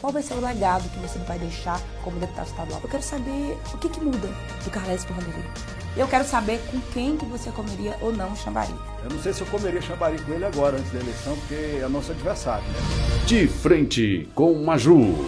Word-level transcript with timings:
Qual 0.00 0.10
vai 0.10 0.22
ser 0.22 0.32
o 0.32 0.40
legado 0.40 0.88
que 0.88 0.98
você 0.98 1.18
vai 1.20 1.38
deixar 1.38 1.78
como 2.02 2.18
deputado 2.18 2.46
estadual? 2.46 2.80
Eu 2.82 2.88
quero 2.88 3.02
saber 3.02 3.58
o 3.74 3.76
que, 3.76 3.88
que 3.90 4.00
muda 4.00 4.28
do 4.64 4.70
Carles 4.70 5.04
para 5.04 5.12
o 5.12 5.20
Vanderlei. 5.20 5.44
Eu 5.94 6.08
quero 6.08 6.24
saber 6.24 6.58
com 6.70 6.80
quem 6.92 7.18
que 7.18 7.26
você 7.26 7.50
comeria 7.50 7.98
ou 8.00 8.10
não 8.10 8.34
chambari. 8.34 8.74
Eu 9.04 9.10
não 9.10 9.20
sei 9.20 9.34
se 9.34 9.42
eu 9.42 9.46
comeria 9.48 9.82
chambari 9.82 10.18
com 10.22 10.32
ele 10.32 10.46
agora, 10.46 10.78
antes 10.78 10.90
da 10.90 11.00
eleição, 11.00 11.36
porque 11.36 11.82
é 11.82 11.86
nosso 11.86 12.12
adversário. 12.12 12.64
Né? 12.64 13.26
De 13.26 13.46
frente 13.46 14.26
com 14.34 14.54
Maju. 14.64 15.26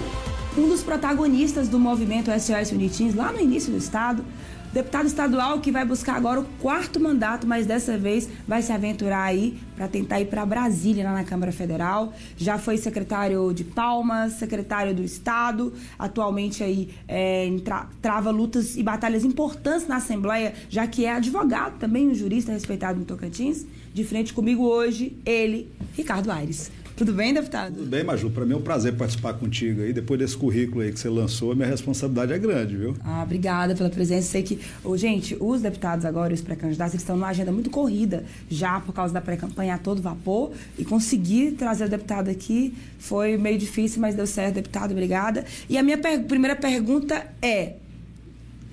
Um 0.56 0.68
dos 0.68 0.82
protagonistas 0.82 1.68
do 1.68 1.78
movimento 1.78 2.30
SOS 2.30 2.72
Unitins, 2.72 3.14
lá 3.14 3.30
no 3.30 3.40
início 3.40 3.70
do 3.70 3.76
Estado, 3.76 4.24
Deputado 4.72 5.06
estadual 5.06 5.60
que 5.60 5.70
vai 5.70 5.84
buscar 5.84 6.16
agora 6.16 6.40
o 6.40 6.44
quarto 6.58 6.98
mandato, 6.98 7.46
mas 7.46 7.66
dessa 7.66 7.98
vez 7.98 8.26
vai 8.48 8.62
se 8.62 8.72
aventurar 8.72 9.24
aí 9.24 9.60
para 9.76 9.86
tentar 9.86 10.18
ir 10.18 10.28
para 10.28 10.46
Brasília, 10.46 11.04
lá 11.04 11.12
na 11.12 11.24
Câmara 11.24 11.52
Federal. 11.52 12.14
Já 12.38 12.56
foi 12.58 12.78
secretário 12.78 13.52
de 13.52 13.64
Palmas, 13.64 14.32
secretário 14.32 14.94
do 14.94 15.04
Estado, 15.04 15.74
atualmente 15.98 16.64
aí 16.64 16.88
é, 17.06 17.54
tra 17.62 17.86
trava 18.00 18.30
lutas 18.30 18.74
e 18.74 18.82
batalhas 18.82 19.26
importantes 19.26 19.86
na 19.86 19.96
Assembleia, 19.96 20.54
já 20.70 20.86
que 20.86 21.04
é 21.04 21.12
advogado 21.12 21.78
também, 21.78 22.08
um 22.08 22.14
jurista 22.14 22.50
respeitado 22.50 22.98
no 22.98 23.04
Tocantins. 23.04 23.66
De 23.92 24.04
frente 24.04 24.32
comigo 24.32 24.64
hoje, 24.64 25.18
ele, 25.26 25.70
Ricardo 25.94 26.30
Aires. 26.30 26.70
Tudo 26.96 27.12
bem, 27.12 27.32
deputado? 27.32 27.74
Tudo 27.74 27.86
bem, 27.86 28.04
Maju. 28.04 28.30
Para 28.30 28.44
mim 28.44 28.52
é 28.52 28.56
um 28.56 28.60
prazer 28.60 28.94
participar 28.94 29.34
contigo 29.34 29.80
aí. 29.80 29.92
Depois 29.92 30.20
desse 30.20 30.36
currículo 30.36 30.82
aí 30.82 30.92
que 30.92 31.00
você 31.00 31.08
lançou, 31.08 31.52
a 31.52 31.54
minha 31.54 31.66
responsabilidade 31.66 32.32
é 32.32 32.38
grande, 32.38 32.76
viu? 32.76 32.94
Ah, 33.02 33.22
obrigada 33.22 33.74
pela 33.74 33.88
presença. 33.88 34.28
Sei 34.28 34.42
que, 34.42 34.60
oh, 34.84 34.96
gente, 34.96 35.36
os 35.40 35.62
deputados 35.62 36.04
agora, 36.04 36.34
os 36.34 36.40
pré-candidatos, 36.40 36.94
estão 36.94 37.16
numa 37.16 37.28
agenda 37.28 37.50
muito 37.50 37.70
corrida 37.70 38.24
já 38.50 38.78
por 38.80 38.92
causa 38.92 39.12
da 39.14 39.20
pré-campanha 39.20 39.74
a 39.74 39.78
todo 39.78 40.02
vapor. 40.02 40.52
E 40.78 40.84
conseguir 40.84 41.52
trazer 41.52 41.86
o 41.86 41.88
deputado 41.88 42.28
aqui 42.28 42.74
foi 42.98 43.36
meio 43.36 43.58
difícil, 43.58 44.00
mas 44.00 44.14
deu 44.14 44.26
certo, 44.26 44.56
deputado. 44.56 44.92
Obrigada. 44.92 45.44
E 45.68 45.78
a 45.78 45.82
minha 45.82 45.96
per 45.96 46.22
primeira 46.24 46.54
pergunta 46.54 47.26
é: 47.40 47.76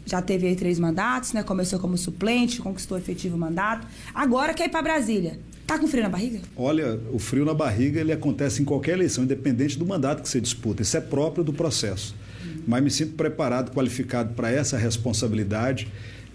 já 0.06 0.22
teve 0.22 0.48
aí 0.48 0.56
três 0.56 0.80
mandatos, 0.80 1.34
né? 1.34 1.44
Começou 1.44 1.80
como 1.80 1.98
suplente, 1.98 2.62
conquistou 2.62 2.98
efetivo 2.98 3.38
mandato. 3.38 3.88
Agora 4.14 4.54
quer 4.54 4.66
ir 4.66 4.70
para 4.70 4.82
Brasília. 4.82 5.40
Tá 5.70 5.78
com 5.78 5.88
frio 5.88 6.02
na 6.02 6.10
barriga? 6.10 6.40
Olha, 6.58 7.00
o 7.14 7.20
frio 7.20 7.46
na 7.46 7.54
barriga 7.54 8.00
ele 8.00 8.12
acontece 8.12 8.60
em 8.60 8.66
qualquer 8.66 8.94
eleição, 8.94 9.24
independente 9.24 9.78
do 9.78 9.86
mandato 9.86 10.24
que 10.24 10.28
você 10.28 10.42
disputa. 10.42 10.82
Isso 10.82 10.98
é 10.98 11.00
próprio 11.00 11.44
do 11.44 11.54
processo. 11.54 12.16
Mas 12.66 12.84
me 12.84 12.90
sinto 12.90 13.14
preparado, 13.14 13.72
qualificado 13.72 14.34
para 14.34 14.50
essa 14.50 14.80
responsabilidade. 14.80 15.88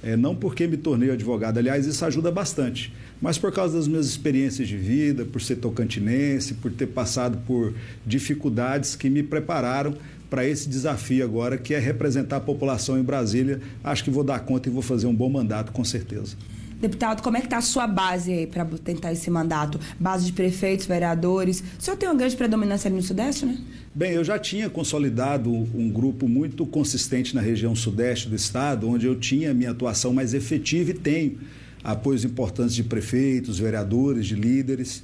É, 0.05 0.17
não 0.17 0.37
porque 0.37 0.69
me 0.69 0.77
tornei 0.77 1.11
advogado, 1.11 1.59
aliás, 1.59 1.85
isso 1.85 2.05
ajuda 2.05 2.31
bastante, 2.31 2.93
mas 3.21 3.39
por 3.39 3.51
causa 3.51 3.77
das 3.77 3.89
minhas 3.89 4.07
experiências 4.07 4.69
de 4.69 4.77
vida, 4.77 5.25
por 5.25 5.41
ser 5.41 5.57
tocantinense, 5.57 6.55
por 6.55 6.71
ter 6.71 6.89
passado 6.89 7.39
por 7.45 7.75
dificuldades 8.07 8.95
que 8.95 9.11
me 9.11 9.23
prepararam 9.23 9.97
para 10.31 10.47
esse 10.47 10.69
desafio 10.69 11.25
agora, 11.25 11.59
que 11.59 11.75
é 11.75 11.79
representar 11.81 12.37
a 12.37 12.41
população 12.41 12.99
em 12.99 13.03
Brasília. 13.03 13.61
Acho 13.83 14.05
que 14.05 14.11
vou 14.11 14.23
dar 14.23 14.39
conta 14.41 14.69
e 14.69 14.73
vou 14.73 14.83
fazer 14.83 15.09
um 15.09 15.15
bom 15.15 15.29
mandato, 15.29 15.73
com 15.73 15.83
certeza. 15.83 16.37
Deputado, 16.85 17.23
como 17.23 17.35
é 17.39 17.41
que 17.41 17.47
está 17.47 17.57
a 17.57 17.63
sua 17.63 17.87
base 17.87 18.31
aí 18.31 18.47
para 18.47 18.63
tentar 18.67 19.11
esse 19.11 19.31
mandato? 19.31 19.81
Base 19.99 20.27
de 20.27 20.35
prefeitos, 20.35 20.85
vereadores. 20.85 21.65
O 21.79 21.83
senhor 21.83 21.97
tem 21.97 22.07
uma 22.07 22.15
grande 22.15 22.37
predominância 22.37 22.89
ali 22.89 22.97
no 22.97 23.03
Sudeste, 23.03 23.47
né? 23.47 23.57
Bem, 23.95 24.13
eu 24.13 24.23
já 24.23 24.39
tinha 24.39 24.69
consolidado 24.69 25.51
um 25.51 25.89
grupo 25.91 26.29
muito 26.29 26.67
consistente 26.67 27.35
na 27.35 27.41
região 27.41 27.75
Sudeste 27.75 28.29
do 28.29 28.37
Estado, 28.37 28.87
onde 28.87 29.07
eu 29.07 29.19
tinha 29.19 29.55
minha 29.55 29.71
atuação 29.71 30.13
mais 30.13 30.35
efetiva 30.35 30.91
e 30.91 30.95
tenho 30.95 31.39
apoios 31.83 32.23
importantes 32.23 32.75
de 32.75 32.85
prefeitos, 32.85 33.59
vereadores, 33.59 34.27
de 34.27 34.35
líderes. 34.35 35.03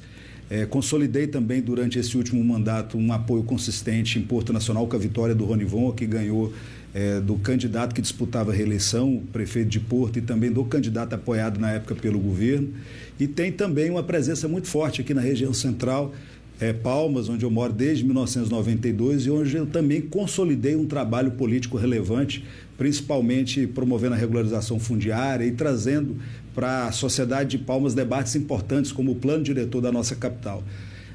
É, 0.51 0.67
consolidei 0.67 1.29
também 1.29 1.63
durante 1.63 1.99
esse 1.99 2.15
último 2.15 2.45
mandato 2.45 2.99
um 2.99 3.11
apoio 3.11 3.43
consistente 3.43 4.19
em 4.19 4.23
Porto 4.23 4.53
Nacional 4.53 4.87
com 4.87 4.97
a 4.97 4.99
vitória 4.99 5.35
do 5.35 5.47
Ronivon, 5.47 5.93
que 5.93 6.07
ganhou 6.07 6.53
é, 6.95 7.21
do 7.21 7.37
candidato 7.37 7.95
que 7.95 8.03
disputava 8.03 8.51
a 8.51 8.55
reeleição, 8.55 9.23
prefeito 9.33 9.69
de 9.69 9.81
Porto, 9.81 10.19
e 10.19 10.23
também 10.23 10.51
do 10.51 10.65
candidato 10.65 11.15
apoiado 11.15 11.61
na 11.61 11.71
época 11.71 11.95
pelo 11.95 12.19
governo. 12.19 12.71
E 13.19 13.27
tem 13.27 13.53
também 13.53 13.91
uma 13.91 14.03
presença 14.03 14.49
muito 14.49 14.67
forte 14.67 15.01
aqui 15.01 15.15
na 15.15 15.21
região 15.21 15.53
central, 15.53 16.13
é, 16.61 16.75
Palmas, 16.75 17.29
onde 17.29 17.45
eu 17.45 17.51
moro 17.51 17.73
desde 17.73 18.05
1992 18.05 19.27
e 19.27 19.31
onde 19.31 19.57
eu 19.57 19.67
também 19.67 20.01
consolidei 20.03 20.77
um 20.77 20.85
trabalho 20.85 21.31
político 21.31 21.79
relevante, 21.79 22.45
principalmente 22.77 23.67
promovendo 23.67 24.15
a 24.15 24.19
regularização 24.19 24.79
fundiária 24.79 25.45
e 25.45 25.53
trazendo 25.53 26.17
para 26.55 26.87
a 26.87 26.93
sociedade 26.93 27.57
de 27.57 27.65
Palmas 27.65 27.95
debates 27.95 28.37
importantes 28.37 28.93
como 28.93 29.13
o 29.13 29.15
plano 29.15 29.43
diretor 29.43 29.81
da 29.81 29.91
nossa 29.91 30.15
capital. 30.15 30.63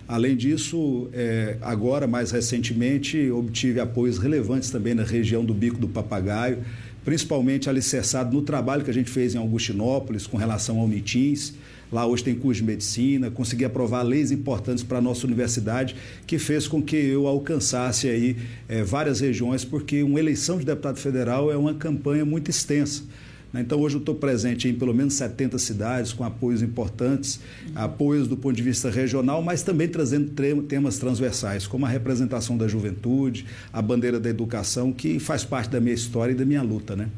Além 0.08 0.36
disso, 0.36 1.10
é, 1.14 1.58
agora, 1.62 2.06
mais 2.06 2.30
recentemente, 2.30 3.30
obtive 3.32 3.80
apoios 3.80 4.20
relevantes 4.20 4.70
também 4.70 4.94
na 4.94 5.04
região 5.04 5.44
do 5.44 5.54
Bico 5.54 5.80
do 5.80 5.88
Papagaio, 5.88 6.60
principalmente 7.04 7.70
alicerçado 7.70 8.36
no 8.36 8.44
trabalho 8.44 8.84
que 8.84 8.92
a 8.92 8.94
gente 8.94 9.10
fez 9.10 9.34
em 9.34 9.40
Augustinópolis 9.40 10.28
com 10.28 10.38
relação 10.38 10.80
ao 10.80 10.88
NITINS. 10.88 11.56
Lá 11.92 12.06
hoje 12.06 12.24
tem 12.24 12.36
curso 12.36 12.62
de 12.62 12.68
medicina, 12.68 13.32
consegui 13.32 13.66
aprovar 13.66 14.04
leis 14.04 14.32
importantes 14.32 14.84
para 14.84 15.00
a 15.00 15.02
nossa 15.02 15.26
universidade, 15.26 15.96
que 16.28 16.38
fez 16.38 16.68
com 16.68 16.82
que 16.82 16.96
eu 16.96 17.26
alcançasse 17.28 18.08
aí 18.08 18.36
é, 18.68 18.84
várias 18.84 19.22
regiões, 19.22 19.66
porque 19.66 20.04
uma 20.04 20.20
eleição 20.20 20.58
de 20.60 20.66
deputado 20.66 20.98
federal 20.98 21.52
é 21.52 21.58
uma 21.58 21.74
campanha 21.74 22.26
muito 22.26 22.50
extensa. 22.50 23.04
Né? 23.52 23.62
Então, 23.62 23.80
hoje 23.80 23.96
eu 23.96 24.00
estou 24.00 24.16
presente 24.16 24.68
em 24.68 24.74
pelo 24.74 24.94
menos 24.94 25.14
70 25.14 25.58
cidades, 25.58 26.14
com 26.14 26.24
apoios 26.24 26.62
importantes, 26.62 27.40
apoios 27.74 28.28
do 28.28 28.38
ponto 28.38 28.56
de 28.56 28.64
vista 28.64 28.90
regional, 28.90 29.42
mas 29.42 29.64
também 29.64 29.88
trazendo 29.88 30.32
temas 30.64 30.98
transversais, 30.98 31.68
como 31.68 31.86
a 31.86 31.90
representação 31.90 32.58
da 32.58 32.68
juventude, 32.68 33.46
a 33.72 33.82
bandeira 33.82 34.20
da 34.20 34.30
educação, 34.30 34.92
que 34.92 35.20
faz 35.20 35.44
parte 35.44 35.70
da 35.70 35.80
minha 35.80 35.96
história 35.96 36.32
e 36.34 36.36
da 36.36 36.46
minha 36.46 36.62
luta. 36.62 36.96
Né? 36.96 37.10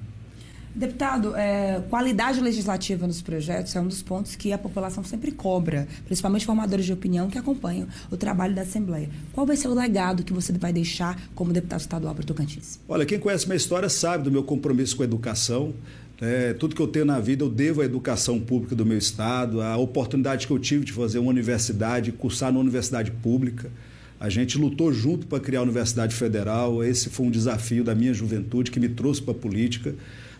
Deputado, 0.77 1.35
é, 1.35 1.81
qualidade 1.89 2.39
legislativa 2.39 3.07
nos 3.07 3.19
projetos 3.19 3.75
é 3.75 3.81
um 3.81 3.87
dos 3.87 4.03
pontos 4.03 4.35
que 4.35 4.53
a 4.53 4.59
população 4.59 5.03
sempre 5.03 5.31
cobra, 5.31 5.87
principalmente 6.05 6.45
formadores 6.45 6.85
de 6.85 6.93
opinião 6.93 7.31
que 7.31 7.37
acompanham 7.39 7.87
o 8.11 8.15
trabalho 8.15 8.53
da 8.53 8.61
Assembleia. 8.61 9.09
Qual 9.33 9.43
vai 9.43 9.57
ser 9.57 9.69
o 9.69 9.73
legado 9.73 10.23
que 10.23 10.31
você 10.31 10.53
vai 10.53 10.71
deixar 10.71 11.19
como 11.33 11.51
deputado 11.51 11.79
estadual 11.79 12.13
para 12.13 12.21
o 12.21 12.25
Tocantins? 12.27 12.79
Olha, 12.87 13.07
quem 13.07 13.17
conhece 13.17 13.47
minha 13.47 13.57
história 13.57 13.89
sabe 13.89 14.25
do 14.25 14.31
meu 14.31 14.43
compromisso 14.43 14.95
com 14.95 15.01
a 15.01 15.05
educação. 15.05 15.73
É, 16.19 16.51
tudo 16.53 16.75
que 16.75 16.81
eu 16.81 16.87
tenho 16.87 17.05
na 17.05 17.19
vida 17.19 17.43
eu 17.43 17.49
devo 17.49 17.81
à 17.81 17.85
educação 17.85 18.39
pública 18.39 18.75
do 18.75 18.83
meu 18.83 18.97
estado, 18.97 19.61
a 19.61 19.77
oportunidade 19.77 20.47
que 20.47 20.53
eu 20.53 20.57
tive 20.57 20.83
de 20.83 20.91
fazer 20.91 21.19
uma 21.19 21.29
universidade, 21.29 22.11
cursar 22.11 22.51
na 22.51 22.59
universidade 22.59 23.11
pública. 23.11 23.69
A 24.19 24.27
gente 24.27 24.57
lutou 24.57 24.91
junto 24.91 25.27
para 25.27 25.39
criar 25.39 25.59
a 25.59 25.63
Universidade 25.63 26.15
Federal. 26.15 26.83
Esse 26.83 27.07
foi 27.11 27.27
um 27.27 27.29
desafio 27.29 27.83
da 27.83 27.93
minha 27.93 28.15
juventude 28.15 28.71
que 28.71 28.79
me 28.79 28.89
trouxe 28.89 29.21
para 29.21 29.33
a 29.33 29.37
política. 29.37 29.93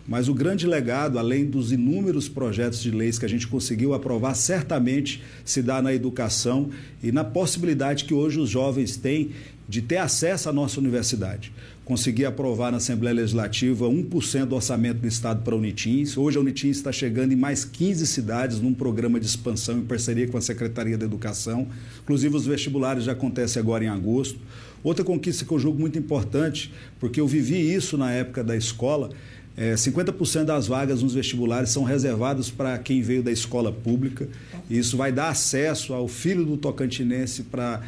Mas 0.04 0.28
o 0.28 0.34
grande 0.34 0.66
legado, 0.66 1.16
além 1.16 1.44
dos 1.44 1.70
inúmeros 1.70 2.28
projetos 2.28 2.82
de 2.82 2.90
leis 2.90 3.16
que 3.16 3.24
a 3.24 3.28
gente 3.28 3.46
conseguiu 3.46 3.94
aprovar, 3.94 4.34
certamente 4.34 5.22
se 5.44 5.62
dá 5.62 5.80
na 5.80 5.94
educação 5.94 6.70
e 7.00 7.12
na 7.12 7.22
possibilidade 7.22 8.04
que 8.04 8.14
hoje 8.14 8.40
os 8.40 8.50
jovens 8.50 8.96
têm 8.96 9.30
de 9.68 9.80
ter 9.80 9.98
acesso 9.98 10.48
à 10.48 10.52
nossa 10.52 10.80
universidade 10.80 11.52
consegui 11.88 12.26
aprovar 12.26 12.70
na 12.70 12.76
Assembleia 12.76 13.16
Legislativa 13.16 13.86
1% 13.88 14.44
do 14.44 14.54
orçamento 14.54 14.98
do 14.98 15.08
Estado 15.08 15.42
para 15.42 15.54
a 15.54 15.56
Unitins. 15.56 16.18
Hoje 16.18 16.36
a 16.36 16.40
Unitins 16.42 16.76
está 16.76 16.92
chegando 16.92 17.32
em 17.32 17.36
mais 17.36 17.64
15 17.64 18.06
cidades 18.06 18.60
num 18.60 18.74
programa 18.74 19.18
de 19.18 19.24
expansão 19.24 19.78
em 19.78 19.80
parceria 19.80 20.28
com 20.28 20.36
a 20.36 20.40
Secretaria 20.42 20.98
da 20.98 21.06
Educação. 21.06 21.66
Inclusive 22.02 22.36
os 22.36 22.44
vestibulares 22.44 23.04
já 23.04 23.12
acontecem 23.12 23.58
agora 23.58 23.84
em 23.84 23.88
agosto. 23.88 24.38
Outra 24.84 25.02
conquista 25.02 25.46
que 25.46 25.50
eu 25.50 25.58
julgo 25.58 25.80
muito 25.80 25.98
importante, 25.98 26.70
porque 27.00 27.22
eu 27.22 27.26
vivi 27.26 27.72
isso 27.74 27.96
na 27.96 28.12
época 28.12 28.44
da 28.44 28.54
escola, 28.54 29.08
é, 29.56 29.72
50% 29.72 30.44
das 30.44 30.66
vagas 30.66 31.02
nos 31.02 31.14
vestibulares 31.14 31.70
são 31.70 31.84
reservadas 31.84 32.50
para 32.50 32.76
quem 32.76 33.00
veio 33.00 33.22
da 33.22 33.32
escola 33.32 33.72
pública. 33.72 34.28
Isso 34.68 34.94
vai 34.94 35.10
dar 35.10 35.30
acesso 35.30 35.94
ao 35.94 36.06
filho 36.06 36.44
do 36.44 36.58
tocantinense 36.58 37.44
para 37.44 37.80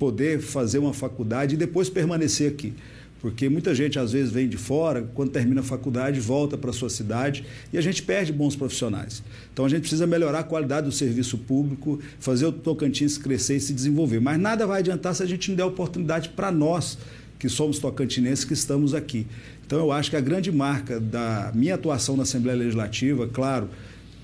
poder 0.00 0.40
fazer 0.40 0.80
uma 0.80 0.92
faculdade 0.92 1.54
e 1.54 1.56
depois 1.56 1.88
permanecer 1.88 2.50
aqui 2.50 2.74
porque 3.20 3.48
muita 3.48 3.74
gente 3.74 3.98
às 3.98 4.12
vezes 4.12 4.30
vem 4.32 4.48
de 4.48 4.56
fora, 4.56 5.02
quando 5.14 5.30
termina 5.30 5.60
a 5.60 5.64
faculdade, 5.64 6.20
volta 6.20 6.56
para 6.56 6.70
a 6.70 6.72
sua 6.72 6.90
cidade 6.90 7.44
e 7.72 7.78
a 7.78 7.80
gente 7.80 8.02
perde 8.02 8.32
bons 8.32 8.54
profissionais. 8.54 9.22
Então 9.52 9.64
a 9.64 9.68
gente 9.68 9.80
precisa 9.80 10.06
melhorar 10.06 10.40
a 10.40 10.44
qualidade 10.44 10.86
do 10.86 10.92
serviço 10.92 11.38
público, 11.38 11.98
fazer 12.18 12.46
o 12.46 12.52
Tocantins 12.52 13.16
crescer 13.18 13.56
e 13.56 13.60
se 13.60 13.72
desenvolver. 13.72 14.20
Mas 14.20 14.38
nada 14.38 14.66
vai 14.66 14.80
adiantar 14.80 15.14
se 15.14 15.22
a 15.22 15.26
gente 15.26 15.50
não 15.50 15.56
der 15.56 15.64
oportunidade 15.64 16.28
para 16.30 16.52
nós, 16.52 16.98
que 17.38 17.48
somos 17.48 17.78
tocantinenses, 17.78 18.44
que 18.44 18.54
estamos 18.54 18.94
aqui. 18.94 19.26
Então 19.66 19.78
eu 19.78 19.92
acho 19.92 20.10
que 20.10 20.16
a 20.16 20.20
grande 20.20 20.52
marca 20.52 21.00
da 21.00 21.50
minha 21.54 21.74
atuação 21.74 22.16
na 22.16 22.22
Assembleia 22.22 22.56
Legislativa, 22.56 23.26
claro, 23.26 23.68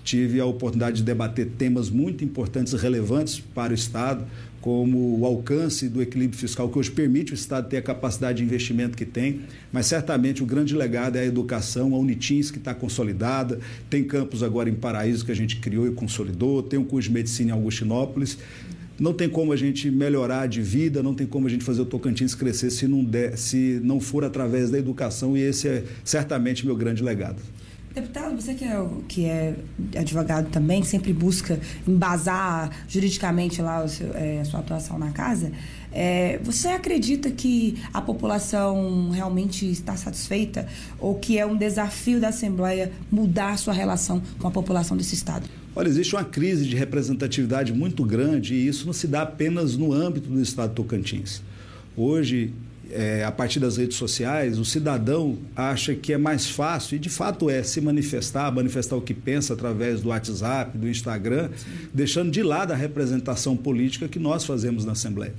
tive 0.04 0.40
a 0.40 0.46
oportunidade 0.46 0.96
de 0.96 1.02
debater 1.02 1.46
temas 1.58 1.90
muito 1.90 2.24
importantes 2.24 2.72
e 2.72 2.76
relevantes 2.76 3.40
para 3.40 3.72
o 3.72 3.74
Estado, 3.74 4.24
como 4.62 5.18
o 5.18 5.26
alcance 5.26 5.88
do 5.88 6.00
equilíbrio 6.00 6.38
fiscal, 6.38 6.68
que 6.68 6.78
hoje 6.78 6.90
permite 6.90 7.32
o 7.32 7.34
Estado 7.34 7.68
ter 7.68 7.78
a 7.78 7.82
capacidade 7.82 8.38
de 8.38 8.44
investimento 8.44 8.96
que 8.96 9.04
tem, 9.04 9.40
mas 9.72 9.86
certamente 9.86 10.40
o 10.40 10.46
grande 10.46 10.74
legado 10.74 11.16
é 11.16 11.20
a 11.22 11.26
educação, 11.26 11.92
a 11.94 11.98
Unitins, 11.98 12.48
que 12.48 12.58
está 12.58 12.72
consolidada, 12.72 13.58
tem 13.90 14.04
campus 14.04 14.40
agora 14.40 14.70
em 14.70 14.74
Paraíso 14.74 15.26
que 15.26 15.32
a 15.32 15.34
gente 15.34 15.56
criou 15.56 15.88
e 15.88 15.90
consolidou, 15.90 16.62
tem 16.62 16.78
um 16.78 16.84
curso 16.84 17.08
de 17.08 17.14
medicina 17.14 17.50
em 17.50 17.52
Augustinópolis. 17.52 18.38
não 19.00 19.12
tem 19.12 19.28
como 19.28 19.52
a 19.52 19.56
gente 19.56 19.90
melhorar 19.90 20.46
de 20.46 20.62
vida, 20.62 21.02
não 21.02 21.12
tem 21.12 21.26
como 21.26 21.48
a 21.48 21.50
gente 21.50 21.64
fazer 21.64 21.82
o 21.82 21.84
Tocantins 21.86 22.32
crescer 22.32 22.70
se 22.70 22.86
não, 22.86 23.02
der, 23.02 23.36
se 23.36 23.80
não 23.82 23.98
for 23.98 24.24
através 24.24 24.70
da 24.70 24.78
educação, 24.78 25.36
e 25.36 25.40
esse 25.40 25.66
é 25.66 25.82
certamente 26.04 26.64
meu 26.64 26.76
grande 26.76 27.02
legado. 27.02 27.42
Deputado, 27.94 28.34
você 28.34 28.54
que 28.54 28.64
é, 28.64 28.86
que 29.06 29.24
é 29.26 29.54
advogado 29.98 30.48
também, 30.50 30.82
sempre 30.82 31.12
busca 31.12 31.60
embasar 31.86 32.70
juridicamente 32.88 33.60
lá 33.60 33.86
seu, 33.86 34.14
é, 34.14 34.40
a 34.40 34.44
sua 34.46 34.60
atuação 34.60 34.98
na 34.98 35.10
casa, 35.10 35.52
é, 35.92 36.38
você 36.42 36.68
acredita 36.68 37.30
que 37.30 37.76
a 37.92 38.00
população 38.00 39.10
realmente 39.10 39.70
está 39.70 39.94
satisfeita 39.94 40.66
ou 40.98 41.16
que 41.16 41.38
é 41.38 41.44
um 41.44 41.56
desafio 41.56 42.18
da 42.18 42.28
Assembleia 42.28 42.90
mudar 43.10 43.50
a 43.50 43.56
sua 43.58 43.74
relação 43.74 44.22
com 44.38 44.48
a 44.48 44.50
população 44.50 44.96
desse 44.96 45.14
Estado? 45.14 45.46
Olha, 45.76 45.88
existe 45.88 46.14
uma 46.14 46.24
crise 46.24 46.66
de 46.66 46.74
representatividade 46.74 47.74
muito 47.74 48.04
grande 48.04 48.54
e 48.54 48.66
isso 48.66 48.86
não 48.86 48.92
se 48.94 49.06
dá 49.06 49.22
apenas 49.22 49.76
no 49.76 49.92
âmbito 49.92 50.30
do 50.30 50.40
Estado 50.40 50.70
de 50.70 50.76
Tocantins. 50.76 51.42
Hoje, 51.94 52.54
é, 52.92 53.24
a 53.24 53.32
partir 53.32 53.58
das 53.58 53.76
redes 53.76 53.96
sociais, 53.96 54.58
o 54.58 54.64
cidadão 54.64 55.38
acha 55.56 55.94
que 55.94 56.12
é 56.12 56.18
mais 56.18 56.48
fácil, 56.48 56.96
e 56.96 56.98
de 56.98 57.08
fato 57.08 57.48
é, 57.48 57.62
se 57.62 57.80
manifestar, 57.80 58.52
manifestar 58.52 58.96
o 58.96 59.00
que 59.00 59.14
pensa 59.14 59.54
através 59.54 60.00
do 60.00 60.10
WhatsApp, 60.10 60.76
do 60.76 60.88
Instagram, 60.88 61.48
Sim. 61.56 61.88
deixando 61.92 62.30
de 62.30 62.42
lado 62.42 62.72
a 62.72 62.76
representação 62.76 63.56
política 63.56 64.08
que 64.08 64.18
nós 64.18 64.44
fazemos 64.44 64.84
na 64.84 64.92
Assembleia. 64.92 65.34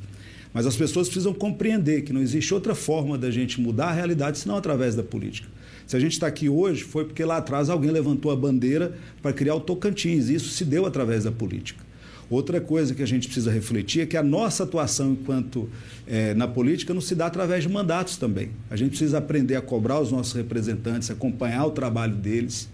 Mas 0.54 0.66
as 0.66 0.76
pessoas 0.76 1.08
precisam 1.08 1.34
compreender 1.34 2.02
que 2.02 2.14
não 2.14 2.22
existe 2.22 2.54
outra 2.54 2.76
forma 2.76 3.18
da 3.18 3.32
gente 3.32 3.60
mudar 3.60 3.88
a 3.88 3.94
realidade 3.94 4.38
senão 4.38 4.56
através 4.56 4.96
da 4.96 5.04
política. 5.04 5.48
Se 5.88 5.98
a 5.98 6.00
gente 6.00 6.14
está 6.14 6.28
aqui 6.28 6.48
hoje, 6.48 6.84
foi 6.84 7.06
porque 7.06 7.26
lá 7.26 7.38
atrás 7.38 7.70
alguém 7.70 7.92
levantou 7.92 8.32
a 8.32 8.36
bandeira 8.36 8.94
para 9.22 9.34
criar 9.34 9.56
o 9.56 9.60
Tocantins. 9.60 10.30
E 10.30 10.36
isso 10.36 10.50
se 10.50 10.64
deu 10.64 10.86
através 10.86 11.24
da 11.24 11.32
política. 11.32 11.84
Outra 12.34 12.60
coisa 12.60 12.96
que 12.96 13.04
a 13.04 13.06
gente 13.06 13.28
precisa 13.28 13.52
refletir 13.52 14.02
é 14.02 14.06
que 14.08 14.18
a 14.18 14.24
nossa 14.24 14.64
atuação 14.64 15.12
enquanto 15.12 15.70
é, 16.08 16.34
na 16.34 16.48
política 16.48 16.92
não 16.92 17.00
se 17.00 17.14
dá 17.14 17.28
através 17.28 17.62
de 17.62 17.70
mandatos 17.70 18.18
também. 18.18 18.50
A 18.72 18.76
gente 18.76 18.90
precisa 18.90 19.20
aprender 19.20 19.56
a 19.56 19.62
cobrar 19.62 20.00
os 20.00 20.12
nossos 20.12 20.34
representantes, 20.34 21.12
acompanhar 21.12 21.64
o 21.66 21.70
trabalho 21.70 22.16
deles. 22.16 22.68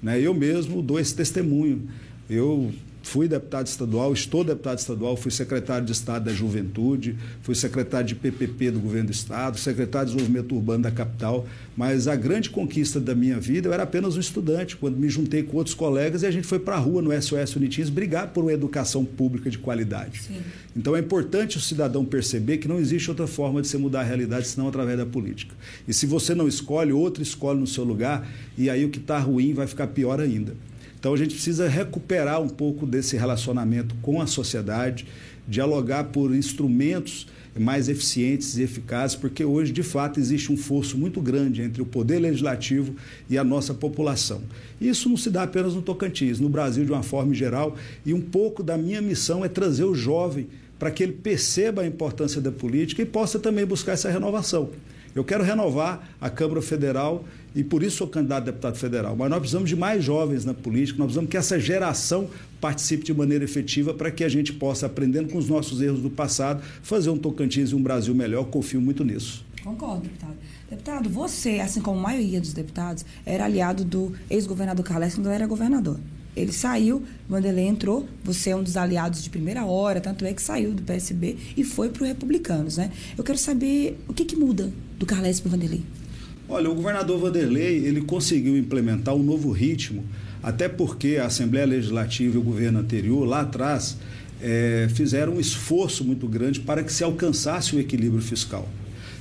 Né? 0.00 0.20
Eu 0.20 0.32
mesmo 0.32 0.80
dou 0.80 1.00
esse 1.00 1.12
testemunho. 1.12 1.88
Eu 2.28 2.72
fui 3.02 3.28
deputado 3.28 3.66
estadual, 3.66 4.12
estou 4.12 4.44
deputado 4.44 4.78
estadual, 4.78 5.16
fui 5.16 5.30
secretário 5.30 5.84
de 5.84 5.92
Estado 5.92 6.24
da 6.26 6.32
Juventude, 6.32 7.16
fui 7.42 7.54
secretário 7.54 8.06
de 8.06 8.14
PPP 8.14 8.72
do 8.72 8.80
governo 8.80 9.08
do 9.08 9.12
Estado, 9.12 9.58
secretário 9.58 10.08
de 10.08 10.14
Desenvolvimento 10.14 10.54
Urbano 10.54 10.82
da 10.82 10.90
capital, 10.90 11.46
mas 11.76 12.06
a 12.06 12.14
grande 12.14 12.50
conquista 12.50 13.00
da 13.00 13.14
minha 13.14 13.38
vida, 13.38 13.68
eu 13.68 13.72
era 13.72 13.84
apenas 13.84 14.16
um 14.16 14.20
estudante, 14.20 14.76
quando 14.76 14.96
me 14.96 15.08
juntei 15.08 15.42
com 15.42 15.56
outros 15.56 15.74
colegas 15.74 16.22
e 16.22 16.26
a 16.26 16.30
gente 16.30 16.46
foi 16.46 16.58
para 16.58 16.76
a 16.76 16.78
rua 16.78 17.00
no 17.00 17.10
SOS 17.20 17.56
Unitins 17.56 17.88
brigar 17.88 18.28
por 18.28 18.44
uma 18.44 18.52
educação 18.52 19.04
pública 19.04 19.50
de 19.50 19.58
qualidade. 19.58 20.22
Sim. 20.22 20.40
Então 20.76 20.94
é 20.94 21.00
importante 21.00 21.56
o 21.56 21.60
cidadão 21.60 22.04
perceber 22.04 22.58
que 22.58 22.68
não 22.68 22.78
existe 22.78 23.10
outra 23.10 23.26
forma 23.26 23.60
de 23.60 23.68
se 23.68 23.76
mudar 23.76 24.00
a 24.00 24.04
realidade 24.04 24.46
senão 24.46 24.68
através 24.68 24.98
da 24.98 25.06
política. 25.06 25.54
E 25.88 25.92
se 25.92 26.06
você 26.06 26.34
não 26.34 26.46
escolhe, 26.46 26.92
outro 26.92 27.22
escolhe 27.22 27.58
no 27.58 27.66
seu 27.66 27.84
lugar, 27.84 28.28
e 28.56 28.68
aí 28.70 28.84
o 28.84 28.90
que 28.90 28.98
está 28.98 29.18
ruim 29.18 29.52
vai 29.52 29.66
ficar 29.66 29.88
pior 29.88 30.20
ainda. 30.20 30.54
Então 31.00 31.14
a 31.14 31.16
gente 31.16 31.34
precisa 31.34 31.66
recuperar 31.66 32.42
um 32.42 32.48
pouco 32.48 32.86
desse 32.86 33.16
relacionamento 33.16 33.94
com 34.02 34.20
a 34.20 34.26
sociedade, 34.26 35.06
dialogar 35.48 36.04
por 36.04 36.34
instrumentos 36.34 37.26
mais 37.58 37.88
eficientes 37.88 38.56
e 38.58 38.62
eficazes, 38.62 39.16
porque 39.16 39.44
hoje, 39.44 39.72
de 39.72 39.82
fato, 39.82 40.20
existe 40.20 40.52
um 40.52 40.56
fosso 40.56 40.96
muito 40.96 41.20
grande 41.20 41.62
entre 41.62 41.82
o 41.82 41.86
poder 41.86 42.18
legislativo 42.20 42.94
e 43.28 43.36
a 43.36 43.42
nossa 43.42 43.74
população. 43.74 44.42
Isso 44.80 45.08
não 45.08 45.16
se 45.16 45.30
dá 45.30 45.42
apenas 45.42 45.74
no 45.74 45.82
Tocantins, 45.82 46.38
no 46.38 46.48
Brasil 46.48 46.84
de 46.84 46.92
uma 46.92 47.02
forma 47.02 47.34
geral, 47.34 47.76
e 48.04 48.14
um 48.14 48.20
pouco 48.20 48.62
da 48.62 48.78
minha 48.78 49.02
missão 49.02 49.44
é 49.44 49.48
trazer 49.48 49.84
o 49.84 49.94
jovem 49.94 50.46
para 50.78 50.90
que 50.90 51.02
ele 51.02 51.12
perceba 51.12 51.82
a 51.82 51.86
importância 51.86 52.40
da 52.40 52.52
política 52.52 53.02
e 53.02 53.06
possa 53.06 53.38
também 53.38 53.66
buscar 53.66 53.92
essa 53.92 54.10
renovação. 54.10 54.70
Eu 55.14 55.24
quero 55.24 55.42
renovar 55.42 56.08
a 56.20 56.30
Câmara 56.30 56.62
Federal 56.62 57.24
e 57.54 57.64
por 57.64 57.82
isso 57.82 57.96
sou 57.96 58.06
candidato 58.06 58.42
a 58.42 58.46
deputado 58.46 58.76
federal. 58.76 59.16
Mas 59.16 59.28
nós 59.28 59.40
precisamos 59.40 59.68
de 59.68 59.74
mais 59.74 60.04
jovens 60.04 60.44
na 60.44 60.54
política, 60.54 60.98
nós 60.98 61.06
precisamos 61.06 61.30
que 61.30 61.36
essa 61.36 61.58
geração 61.58 62.28
participe 62.60 63.04
de 63.04 63.12
maneira 63.12 63.42
efetiva 63.42 63.92
para 63.92 64.10
que 64.10 64.22
a 64.22 64.28
gente 64.28 64.52
possa, 64.52 64.86
aprendendo 64.86 65.28
com 65.28 65.38
os 65.38 65.48
nossos 65.48 65.80
erros 65.80 66.00
do 66.00 66.10
passado, 66.10 66.62
fazer 66.82 67.10
um 67.10 67.18
Tocantins 67.18 67.70
e 67.70 67.74
um 67.74 67.82
Brasil 67.82 68.14
melhor. 68.14 68.44
Confio 68.44 68.80
muito 68.80 69.02
nisso. 69.02 69.44
Concordo, 69.64 70.02
deputado. 70.02 70.36
Deputado, 70.70 71.10
você, 71.10 71.58
assim 71.58 71.80
como 71.80 71.98
a 71.98 72.02
maioria 72.02 72.40
dos 72.40 72.52
deputados, 72.52 73.04
era 73.26 73.44
aliado 73.44 73.84
do 73.84 74.12
ex-governador 74.30 74.84
Carles 74.84 75.16
quando 75.16 75.28
era 75.28 75.46
governador. 75.46 75.98
Ele 76.36 76.52
saiu, 76.52 77.02
Vanderlei 77.28 77.66
entrou, 77.66 78.08
você 78.22 78.50
é 78.50 78.56
um 78.56 78.62
dos 78.62 78.76
aliados 78.76 79.22
de 79.22 79.28
primeira 79.28 79.64
hora, 79.64 80.00
tanto 80.00 80.24
é 80.24 80.32
que 80.32 80.40
saiu 80.40 80.72
do 80.72 80.82
PSB 80.82 81.36
e 81.56 81.64
foi 81.64 81.88
para 81.88 82.02
os 82.02 82.08
republicanos, 82.08 82.76
né? 82.76 82.92
Eu 83.18 83.24
quero 83.24 83.36
saber 83.36 83.98
o 84.06 84.14
que, 84.14 84.24
que 84.24 84.36
muda 84.36 84.72
do 85.00 85.06
Carles 85.06 85.40
para 85.40 85.50
Vanderlei. 85.50 85.82
Olha, 86.46 86.70
o 86.70 86.74
governador 86.74 87.18
Vanderlei 87.18 87.86
ele 87.86 88.02
conseguiu 88.02 88.56
implementar 88.56 89.14
um 89.14 89.22
novo 89.22 89.50
ritmo, 89.50 90.04
até 90.42 90.68
porque 90.68 91.16
a 91.16 91.26
Assembleia 91.26 91.64
Legislativa 91.64 92.36
e 92.36 92.38
o 92.38 92.42
governo 92.42 92.78
anterior, 92.80 93.24
lá 93.24 93.40
atrás, 93.40 93.96
é, 94.42 94.88
fizeram 94.94 95.36
um 95.36 95.40
esforço 95.40 96.04
muito 96.04 96.28
grande 96.28 96.60
para 96.60 96.84
que 96.84 96.92
se 96.92 97.02
alcançasse 97.02 97.74
o 97.74 97.80
equilíbrio 97.80 98.20
fiscal. 98.20 98.68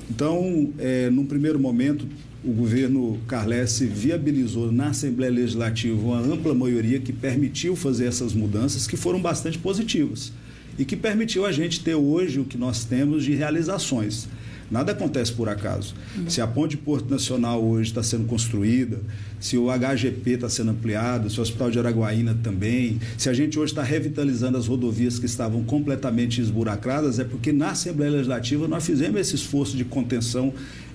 Então, 0.10 0.74
é, 0.78 1.10
num 1.10 1.26
primeiro 1.26 1.60
momento, 1.60 2.06
o 2.44 2.52
governo 2.52 3.18
Carles 3.28 3.80
viabilizou 3.80 4.72
na 4.72 4.88
Assembleia 4.88 5.32
Legislativa 5.32 5.98
uma 5.98 6.20
ampla 6.20 6.54
maioria 6.54 7.00
que 7.00 7.14
permitiu 7.14 7.76
fazer 7.76 8.06
essas 8.06 8.34
mudanças, 8.34 8.86
que 8.86 8.98
foram 8.98 9.22
bastante 9.22 9.58
positivas 9.58 10.34
e 10.78 10.84
que 10.84 10.96
permitiu 10.96 11.46
a 11.46 11.52
gente 11.52 11.82
ter 11.82 11.96
hoje 11.96 12.40
o 12.40 12.46
que 12.46 12.58
nós 12.58 12.84
temos 12.84 13.24
de 13.24 13.34
realizações. 13.34 14.28
Nada 14.70 14.92
acontece 14.92 15.32
por 15.32 15.50
acaso. 15.50 15.96
Uhum. 16.16 16.30
Se 16.30 16.42
a 16.42 16.48
ponte 16.48 16.78
Porto 16.78 17.10
Nacional 17.10 17.64
hoje 17.64 17.90
está 17.90 18.04
sendo 18.04 18.26
construída, 18.26 19.00
se 19.40 19.58
o 19.58 19.68
HGP 19.72 20.32
está 20.32 20.50
sendo 20.50 20.72
ampliado, 20.72 21.30
se 21.30 21.40
o 21.40 21.42
Hospital 21.42 21.72
de 21.72 21.80
Araguaína 21.80 22.38
também, 22.44 23.00
se 23.18 23.30
a 23.30 23.34
gente 23.34 23.58
hoje 23.58 23.72
está 23.72 23.84
revitalizando 23.84 24.58
as 24.58 24.68
rodovias 24.68 25.18
que 25.18 25.26
estavam 25.26 25.64
completamente 25.64 26.40
esburacradas, 26.42 27.20
é 27.20 27.24
porque 27.24 27.52
na 27.52 27.72
Assembleia 27.72 28.12
Legislativa 28.12 28.68
nós 28.68 28.86
fizemos 28.86 29.20
esse 29.20 29.36
esforço 29.36 29.76
de 29.76 29.86
contenção 29.86 30.54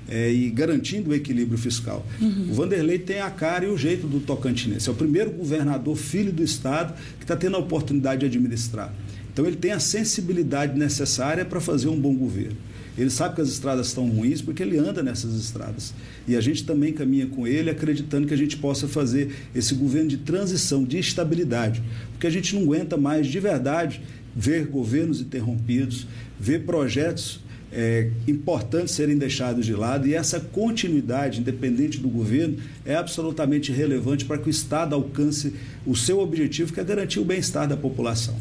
é, 0.08 0.30
e 0.30 0.50
garantindo 0.50 1.10
o 1.10 1.14
equilíbrio 1.14 1.58
fiscal. 1.58 2.06
Uhum. 2.20 2.48
O 2.50 2.54
Vanderlei 2.54 2.98
tem 2.98 3.20
a 3.20 3.30
cara 3.30 3.64
e 3.64 3.68
o 3.68 3.76
jeito 3.76 4.06
do 4.06 4.20
tocantinense. 4.20 4.88
É 4.88 4.92
o 4.92 4.94
primeiro 4.94 5.30
governador 5.30 5.96
filho 5.96 6.32
do 6.32 6.42
Estado 6.42 6.94
que 7.18 7.24
está 7.24 7.36
tendo 7.36 7.56
a 7.56 7.58
oportunidade 7.60 8.20
de 8.20 8.26
administrar. 8.26 8.92
Então 9.32 9.44
ele 9.46 9.56
tem 9.56 9.72
a 9.72 9.80
sensibilidade 9.80 10.78
necessária 10.78 11.44
para 11.44 11.60
fazer 11.60 11.88
um 11.88 11.98
bom 11.98 12.14
governo. 12.14 12.56
Ele 12.96 13.10
sabe 13.10 13.34
que 13.34 13.40
as 13.40 13.48
estradas 13.48 13.88
estão 13.88 14.08
ruins 14.08 14.40
porque 14.40 14.62
ele 14.62 14.78
anda 14.78 15.02
nessas 15.02 15.34
estradas. 15.34 15.92
E 16.28 16.36
a 16.36 16.40
gente 16.40 16.64
também 16.64 16.92
caminha 16.92 17.26
com 17.26 17.46
ele 17.46 17.70
acreditando 17.70 18.26
que 18.26 18.34
a 18.34 18.38
gente 18.38 18.56
possa 18.56 18.86
fazer 18.86 19.34
esse 19.54 19.74
governo 19.74 20.08
de 20.08 20.18
transição, 20.18 20.84
de 20.84 20.98
estabilidade. 20.98 21.82
Porque 22.12 22.26
a 22.26 22.30
gente 22.30 22.54
não 22.54 22.62
aguenta 22.62 22.96
mais, 22.96 23.26
de 23.26 23.40
verdade, 23.40 24.00
ver 24.34 24.66
governos 24.66 25.20
interrompidos, 25.20 26.06
ver 26.38 26.64
projetos 26.64 27.40
é, 27.74 28.08
importantes 28.28 28.94
serem 28.94 29.18
deixados 29.18 29.66
de 29.66 29.74
lado 29.74 30.06
e 30.06 30.14
essa 30.14 30.38
continuidade, 30.38 31.40
independente 31.40 31.98
do 31.98 32.08
governo, 32.08 32.56
é 32.84 32.94
absolutamente 32.94 33.72
relevante 33.72 34.24
para 34.24 34.38
que 34.38 34.48
o 34.48 34.50
Estado 34.50 34.94
alcance 34.94 35.52
o 35.84 35.96
seu 35.96 36.20
objetivo, 36.20 36.72
que 36.72 36.78
é 36.78 36.84
garantir 36.84 37.18
o 37.18 37.24
bem-estar 37.24 37.66
da 37.66 37.76
população. 37.76 38.36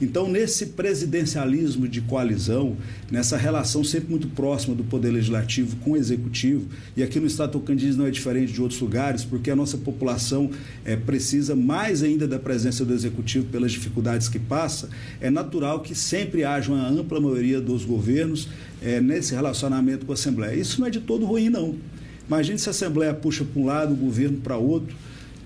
Então, 0.00 0.28
nesse 0.28 0.66
presidencialismo 0.66 1.88
de 1.88 2.00
coalizão, 2.00 2.76
nessa 3.10 3.36
relação 3.36 3.82
sempre 3.82 4.10
muito 4.10 4.28
próxima 4.28 4.74
do 4.74 4.84
Poder 4.84 5.10
Legislativo 5.10 5.76
com 5.78 5.92
o 5.92 5.96
Executivo, 5.96 6.68
e 6.96 7.02
aqui 7.02 7.18
no 7.18 7.26
Estado 7.26 7.52
Tocantins 7.52 7.96
não 7.96 8.06
é 8.06 8.10
diferente 8.10 8.52
de 8.52 8.62
outros 8.62 8.80
lugares, 8.80 9.24
porque 9.24 9.50
a 9.50 9.56
nossa 9.56 9.76
população 9.76 10.50
é, 10.84 10.94
precisa 10.94 11.56
mais 11.56 12.02
ainda 12.02 12.28
da 12.28 12.38
presença 12.38 12.84
do 12.84 12.94
Executivo 12.94 13.46
pelas 13.46 13.72
dificuldades 13.72 14.28
que 14.28 14.38
passa, 14.38 14.88
é 15.20 15.30
natural 15.30 15.80
que 15.80 15.94
sempre 15.94 16.44
haja 16.44 16.70
uma 16.72 16.88
ampla 16.88 17.20
maioria 17.20 17.60
dos 17.60 17.84
governos 17.84 18.48
é, 18.80 19.00
nesse 19.00 19.34
relacionamento 19.34 20.06
com 20.06 20.12
a 20.12 20.14
Assembleia. 20.14 20.54
Isso 20.54 20.80
não 20.80 20.86
é 20.86 20.90
de 20.90 21.00
todo 21.00 21.26
ruim, 21.26 21.48
não. 21.48 21.74
Imagine 22.28 22.58
se 22.58 22.68
a 22.68 22.70
Assembleia 22.70 23.12
puxa 23.14 23.44
para 23.44 23.60
um 23.60 23.64
lado, 23.64 23.94
o 23.94 23.96
governo 23.96 24.38
para 24.38 24.56
outro 24.56 24.94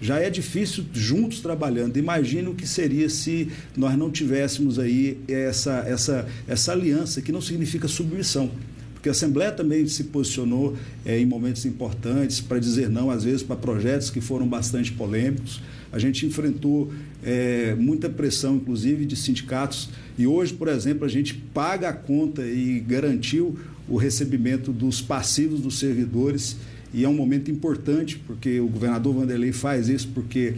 já 0.02 0.18
é 0.18 0.28
difícil 0.28 0.85
juntos 0.92 1.38
trabalhando. 1.38 1.97
Imagina 1.97 2.50
o 2.50 2.54
que 2.54 2.66
seria 2.66 3.09
se 3.09 3.49
nós 3.76 3.97
não 3.97 4.11
tivéssemos 4.11 4.76
aí 4.80 5.16
essa, 5.28 5.85
essa, 5.87 6.28
essa 6.49 6.73
aliança, 6.73 7.23
que 7.23 7.30
não 7.30 7.40
significa 7.40 7.87
submissão. 7.87 8.50
Porque 8.94 9.09
a 9.09 9.12
Assembleia 9.12 9.52
também 9.52 9.87
se 9.87 10.04
posicionou 10.04 10.76
é, 11.04 11.21
em 11.21 11.26
momentos 11.26 11.64
importantes 11.64 12.40
para 12.40 12.59
dizer 12.59 12.90
não, 12.90 13.11
às 13.11 13.23
vezes, 13.23 13.44
para 13.44 13.54
projetos 13.54 14.11
que 14.11 14.21
foram 14.21 14.47
bastante 14.47 14.90
polêmicos. 14.90 15.61
A 15.92 16.00
gente 16.00 16.26
enfrentou 16.26 16.92
é, 17.23 17.76
muita 17.76 18.11
pressão, 18.11 18.56
inclusive, 18.56 19.04
de 19.04 19.14
sindicatos. 19.14 19.88
E 20.18 20.26
hoje, 20.26 20.52
por 20.52 20.66
exemplo, 20.66 21.04
a 21.04 21.09
gente 21.09 21.35
paga 21.35 21.90
a 21.90 21.92
conta 21.92 22.42
e 22.42 22.80
garantiu 22.80 23.56
o 23.88 23.97
recebimento 23.97 24.73
dos 24.73 25.00
passivos 25.00 25.61
dos 25.61 25.78
servidores 25.78 26.56
e 26.92 27.04
é 27.04 27.08
um 27.08 27.14
momento 27.14 27.50
importante, 27.50 28.18
porque 28.26 28.61
o 28.61 28.66
governador 28.66 29.14
Vanderlei 29.14 29.52
faz 29.52 29.88
isso, 29.88 30.08
porque 30.14 30.54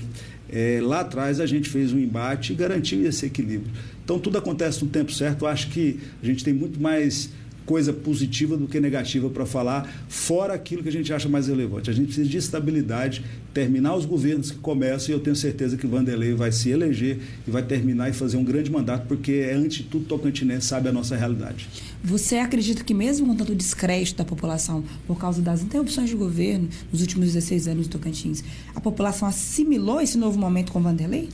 é, 0.48 0.80
lá 0.82 1.00
atrás 1.00 1.40
a 1.40 1.46
gente 1.46 1.68
fez 1.68 1.92
um 1.92 1.98
embate 1.98 2.52
e 2.52 2.56
garantiu 2.56 3.06
esse 3.06 3.26
equilíbrio. 3.26 3.70
Então 4.04 4.18
tudo 4.18 4.36
acontece 4.36 4.84
no 4.84 4.90
tempo 4.90 5.12
certo. 5.12 5.44
Eu 5.44 5.48
acho 5.48 5.70
que 5.70 5.98
a 6.22 6.26
gente 6.26 6.44
tem 6.44 6.52
muito 6.52 6.80
mais 6.80 7.30
coisa 7.66 7.92
positiva 7.92 8.56
do 8.56 8.66
que 8.66 8.78
negativa 8.78 9.28
para 9.30 9.46
falar, 9.46 9.90
fora 10.08 10.54
aquilo 10.54 10.82
que 10.82 10.88
a 10.88 10.92
gente 10.92 11.12
acha 11.12 11.28
mais 11.28 11.46
relevante. 11.46 11.90
A 11.90 11.92
gente 11.92 12.06
precisa 12.06 12.28
de 12.28 12.36
estabilidade, 12.36 13.24
terminar 13.52 13.94
os 13.96 14.04
governos 14.04 14.50
que 14.50 14.58
começam, 14.58 15.10
e 15.10 15.12
eu 15.12 15.20
tenho 15.20 15.36
certeza 15.36 15.76
que 15.76 15.86
Vanderlei 15.86 16.34
vai 16.34 16.52
se 16.52 16.70
eleger 16.70 17.18
e 17.46 17.50
vai 17.50 17.62
terminar 17.62 18.10
e 18.10 18.12
fazer 18.12 18.36
um 18.36 18.44
grande 18.44 18.70
mandato, 18.70 19.06
porque 19.06 19.32
é, 19.32 19.54
antes 19.54 19.78
de 19.78 19.84
tudo, 19.84 20.04
Tocantinense 20.04 20.66
sabe 20.66 20.88
a 20.88 20.92
nossa 20.92 21.16
realidade. 21.16 21.68
Você 22.02 22.36
acredita 22.36 22.84
que 22.84 22.92
mesmo 22.92 23.26
com 23.26 23.34
tanto 23.34 23.54
descrédito 23.54 24.18
da 24.18 24.24
população, 24.24 24.84
por 25.06 25.18
causa 25.18 25.40
das 25.40 25.62
interrupções 25.62 26.10
de 26.10 26.16
governo 26.16 26.68
nos 26.92 27.00
últimos 27.00 27.32
16 27.32 27.68
anos 27.68 27.86
do 27.86 27.92
Tocantins, 27.98 28.44
a 28.74 28.80
população 28.80 29.26
assimilou 29.26 30.00
esse 30.00 30.18
novo 30.18 30.38
momento 30.38 30.70
com 30.70 30.82
Vanderlei? 30.82 31.28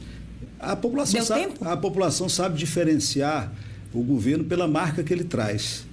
A 0.59 0.77
população, 0.77 1.23
sabe, 1.23 1.49
a 1.61 1.77
população 1.77 2.29
sabe 2.29 2.59
diferenciar 2.59 3.53
o 3.93 4.03
governo 4.03 4.45
pela 4.45 4.69
marca 4.69 5.03
que 5.03 5.13
ele 5.13 5.25
traz. 5.25 5.87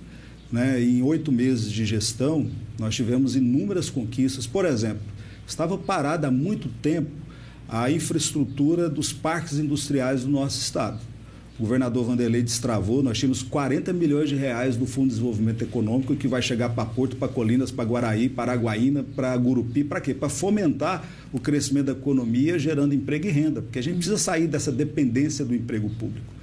Né? 0.52 0.82
Em 0.82 1.02
oito 1.02 1.32
meses 1.32 1.72
de 1.72 1.86
gestão, 1.86 2.50
nós 2.80 2.96
tivemos 2.96 3.36
inúmeras 3.36 3.90
conquistas. 3.90 4.48
Por 4.48 4.66
exemplo, 4.66 5.02
estava 5.46 5.78
parada 5.78 6.28
há 6.28 6.32
muito 6.32 6.70
tempo 6.82 7.12
a 7.68 7.92
infraestrutura 7.92 8.90
dos 8.90 9.12
parques 9.12 9.60
industriais 9.60 10.24
do 10.24 10.30
nosso 10.30 10.60
estado. 10.60 11.00
O 11.60 11.64
governador 11.64 12.06
Vanderlei 12.06 12.44
destravou, 12.44 13.02
nós 13.02 13.18
tínhamos 13.18 13.42
40 13.42 13.92
milhões 13.92 14.30
de 14.30 14.36
reais 14.36 14.76
do 14.76 14.86
Fundo 14.86 15.06
de 15.06 15.16
Desenvolvimento 15.16 15.64
Econômico 15.64 16.16
que 16.16 16.28
vai 16.28 16.40
chegar 16.40 16.70
para 16.70 16.86
Porto, 16.86 17.16
para 17.16 17.28
Colinas, 17.28 17.72
para 17.72 17.84
Guaraí, 17.84 18.30
para 18.30 18.52
Araguaína, 18.52 19.04
para 19.16 19.36
Gurupi, 19.36 19.84
para 19.84 20.00
quê? 20.00 20.14
Para 20.14 20.30
fomentar 20.30 21.04
o 21.34 21.40
crescimento 21.40 21.88
da 21.88 21.94
economia, 21.94 22.60
gerando 22.60 22.94
emprego 22.94 23.26
e 23.26 23.32
renda, 23.32 23.60
porque 23.64 23.80
a 23.80 23.82
gente 23.82 23.96
precisa 23.96 24.20
sair 24.20 24.46
dessa 24.46 24.72
dependência 24.72 25.44
do 25.44 25.56
emprego 25.56 25.90
público. 25.90 26.37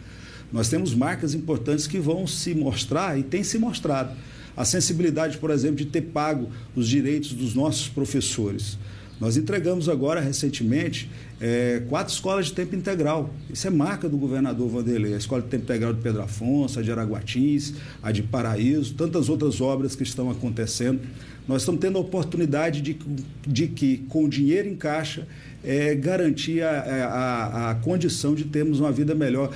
Nós 0.54 0.68
temos 0.68 0.94
marcas 0.94 1.34
importantes 1.34 1.88
que 1.88 1.99
vão 1.99 2.28
se 2.28 2.54
mostrar 2.54 3.18
e 3.18 3.25
têm 3.25 3.42
se 3.42 3.58
mostrado. 3.58 4.16
A 4.56 4.64
sensibilidade, 4.64 5.37
por 5.38 5.50
exemplo, 5.50 5.78
de 5.78 5.87
ter 5.87 6.02
pago 6.02 6.49
os 6.76 6.87
direitos 6.87 7.32
dos 7.32 7.56
nossos 7.56 7.88
professores. 7.88 8.78
Nós 9.20 9.37
entregamos 9.37 9.88
agora, 9.88 10.20
recentemente, 10.20 11.11
é, 11.40 11.82
quatro 11.88 12.14
escolas 12.14 12.46
de 12.46 12.52
tempo 12.52 12.76
integral. 12.76 13.34
Isso 13.52 13.66
é 13.66 13.70
marca 13.70 14.08
do 14.08 14.16
governador 14.16 14.68
Vanderlei. 14.68 15.14
A 15.14 15.16
Escola 15.16 15.42
de 15.42 15.49
Tempo 15.49 15.64
Integral 15.64 15.92
de 15.92 16.00
Pedro 16.00 16.23
Afonso, 16.23 16.78
a 16.78 16.82
de 16.82 16.92
Araguatins, 16.92 17.75
a 18.00 18.12
de 18.12 18.23
Paraíso, 18.23 18.94
tantas 18.94 19.28
outras 19.28 19.61
obras 19.61 19.96
que 19.96 20.04
estão 20.04 20.30
acontecendo. 20.30 21.00
Nós 21.49 21.62
estamos 21.62 21.80
tendo 21.80 21.99
a 21.99 22.00
oportunidade 22.00 22.80
de, 22.80 22.96
de 23.44 23.66
que, 23.66 23.99
com 24.08 24.28
dinheiro 24.28 24.68
em 24.68 24.76
caixa, 24.76 25.26
é, 25.64 25.94
garantir 25.94 26.62
a, 26.62 26.70
a, 26.70 27.70
a 27.70 27.75
condição 27.76 28.34
de 28.34 28.44
termos 28.44 28.80
uma 28.80 28.92
vida 28.92 29.14
melhor. 29.14 29.52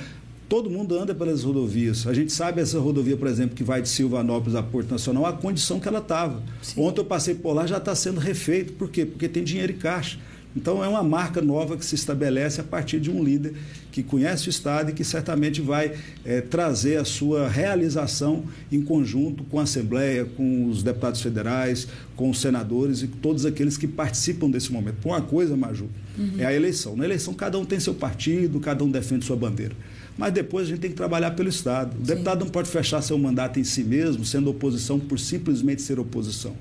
Todo 0.49 0.67
mundo 0.67 0.97
anda 0.97 1.13
pelas 1.13 1.43
rodovias. 1.43 2.07
A 2.07 2.13
gente 2.13 2.33
sabe 2.33 2.59
essa 2.59 2.79
rodovia, 2.79 3.15
por 3.15 3.27
exemplo, 3.27 3.55
que 3.55 3.63
vai 3.63 3.83
de 3.83 3.87
Silvanópolis 3.87 4.55
a 4.55 4.63
Porto 4.63 4.89
Nacional, 4.89 5.27
a 5.27 5.31
condição 5.31 5.79
que 5.79 5.87
ela 5.87 5.99
estava. 5.99 6.41
Ontem 6.75 7.01
eu 7.01 7.05
passei 7.05 7.35
por 7.35 7.53
lá, 7.53 7.67
já 7.67 7.77
está 7.77 7.93
sendo 7.93 8.19
refeito. 8.19 8.73
Por 8.73 8.89
quê? 8.89 9.05
Porque 9.05 9.29
tem 9.29 9.43
dinheiro 9.43 9.73
em 9.73 9.77
caixa. 9.77 10.17
Então 10.55 10.83
é 10.83 10.87
uma 10.87 11.03
marca 11.03 11.39
nova 11.39 11.77
que 11.77 11.85
se 11.85 11.93
estabelece 11.93 12.59
a 12.59 12.63
partir 12.63 12.99
de 12.99 13.11
um 13.11 13.23
líder 13.23 13.53
que 13.91 14.01
conhece 14.01 14.47
o 14.47 14.49
Estado 14.49 14.89
e 14.89 14.93
que 14.93 15.03
certamente 15.03 15.61
vai 15.61 15.93
é, 16.25 16.41
trazer 16.41 16.97
a 16.97 17.05
sua 17.05 17.47
realização 17.47 18.43
em 18.71 18.81
conjunto 18.81 19.43
com 19.43 19.59
a 19.59 19.63
Assembleia, 19.63 20.25
com 20.25 20.65
os 20.65 20.81
deputados 20.81 21.21
federais, 21.21 21.87
com 22.15 22.31
os 22.31 22.41
senadores 22.41 23.03
e 23.03 23.07
todos 23.07 23.45
aqueles 23.45 23.77
que 23.77 23.87
participam 23.87 24.49
desse 24.49 24.71
momento. 24.71 24.95
Por 24.95 25.09
uma 25.09 25.21
coisa, 25.21 25.55
Maju, 25.55 25.87
uhum. 26.17 26.33
é 26.39 26.45
a 26.45 26.53
eleição. 26.53 26.95
Na 26.95 27.05
eleição, 27.05 27.35
cada 27.35 27.59
um 27.59 27.65
tem 27.65 27.79
seu 27.79 27.93
partido, 27.93 28.59
cada 28.59 28.83
um 28.83 28.89
defende 28.89 29.25
sua 29.25 29.35
bandeira 29.35 29.75
mas 30.19 30.33
depois 30.33 30.67
a 30.67 30.69
gente 30.69 30.81
tem 30.81 30.89
que 30.89 30.97
trabalhar 30.97 31.31
pelo 31.31 31.47
Estado. 31.47 31.95
O 31.95 31.99
Sim. 31.99 32.03
deputado 32.03 32.43
não 32.43 32.51
pode 32.51 32.69
fechar 32.69 33.01
seu 33.01 33.17
mandato 33.17 33.57
em 33.57 33.63
si 33.63 33.85
mesmo, 33.85 34.25
sendo 34.25 34.49
oposição 34.49 34.99
por 34.99 35.17
simplesmente 35.17 35.81
ser 35.81 35.97
oposição. 35.97 36.53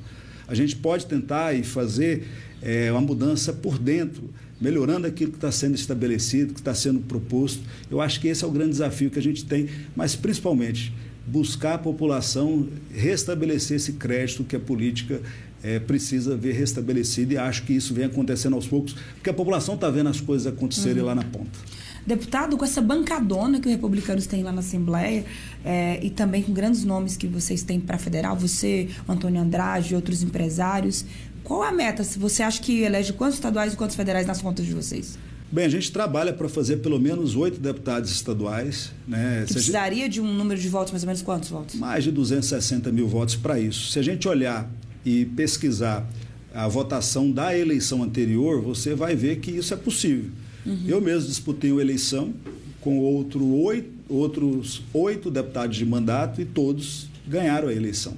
A 0.47 0.55
gente 0.55 0.77
pode 0.77 1.07
tentar 1.07 1.55
e 1.55 1.65
fazer 1.65 2.29
é, 2.62 2.93
uma 2.93 3.00
mudança 3.00 3.53
por 3.53 3.77
dentro, 3.77 4.31
melhorando 4.61 5.09
aquilo 5.09 5.33
que 5.33 5.38
está 5.38 5.50
sendo 5.50 5.75
estabelecido, 5.75 6.55
que 6.55 6.61
está 6.61 6.73
sendo 6.73 7.00
proposto. 7.00 7.61
Eu 7.91 8.00
acho 8.00 8.21
que 8.21 8.29
esse 8.29 8.45
é 8.45 8.47
o 8.47 8.50
grande 8.53 8.71
desafio 8.71 9.11
que 9.11 9.19
a 9.19 9.23
gente 9.23 9.45
tem, 9.45 9.69
mas 9.97 10.15
principalmente 10.15 10.95
buscar 11.27 11.75
a 11.75 11.79
população 11.79 12.69
restabelecer 12.95 13.77
esse 13.77 13.95
crédito 13.95 14.45
que 14.45 14.55
a 14.55 14.61
política 14.61 15.21
é, 15.65 15.81
precisa 15.81 16.37
ver 16.37 16.53
restabelecido 16.53 17.33
e 17.35 17.37
acho 17.37 17.65
que 17.65 17.73
isso 17.73 17.93
vem 17.93 18.05
acontecendo 18.05 18.55
aos 18.55 18.69
poucos, 18.69 18.95
porque 19.15 19.31
a 19.31 19.35
população 19.35 19.75
está 19.75 19.91
vendo 19.91 20.09
as 20.11 20.21
coisas 20.21 20.47
acontecerem 20.47 21.00
uhum. 21.00 21.09
lá 21.09 21.15
na 21.17 21.25
ponta. 21.25 21.59
Deputado, 22.09 22.57
com 22.57 22.65
essa 22.65 22.81
bancadona 22.81 23.61
que 23.61 23.67
os 23.67 23.71
republicanos 23.75 24.27
têm 24.27 24.43
lá 24.43 24.50
na 24.50 24.61
Assembleia 24.61 25.27
é, 25.62 26.00
e 26.03 26.09
também 26.09 26.43
com 26.43 26.55
grandes 26.55 26.83
nomes 26.83 27.19
que 27.19 27.27
vocês 27.27 27.62
têm 27.62 27.79
para 27.79 27.99
federal, 27.99 28.35
você, 28.35 28.88
Antônio 29.07 29.38
Andrade 29.38 29.93
e 29.93 29.95
outros 29.95 30.23
empresários, 30.23 31.05
qual 31.45 31.62
a 31.62 31.71
meta? 31.71 32.03
Se 32.03 32.19
você 32.19 32.43
acha 32.43 32.62
que 32.62 32.81
elege 32.81 33.12
quantos 33.12 33.35
estaduais 33.35 33.75
e 33.75 33.77
quantos 33.77 33.95
federais 33.95 34.27
nas 34.27 34.41
contas 34.41 34.65
de 34.65 34.73
vocês? 34.73 35.19
Bem, 35.53 35.67
a 35.67 35.69
gente 35.69 35.93
trabalha 35.93 36.33
para 36.33 36.49
fazer 36.49 36.79
pelo 36.79 36.99
menos 36.99 37.37
oito 37.37 37.61
deputados 37.61 38.11
estaduais. 38.11 38.91
Né? 39.07 39.45
Que 39.47 39.53
precisaria 39.53 40.05
gente... 40.05 40.15
de 40.15 40.21
um 40.23 40.33
número 40.33 40.59
de 40.59 40.69
votos, 40.71 40.93
mais 40.93 41.03
ou 41.03 41.09
menos 41.09 41.21
quantos 41.21 41.50
votos? 41.50 41.75
Mais 41.75 42.05
de 42.05 42.11
260 42.11 42.91
mil 42.91 43.07
votos 43.07 43.37
para 43.37 43.61
isso. 43.61 43.93
Se 43.93 43.99
a 43.99 44.03
gente 44.03 44.27
olhar 44.27 44.67
e 45.05 45.27
pesquisar 45.27 46.09
a 46.55 46.67
votação 46.67 47.31
da 47.31 47.55
eleição 47.55 48.03
anterior, 48.03 48.62
você 48.62 48.95
vai 48.95 49.15
ver 49.15 49.41
que 49.41 49.50
isso 49.50 49.75
é 49.75 49.77
possível. 49.77 50.31
Uhum. 50.65 50.85
Eu 50.87 51.00
mesmo 51.00 51.29
disputei 51.29 51.73
uma 51.73 51.81
eleição 51.81 52.33
com 52.81 52.99
outro 52.99 53.45
oito, 53.62 53.91
outros 54.09 54.83
oito 54.93 55.31
deputados 55.31 55.77
de 55.77 55.85
mandato 55.85 56.41
e 56.41 56.45
todos 56.45 57.09
ganharam 57.27 57.69
a 57.69 57.73
eleição. 57.73 58.15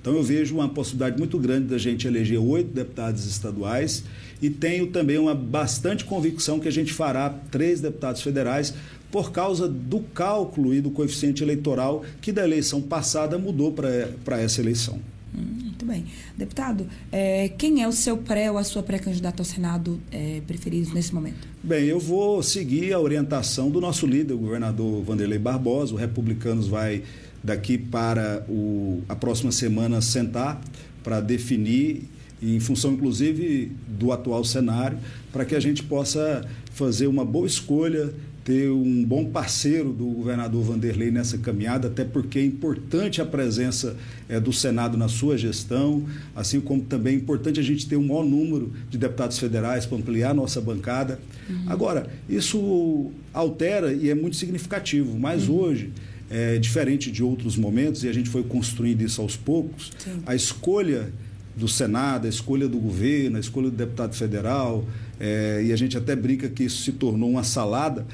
Então 0.00 0.14
eu 0.14 0.22
vejo 0.22 0.54
uma 0.54 0.68
possibilidade 0.68 1.18
muito 1.18 1.38
grande 1.38 1.66
da 1.66 1.76
gente 1.76 2.06
eleger 2.06 2.38
oito 2.38 2.72
deputados 2.72 3.26
estaduais 3.26 4.04
e 4.40 4.48
tenho 4.48 4.86
também 4.86 5.18
uma 5.18 5.34
bastante 5.34 6.04
convicção 6.06 6.58
que 6.58 6.68
a 6.68 6.72
gente 6.72 6.92
fará 6.92 7.28
três 7.50 7.80
deputados 7.80 8.22
federais 8.22 8.72
por 9.10 9.30
causa 9.30 9.68
do 9.68 10.00
cálculo 10.00 10.72
e 10.72 10.80
do 10.80 10.90
coeficiente 10.90 11.42
eleitoral 11.42 12.02
que 12.22 12.32
da 12.32 12.42
eleição 12.44 12.80
passada 12.80 13.36
mudou 13.36 13.72
para 13.72 14.40
essa 14.40 14.60
eleição. 14.60 14.98
Hum, 15.34 15.64
muito 15.64 15.84
bem. 15.84 16.04
Deputado, 16.36 16.86
é, 17.12 17.48
quem 17.50 17.82
é 17.82 17.88
o 17.88 17.92
seu 17.92 18.16
pré 18.16 18.50
ou 18.50 18.58
a 18.58 18.64
sua 18.64 18.82
pré-candidata 18.82 19.40
ao 19.40 19.44
Senado 19.44 20.00
é, 20.10 20.40
preferido 20.46 20.92
nesse 20.92 21.14
momento? 21.14 21.48
Bem, 21.62 21.84
eu 21.84 22.00
vou 22.00 22.42
seguir 22.42 22.92
a 22.92 23.00
orientação 23.00 23.70
do 23.70 23.80
nosso 23.80 24.06
líder, 24.06 24.34
o 24.34 24.38
governador 24.38 25.02
Vanderlei 25.02 25.38
Barbosa. 25.38 25.94
O 25.94 25.96
Republicanos 25.96 26.66
vai, 26.66 27.02
daqui 27.42 27.78
para 27.78 28.44
o, 28.48 29.02
a 29.08 29.14
próxima 29.14 29.52
semana, 29.52 30.00
sentar 30.00 30.60
para 31.02 31.20
definir, 31.20 32.08
em 32.42 32.58
função 32.58 32.92
inclusive 32.92 33.70
do 33.86 34.12
atual 34.12 34.44
cenário, 34.44 34.98
para 35.32 35.44
que 35.44 35.54
a 35.54 35.60
gente 35.60 35.82
possa 35.82 36.44
fazer 36.72 37.06
uma 37.06 37.24
boa 37.24 37.46
escolha 37.46 38.12
ter 38.44 38.70
um 38.70 39.04
bom 39.04 39.26
parceiro 39.26 39.92
do 39.92 40.06
governador 40.06 40.62
Vanderlei 40.62 41.10
nessa 41.10 41.36
caminhada, 41.38 41.88
até 41.88 42.04
porque 42.04 42.38
é 42.38 42.44
importante 42.44 43.20
a 43.20 43.26
presença 43.26 43.96
é, 44.28 44.40
do 44.40 44.52
Senado 44.52 44.96
na 44.96 45.08
sua 45.08 45.36
gestão, 45.36 46.04
assim 46.34 46.60
como 46.60 46.82
também 46.82 47.14
é 47.14 47.16
importante 47.16 47.60
a 47.60 47.62
gente 47.62 47.86
ter 47.86 47.96
um 47.96 48.06
maior 48.06 48.24
número 48.24 48.72
de 48.88 48.96
deputados 48.96 49.38
federais 49.38 49.84
para 49.84 49.98
ampliar 49.98 50.30
a 50.30 50.34
nossa 50.34 50.60
bancada. 50.60 51.20
Uhum. 51.48 51.64
Agora, 51.66 52.08
isso 52.28 53.10
altera 53.32 53.92
e 53.92 54.08
é 54.08 54.14
muito 54.14 54.36
significativo, 54.36 55.18
mas 55.18 55.48
uhum. 55.48 55.56
hoje, 55.56 55.92
é, 56.30 56.58
diferente 56.58 57.10
de 57.10 57.22
outros 57.22 57.56
momentos, 57.56 58.04
e 58.04 58.08
a 58.08 58.12
gente 58.12 58.30
foi 58.30 58.42
construindo 58.42 59.02
isso 59.02 59.20
aos 59.20 59.36
poucos, 59.36 59.92
Sim. 59.98 60.22
a 60.24 60.34
escolha 60.34 61.12
do 61.56 61.68
Senado, 61.68 62.26
a 62.26 62.30
escolha 62.30 62.68
do 62.68 62.78
governo, 62.78 63.36
a 63.36 63.40
escolha 63.40 63.68
do 63.68 63.76
deputado 63.76 64.14
federal, 64.14 64.86
é, 65.18 65.62
e 65.66 65.72
a 65.72 65.76
gente 65.76 65.98
até 65.98 66.16
brinca 66.16 66.48
que 66.48 66.64
isso 66.64 66.82
se 66.82 66.92
tornou 66.92 67.30
uma 67.30 67.44
salada, 67.44 68.06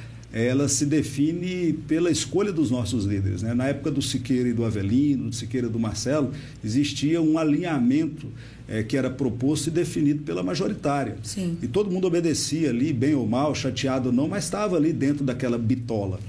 ela 0.44 0.68
se 0.68 0.84
define 0.84 1.72
pela 1.88 2.10
escolha 2.10 2.52
dos 2.52 2.70
nossos 2.70 3.06
líderes. 3.06 3.42
Né? 3.42 3.54
Na 3.54 3.68
época 3.68 3.90
do 3.90 4.02
Siqueira 4.02 4.48
e 4.48 4.52
do 4.52 4.64
Avelino, 4.64 5.30
do 5.30 5.34
Siqueira 5.34 5.66
e 5.66 5.70
do 5.70 5.78
Marcelo, 5.78 6.32
existia 6.62 7.22
um 7.22 7.38
alinhamento 7.38 8.26
é, 8.68 8.82
que 8.82 8.96
era 8.96 9.08
proposto 9.08 9.68
e 9.68 9.70
definido 9.70 10.24
pela 10.24 10.42
majoritária. 10.42 11.16
Sim. 11.22 11.56
E 11.62 11.66
todo 11.66 11.90
mundo 11.90 12.06
obedecia 12.06 12.68
ali, 12.68 12.92
bem 12.92 13.14
ou 13.14 13.26
mal, 13.26 13.54
chateado 13.54 14.10
ou 14.10 14.14
não, 14.14 14.28
mas 14.28 14.44
estava 14.44 14.76
ali 14.76 14.92
dentro 14.92 15.24
daquela 15.24 15.56
bitola. 15.56 16.20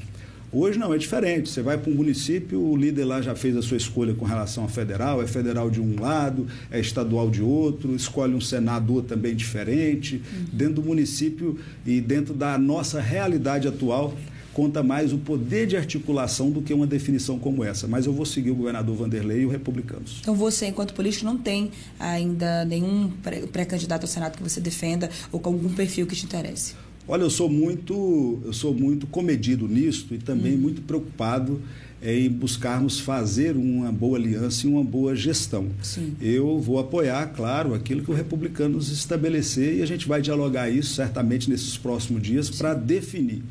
Hoje 0.51 0.79
não, 0.79 0.93
é 0.93 0.97
diferente. 0.97 1.49
Você 1.49 1.61
vai 1.61 1.77
para 1.77 1.91
um 1.91 1.95
município, 1.95 2.59
o 2.59 2.75
líder 2.75 3.05
lá 3.05 3.21
já 3.21 3.35
fez 3.35 3.55
a 3.57 3.61
sua 3.61 3.77
escolha 3.77 4.13
com 4.13 4.25
relação 4.25 4.63
a 4.63 4.67
federal, 4.67 5.21
é 5.21 5.27
federal 5.27 5.69
de 5.69 5.81
um 5.81 5.99
lado, 5.99 6.47
é 6.71 6.79
estadual 6.79 7.29
de 7.29 7.41
outro, 7.41 7.93
escolhe 7.95 8.33
um 8.33 8.41
senador 8.41 9.03
também 9.03 9.35
diferente. 9.35 10.15
Uhum. 10.15 10.45
Dentro 10.53 10.75
do 10.75 10.83
município 10.83 11.59
e 11.85 11.99
dentro 11.99 12.33
da 12.33 12.57
nossa 12.57 13.01
realidade 13.01 13.67
atual, 13.67 14.15
conta 14.57 14.81
mais 14.81 15.13
o 15.13 15.19
poder 15.19 15.67
de 15.67 15.77
articulação 15.77 16.49
do 16.49 16.63
que 16.63 16.73
uma 16.73 16.87
definição 16.87 17.37
como 17.37 17.63
essa. 17.63 17.87
Mas 17.87 18.07
eu 18.07 18.13
vou 18.13 18.25
seguir 18.25 18.49
o 18.49 18.55
governador 18.55 18.95
Vanderlei 18.95 19.41
e 19.41 19.45
os 19.45 19.51
republicanos. 19.51 20.17
Então 20.21 20.33
você, 20.33 20.65
enquanto 20.65 20.95
político, 20.95 21.25
não 21.25 21.37
tem 21.37 21.69
ainda 21.99 22.65
nenhum 22.65 23.11
pré-candidato 23.51 24.03
ao 24.03 24.07
Senado 24.07 24.37
que 24.37 24.41
você 24.41 24.59
defenda 24.59 25.11
ou 25.31 25.39
com 25.39 25.49
algum 25.49 25.69
perfil 25.69 26.07
que 26.07 26.15
te 26.15 26.25
interesse? 26.25 26.73
Olha, 27.07 27.23
eu 27.23 27.29
sou 27.29 27.49
muito, 27.49 28.39
eu 28.43 28.51
sou 28.51 28.73
muito 28.73 29.07
comedido 29.07 29.67
nisso 29.67 30.07
e 30.11 30.17
também 30.17 30.55
hum. 30.55 30.59
muito 30.59 30.81
preocupado 30.81 31.61
em 32.01 32.29
buscarmos 32.29 32.99
fazer 32.99 33.55
uma 33.55 33.91
boa 33.91 34.17
aliança 34.17 34.67
e 34.67 34.69
uma 34.69 34.83
boa 34.83 35.15
gestão. 35.15 35.67
Sim. 35.81 36.13
Eu 36.21 36.59
vou 36.59 36.79
apoiar, 36.79 37.25
claro, 37.27 37.73
aquilo 37.73 38.03
que 38.03 38.11
o 38.11 38.13
Republicanos 38.13 38.91
estabelecer 38.91 39.77
e 39.77 39.81
a 39.81 39.85
gente 39.85 40.07
vai 40.07 40.21
dialogar 40.21 40.69
isso 40.69 40.93
certamente 40.93 41.49
nesses 41.49 41.77
próximos 41.77 42.21
dias 42.21 42.49
para 42.49 42.73
definir. 42.73 43.41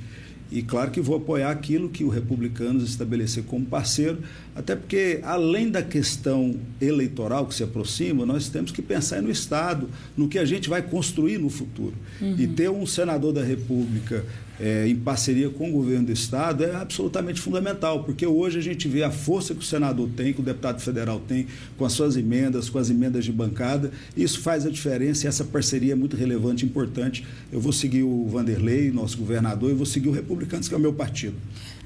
E 0.51 0.63
claro 0.63 0.93
que 0.93 1.01
vou 1.01 1.17
apoiar 1.17 1.51
aquilo 1.51 1.89
que 1.89 2.05
o 2.05 2.09
Republicanos 2.09 2.85
estabelecer 2.89 3.43
como 3.45 3.67
parceiro, 3.67 4.19
até 4.57 4.75
porque, 4.75 5.21
além 5.23 5.71
da 5.71 5.83
questão 5.83 6.57
eleitoral 6.81 7.45
que 7.45 7.55
se 7.55 7.63
aproxima, 7.63 8.25
nós 8.25 8.49
temos 8.49 8.73
que 8.73 8.81
pensar 8.81 9.21
no 9.21 9.31
Estado, 9.31 9.87
no 10.17 10.29
que 10.29 10.39
a 10.39 10.47
gente 10.47 10.67
vai 10.67 10.81
construir 10.81 11.37
no 11.37 11.51
futuro. 11.51 11.93
Uhum. 12.23 12.37
E 12.39 12.47
ter 12.47 12.71
um 12.71 12.87
senador 12.87 13.35
da 13.35 13.45
República 13.45 14.25
é, 14.59 14.89
em 14.89 14.97
parceria 14.97 15.51
com 15.51 15.69
o 15.69 15.73
governo 15.73 16.07
do 16.07 16.13
Estado 16.13 16.65
é 16.65 16.75
absolutamente 16.75 17.39
fundamental, 17.39 18.05
porque 18.05 18.27
hoje 18.27 18.59
a 18.59 18.63
gente 18.63 18.89
vê 18.89 19.03
a 19.03 19.11
força 19.11 19.55
que 19.55 19.61
o 19.61 19.63
senador 19.63 20.09
tem, 20.17 20.33
que 20.33 20.41
o 20.41 20.43
deputado 20.43 20.81
federal 20.81 21.21
tem, 21.21 21.47
com 21.77 21.85
as 21.85 21.93
suas 21.93 22.17
emendas, 22.17 22.71
com 22.71 22.79
as 22.79 22.89
emendas 22.89 23.27
de 23.27 23.33
bancada. 23.33 23.91
Isso 24.17 24.41
faz 24.41 24.65
a 24.65 24.71
diferença 24.71 25.27
e 25.27 25.29
essa 25.29 25.45
parceria 25.45 25.93
é 25.93 25.97
muito 25.97 26.17
relevante 26.17 26.65
e 26.65 26.69
importante. 26.69 27.27
Eu 27.53 27.61
vou 27.61 27.75
seguir 27.75 28.05
o 28.05 28.27
Vanderlei, 28.27 28.91
nosso 28.91 29.19
governador, 29.19 29.71
e 29.71 29.75
vou 29.75 29.85
seguir 29.85 30.09
o 30.09 30.13
Republicanos, 30.13 30.67
que 30.67 30.75
é 30.75 30.79
o 30.79 30.81
meu 30.81 30.95
partido. 30.95 31.37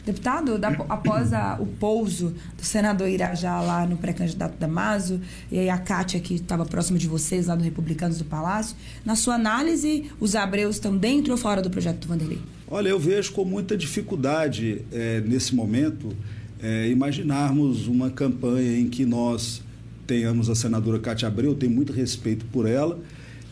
Deputado, 0.04 0.58
da, 0.58 0.68
após 0.88 1.32
a, 1.32 1.56
o 1.60 1.66
pouso 1.66 2.34
do 2.56 2.64
senador 2.64 3.08
Irajá 3.08 3.60
lá 3.60 3.86
no 3.86 3.96
pré-candidato 3.96 4.56
Damaso, 4.58 5.20
e 5.50 5.58
aí 5.58 5.70
a 5.70 5.78
Kátia, 5.78 6.20
que 6.20 6.34
estava 6.34 6.64
próximo 6.64 6.98
de 6.98 7.06
vocês, 7.06 7.46
lá 7.46 7.54
do 7.54 7.62
Republicanos 7.62 8.18
do 8.18 8.24
Palácio, 8.24 8.76
na 9.04 9.14
sua 9.16 9.34
análise, 9.34 10.10
os 10.18 10.34
Abreus 10.34 10.76
estão 10.76 10.96
dentro 10.96 11.32
ou 11.32 11.38
fora 11.38 11.60
do 11.60 11.70
projeto 11.70 11.98
do 11.98 12.08
Vanderlei? 12.08 12.38
Olha, 12.68 12.88
eu 12.88 12.98
vejo 12.98 13.32
com 13.32 13.44
muita 13.44 13.76
dificuldade 13.76 14.82
é, 14.92 15.20
nesse 15.20 15.54
momento 15.54 16.16
é, 16.62 16.88
imaginarmos 16.88 17.86
uma 17.86 18.10
campanha 18.10 18.78
em 18.78 18.88
que 18.88 19.04
nós 19.04 19.62
tenhamos 20.06 20.50
a 20.50 20.54
senadora 20.54 20.98
Cátia 20.98 21.28
Abreu, 21.28 21.54
tenho 21.54 21.72
muito 21.72 21.92
respeito 21.92 22.44
por 22.46 22.68
ela, 22.68 22.98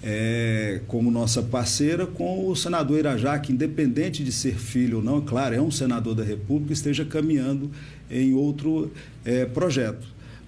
é, 0.02 0.81
como 0.87 1.11
nossa 1.11 1.43
parceira, 1.43 2.07
com 2.07 2.49
o 2.49 2.55
senador 2.55 2.99
Irajá, 2.99 3.38
que 3.38 3.52
independente 3.52 4.23
de 4.23 4.33
ser 4.33 4.55
filho 4.55 4.99
ou 4.99 5.02
não, 5.02 5.21
claro, 5.21 5.55
é 5.55 5.61
um 5.61 5.71
senador 5.71 6.14
da 6.14 6.23
República, 6.23 6.73
esteja 6.73 7.05
caminhando 7.05 7.71
em 8.11 8.35
outro 8.35 8.93
é, 9.25 9.45
projeto. 9.45 10.07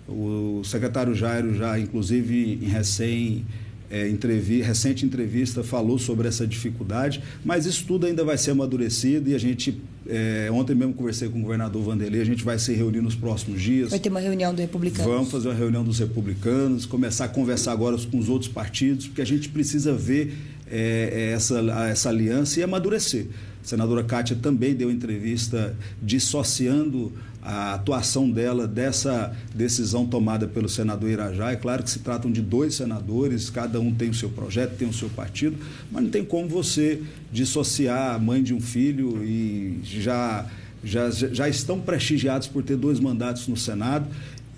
O 0.09 0.63
secretário 0.65 1.15
Jairo 1.15 1.55
já, 1.55 1.79
inclusive, 1.79 2.59
em 2.63 2.69
recém 2.69 3.45
é, 3.91 4.09
entrevi, 4.09 4.63
recente 4.63 5.05
entrevista 5.05 5.65
falou 5.65 5.99
sobre 5.99 6.29
essa 6.29 6.47
dificuldade, 6.47 7.21
mas 7.45 7.67
isso 7.67 7.85
tudo 7.87 8.07
ainda 8.07 8.25
vai 8.25 8.39
ser 8.39 8.53
amadurecido 8.53 9.29
e 9.29 9.35
a 9.35 9.39
gente, 9.39 9.81
é, 10.07 10.49
ontem 10.53 10.75
mesmo 10.75 10.95
conversei 10.95 11.29
com 11.29 11.41
o 11.41 11.43
governador 11.43 11.83
Vanderlei, 11.83 12.21
a 12.21 12.25
gente 12.25 12.45
vai 12.45 12.59
se 12.59 12.73
reunir 12.73 13.01
nos 13.01 13.17
próximos 13.17 13.61
dias. 13.61 13.91
Vai 13.91 13.99
ter 13.99 14.09
uma 14.09 14.21
reunião 14.21 14.53
dos 14.53 14.61
republicanos. 14.61 15.13
Vamos 15.13 15.31
fazer 15.31 15.49
uma 15.49 15.55
reunião 15.55 15.83
dos 15.83 15.99
republicanos, 15.99 16.87
começar 16.87 17.25
a 17.25 17.29
conversar 17.29 17.73
agora 17.73 17.97
com 18.11 18.19
os 18.19 18.29
outros 18.29 18.51
partidos, 18.51 19.09
porque 19.09 19.23
a 19.23 19.27
gente 19.27 19.49
precisa 19.49 19.93
ver 19.93 20.37
é, 20.71 21.33
essa, 21.35 21.59
essa 21.91 22.09
aliança 22.09 22.61
e 22.61 22.63
amadurecer. 22.63 23.27
A 23.63 23.67
senadora 23.67 24.03
Kátia 24.03 24.37
também 24.37 24.75
deu 24.75 24.91
entrevista 24.91 25.77
dissociando 26.03 27.13
a 27.43 27.75
atuação 27.75 28.31
dela 28.31 28.67
dessa 28.67 29.35
decisão 29.55 30.07
tomada 30.07 30.47
pelo 30.47 30.69
senador 30.69 31.09
Irajá. 31.09 31.53
É 31.53 31.57
claro 31.57 31.83
que 31.83 31.91
se 31.91 32.01
tratam 32.01 32.31
de 32.31 32.43
dois 32.43 32.75
senadores, 32.75 33.49
cada 33.49 33.81
um 33.81 33.95
tem 33.95 34.11
o 34.11 34.15
seu 34.15 34.29
projeto, 34.29 34.77
tem 34.77 34.89
o 34.89 34.93
seu 34.93 35.09
partido, 35.09 35.57
mas 35.91 36.03
não 36.03 36.11
tem 36.11 36.25
como 36.25 36.49
você 36.49 37.03
dissociar 37.33 38.15
a 38.15 38.19
mãe 38.19 38.43
de 38.43 38.53
um 38.53 38.61
filho 38.61 39.25
e 39.25 39.81
já, 39.83 40.47
já, 40.85 41.11
já 41.11 41.49
estão 41.49 41.81
prestigiados 41.81 42.47
por 42.47 42.63
ter 42.63 42.77
dois 42.77 43.01
mandatos 43.01 43.49
no 43.49 43.57
Senado. 43.57 44.07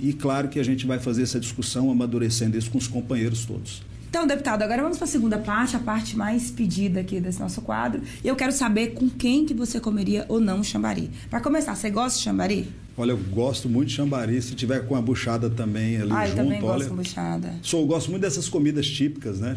E 0.00 0.12
claro 0.12 0.48
que 0.48 0.58
a 0.58 0.64
gente 0.64 0.84
vai 0.84 0.98
fazer 0.98 1.22
essa 1.22 1.38
discussão 1.38 1.90
amadurecendo 1.90 2.58
isso 2.58 2.70
com 2.70 2.78
os 2.78 2.88
companheiros 2.88 3.44
todos. 3.44 3.82
Então, 4.12 4.26
deputado, 4.26 4.60
agora 4.60 4.82
vamos 4.82 4.98
para 4.98 5.06
a 5.06 5.08
segunda 5.08 5.38
parte, 5.38 5.74
a 5.74 5.78
parte 5.78 6.18
mais 6.18 6.50
pedida 6.50 7.00
aqui 7.00 7.18
desse 7.18 7.40
nosso 7.40 7.62
quadro. 7.62 8.02
E 8.22 8.28
eu 8.28 8.36
quero 8.36 8.52
saber 8.52 8.88
com 8.88 9.08
quem 9.08 9.46
que 9.46 9.54
você 9.54 9.80
comeria 9.80 10.26
ou 10.28 10.38
não 10.38 10.62
chambari. 10.62 11.10
Para 11.30 11.40
começar, 11.40 11.74
você 11.74 11.88
gosta 11.88 12.18
de 12.18 12.24
chambari? 12.24 12.68
Olha, 12.94 13.12
eu 13.12 13.16
gosto 13.16 13.70
muito 13.70 13.88
de 13.88 13.94
chambari, 13.94 14.42
se 14.42 14.54
tiver 14.54 14.86
com 14.86 14.94
a 14.96 15.00
buchada 15.00 15.48
também 15.48 15.96
ali 15.96 16.12
ah, 16.12 16.26
junto. 16.26 16.38
Eu 16.38 16.44
também 16.44 16.58
olha, 16.62 16.74
gosto 16.74 16.88
com 16.90 16.96
buchada. 16.96 17.54
Sou, 17.62 17.86
gosto 17.86 18.10
muito 18.10 18.20
dessas 18.20 18.50
comidas 18.50 18.86
típicas, 18.86 19.40
né? 19.40 19.56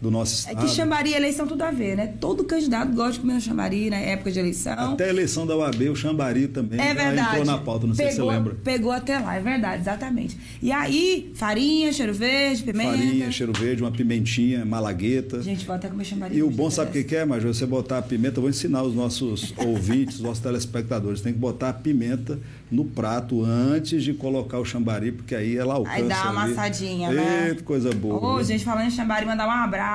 Do 0.00 0.10
nosso 0.10 0.34
estado. 0.34 0.58
É 0.58 0.60
que 0.60 0.68
chambari 0.68 1.10
e 1.10 1.14
eleição 1.14 1.46
tudo 1.46 1.62
a 1.62 1.70
ver, 1.70 1.96
né? 1.96 2.14
Todo 2.20 2.44
candidato 2.44 2.92
gosta 2.92 3.14
de 3.14 3.20
comer 3.20 3.40
chambari 3.40 3.90
na 3.90 3.96
época 3.96 4.30
de 4.30 4.38
eleição. 4.38 4.92
Até 4.92 5.06
a 5.06 5.08
eleição 5.08 5.46
da 5.46 5.56
UAB, 5.56 5.88
o 5.90 5.96
chambari 5.96 6.46
também 6.46 6.80
é 6.80 6.94
verdade. 6.94 7.30
entrou 7.30 7.44
na 7.44 7.58
pauta, 7.58 7.86
não 7.86 7.96
pegou, 7.96 8.12
sei 8.12 8.16
se 8.16 8.22
você 8.22 8.36
lembra. 8.36 8.56
Pegou 8.62 8.92
até 8.92 9.18
lá, 9.18 9.34
é 9.34 9.40
verdade, 9.40 9.82
exatamente. 9.82 10.38
E 10.62 10.70
aí, 10.70 11.32
farinha, 11.34 11.92
cheiro 11.92 12.14
verde, 12.14 12.62
pimenta. 12.62 12.96
Farinha, 12.96 13.32
cheiro 13.32 13.52
verde, 13.52 13.82
uma 13.82 13.90
pimentinha, 13.90 14.64
malagueta. 14.64 15.42
Gente, 15.42 15.66
vou 15.66 15.74
até 15.74 15.88
comer 15.88 16.04
chambari. 16.04 16.36
E 16.36 16.42
o 16.42 16.50
bom, 16.50 16.70
sabe 16.70 16.90
o 16.90 16.92
que, 16.92 17.04
que 17.04 17.16
é, 17.16 17.24
Major? 17.24 17.52
Você 17.52 17.66
botar 17.66 17.98
a 17.98 18.02
pimenta, 18.02 18.38
eu 18.38 18.42
vou 18.42 18.50
ensinar 18.50 18.82
os 18.82 18.94
nossos 18.94 19.52
ouvintes, 19.58 20.16
os 20.16 20.22
nossos 20.22 20.42
telespectadores. 20.42 21.20
Tem 21.20 21.32
que 21.32 21.38
botar 21.38 21.70
a 21.70 21.72
pimenta 21.72 22.38
no 22.70 22.84
prato 22.84 23.44
antes 23.44 24.04
de 24.04 24.12
colocar 24.12 24.58
o 24.58 24.64
chambari, 24.64 25.10
porque 25.10 25.34
aí 25.34 25.56
ela 25.56 25.74
alcança. 25.74 25.96
Aí 25.96 26.04
dá 26.04 26.30
uma 26.30 26.42
ali. 26.42 26.52
amassadinha, 26.52 27.10
né? 27.10 27.48
Eita, 27.48 27.62
coisa 27.64 27.90
boa. 27.92 28.36
Ô, 28.36 28.42
gente, 28.44 28.64
falando 28.64 28.86
em 28.86 28.90
chambari, 28.90 29.26
mandar 29.26 29.48
um 29.48 29.50
abraço 29.50 29.87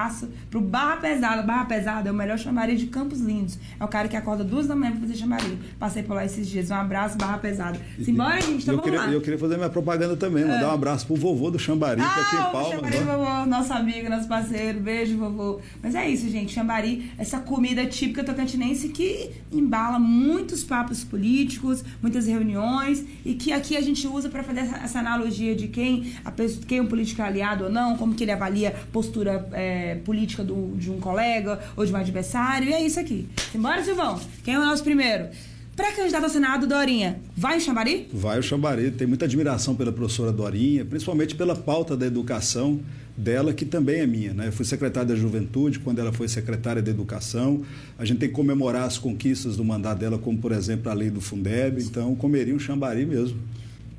pro 0.49 0.61
Barra 0.61 0.97
Pesada. 0.97 1.41
Barra 1.41 1.65
Pesada 1.65 2.09
é 2.09 2.11
o 2.11 2.15
melhor 2.15 2.37
chambari 2.37 2.75
de 2.75 2.87
Campos 2.87 3.19
Lindos. 3.19 3.57
É 3.79 3.83
o 3.83 3.87
cara 3.87 4.07
que 4.07 4.15
acorda 4.15 4.43
duas 4.43 4.67
da 4.67 4.75
manhã 4.75 4.91
pra 4.91 5.01
fazer 5.01 5.15
chambari. 5.15 5.59
Passei 5.79 6.03
por 6.03 6.15
lá 6.15 6.25
esses 6.25 6.47
dias. 6.47 6.71
Um 6.71 6.75
abraço, 6.75 7.17
Barra 7.17 7.37
Pesada. 7.37 7.79
Simbora, 8.01 8.41
gente, 8.41 8.63
então 8.63 8.75
eu 8.75 8.79
vamos 8.79 8.83
queria, 8.83 8.99
lá. 8.99 9.11
Eu 9.11 9.21
queria 9.21 9.39
fazer 9.39 9.57
minha 9.57 9.69
propaganda 9.69 10.15
também, 10.15 10.43
mandar 10.43 10.61
é. 10.61 10.67
um 10.67 10.71
abraço 10.71 11.05
pro 11.05 11.15
vovô 11.15 11.49
do 11.49 11.59
chambari, 11.59 12.01
ah, 12.01 12.09
que 12.09 12.19
é 12.19 12.23
aqui 12.23 12.35
em 12.35 12.39
Palmas. 12.39 12.51
Palmas. 12.51 12.75
Chambari 12.75 12.97
do 12.97 13.05
vovô, 13.05 13.45
nosso 13.45 13.73
amigo, 13.73 14.09
nosso 14.09 14.27
parceiro. 14.27 14.79
Beijo, 14.79 15.17
vovô. 15.17 15.59
Mas 15.81 15.95
é 15.95 16.09
isso, 16.09 16.29
gente. 16.29 16.53
Chambari, 16.53 17.11
essa 17.17 17.39
comida 17.39 17.85
típica 17.85 18.23
tocantinense 18.23 18.89
que 18.89 19.31
embala 19.51 19.99
muitos 19.99 20.63
papos 20.63 21.03
políticos, 21.03 21.83
muitas 22.01 22.27
reuniões 22.27 23.03
e 23.25 23.33
que 23.33 23.51
aqui 23.51 23.77
a 23.77 23.81
gente 23.81 24.07
usa 24.07 24.29
para 24.29 24.43
fazer 24.43 24.61
essa, 24.61 24.77
essa, 24.77 24.99
analogia 24.99 25.55
de 25.55 25.67
quem, 25.67 26.13
a 26.23 26.31
pessoa, 26.31 26.65
quem 26.65 26.79
é 26.79 26.81
um 26.81 26.87
político 26.87 27.21
aliado 27.21 27.65
ou 27.65 27.69
não, 27.69 27.97
como 27.97 28.13
que 28.13 28.23
ele 28.23 28.31
avalia 28.31 28.73
postura 28.91 29.47
é, 29.53 29.82
política 30.03 30.43
do, 30.43 30.75
de 30.75 30.91
um 30.91 30.99
colega 30.99 31.59
ou 31.75 31.85
de 31.85 31.93
um 31.93 31.95
adversário. 31.95 32.69
E 32.69 32.73
é 32.73 32.85
isso 32.85 32.99
aqui. 32.99 33.27
Simbora, 33.51 33.83
Silvão. 33.83 34.19
Quem 34.43 34.55
é 34.55 34.59
o 34.59 34.65
nosso 34.65 34.83
primeiro? 34.83 35.27
Pré-candidato 35.75 36.25
ao 36.25 36.29
Senado, 36.29 36.67
Dorinha, 36.67 37.19
vai 37.35 37.57
o 37.57 37.61
Chambari? 37.61 38.07
Vai 38.13 38.37
o 38.37 38.43
Chambari. 38.43 38.91
Tem 38.91 39.07
muita 39.07 39.25
admiração 39.25 39.75
pela 39.75 39.91
professora 39.91 40.31
Dorinha, 40.31 40.85
principalmente 40.85 41.33
pela 41.33 41.55
pauta 41.55 41.97
da 41.97 42.05
educação 42.05 42.79
dela, 43.17 43.53
que 43.53 43.65
também 43.65 44.01
é 44.01 44.05
minha. 44.05 44.33
Né? 44.33 44.47
Eu 44.47 44.51
fui 44.51 44.65
secretário 44.65 45.09
da 45.09 45.15
Juventude 45.15 45.79
quando 45.79 45.97
ela 45.97 46.13
foi 46.13 46.27
secretária 46.27 46.81
da 46.81 46.91
Educação. 46.91 47.63
A 47.97 48.05
gente 48.05 48.19
tem 48.19 48.29
que 48.29 48.35
comemorar 48.35 48.83
as 48.83 48.99
conquistas 48.99 49.57
do 49.57 49.65
mandato 49.65 49.99
dela, 49.99 50.19
como, 50.19 50.37
por 50.37 50.51
exemplo, 50.51 50.91
a 50.91 50.93
lei 50.93 51.09
do 51.09 51.19
Fundeb. 51.19 51.81
Então, 51.81 52.13
comeria 52.15 52.53
um 52.53 52.59
Chambari 52.59 53.05
mesmo. 53.05 53.39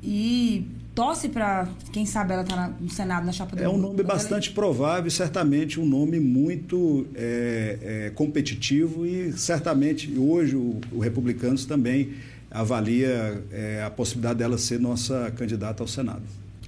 E 0.01 0.65
torce 0.95 1.27
para, 1.27 1.67
quem 1.91 2.05
sabe, 2.05 2.33
ela 2.33 2.41
está 2.41 2.73
no 2.79 2.89
Senado, 2.89 3.25
na 3.25 3.33
chapa 3.33 3.55
do 3.55 3.61
É 3.61 3.67
um 3.67 3.77
nome 3.77 4.01
bastante 4.01 4.51
provável, 4.51 5.11
certamente 5.11 5.77
um 5.79 5.85
nome 5.85 6.19
muito 6.21 7.05
é, 7.13 7.77
é, 7.81 8.09
competitivo 8.11 9.05
e 9.05 9.33
certamente 9.33 10.17
hoje 10.17 10.55
o, 10.55 10.79
o 10.93 10.99
Republicanos 10.99 11.65
também 11.65 12.13
avalia 12.49 13.43
é, 13.51 13.83
a 13.85 13.89
possibilidade 13.89 14.39
dela 14.39 14.57
ser 14.57 14.79
nossa 14.79 15.31
candidata 15.35 15.83
ao 15.83 15.87
Senado. 15.87 16.23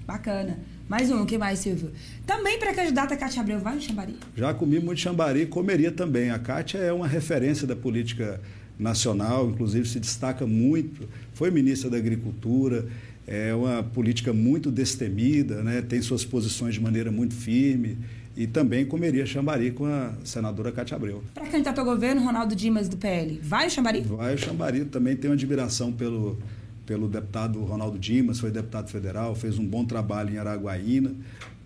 Bacana. 0.06 0.60
Mais 0.90 1.10
um, 1.12 1.22
o 1.22 1.26
que 1.26 1.38
mais, 1.38 1.60
Silvio? 1.60 1.92
Também 2.26 2.60
para 2.60 2.72
a 2.72 2.74
candidata 2.74 3.16
Cátia 3.16 3.42
Abreu, 3.42 3.60
vai 3.60 3.76
no 3.76 3.82
Xambari? 3.82 4.16
Já 4.36 4.54
comi 4.54 4.80
muito 4.80 5.00
Xambari, 5.00 5.46
comeria 5.46 5.92
também. 5.92 6.30
A 6.32 6.40
Cátia 6.40 6.78
é 6.78 6.94
uma 6.94 7.08
referência 7.08 7.68
da 7.68 7.76
política 7.76 8.40
nacional, 8.80 9.50
inclusive 9.50 9.88
se 9.88 10.00
destaca 10.00 10.46
muito, 10.46 11.10
foi 11.34 11.52
ministra 11.52 11.90
da 11.90 11.98
Agricultura, 11.98 12.86
é 13.28 13.54
uma 13.54 13.84
política 13.84 14.32
muito 14.32 14.72
destemida, 14.72 15.62
né? 15.62 15.82
tem 15.82 16.02
suas 16.02 16.24
posições 16.24 16.76
de 16.76 16.82
maneira 16.82 17.12
muito 17.12 17.36
firme 17.36 17.98
e 18.38 18.48
também 18.48 18.86
comeria 18.86 19.26
Xambari 19.26 19.72
com 19.72 19.86
a 19.86 20.14
senadora 20.24 20.72
Cátia 20.72 20.96
Abreu. 20.96 21.22
Para 21.34 21.48
candidato 21.48 21.80
ao 21.80 21.86
governo, 21.86 22.24
Ronaldo 22.24 22.56
Dimas 22.56 22.88
do 22.88 22.96
PL, 22.96 23.38
vai 23.44 23.68
o 23.68 23.70
Xambari? 23.70 24.02
Vai 24.02 24.36
o 24.36 24.38
Xambari, 24.38 24.86
também 24.86 25.18
uma 25.26 25.34
admiração 25.34 25.92
pelo, 25.92 26.38
pelo 26.86 27.10
deputado 27.10 27.60
Ronaldo 27.66 28.00
Dimas, 28.00 28.40
foi 28.40 28.50
deputado 28.50 28.90
federal, 28.90 29.36
fez 29.36 29.60
um 29.60 29.66
bom 29.66 29.84
trabalho 29.84 30.34
em 30.34 30.38
Araguaína. 30.38 31.14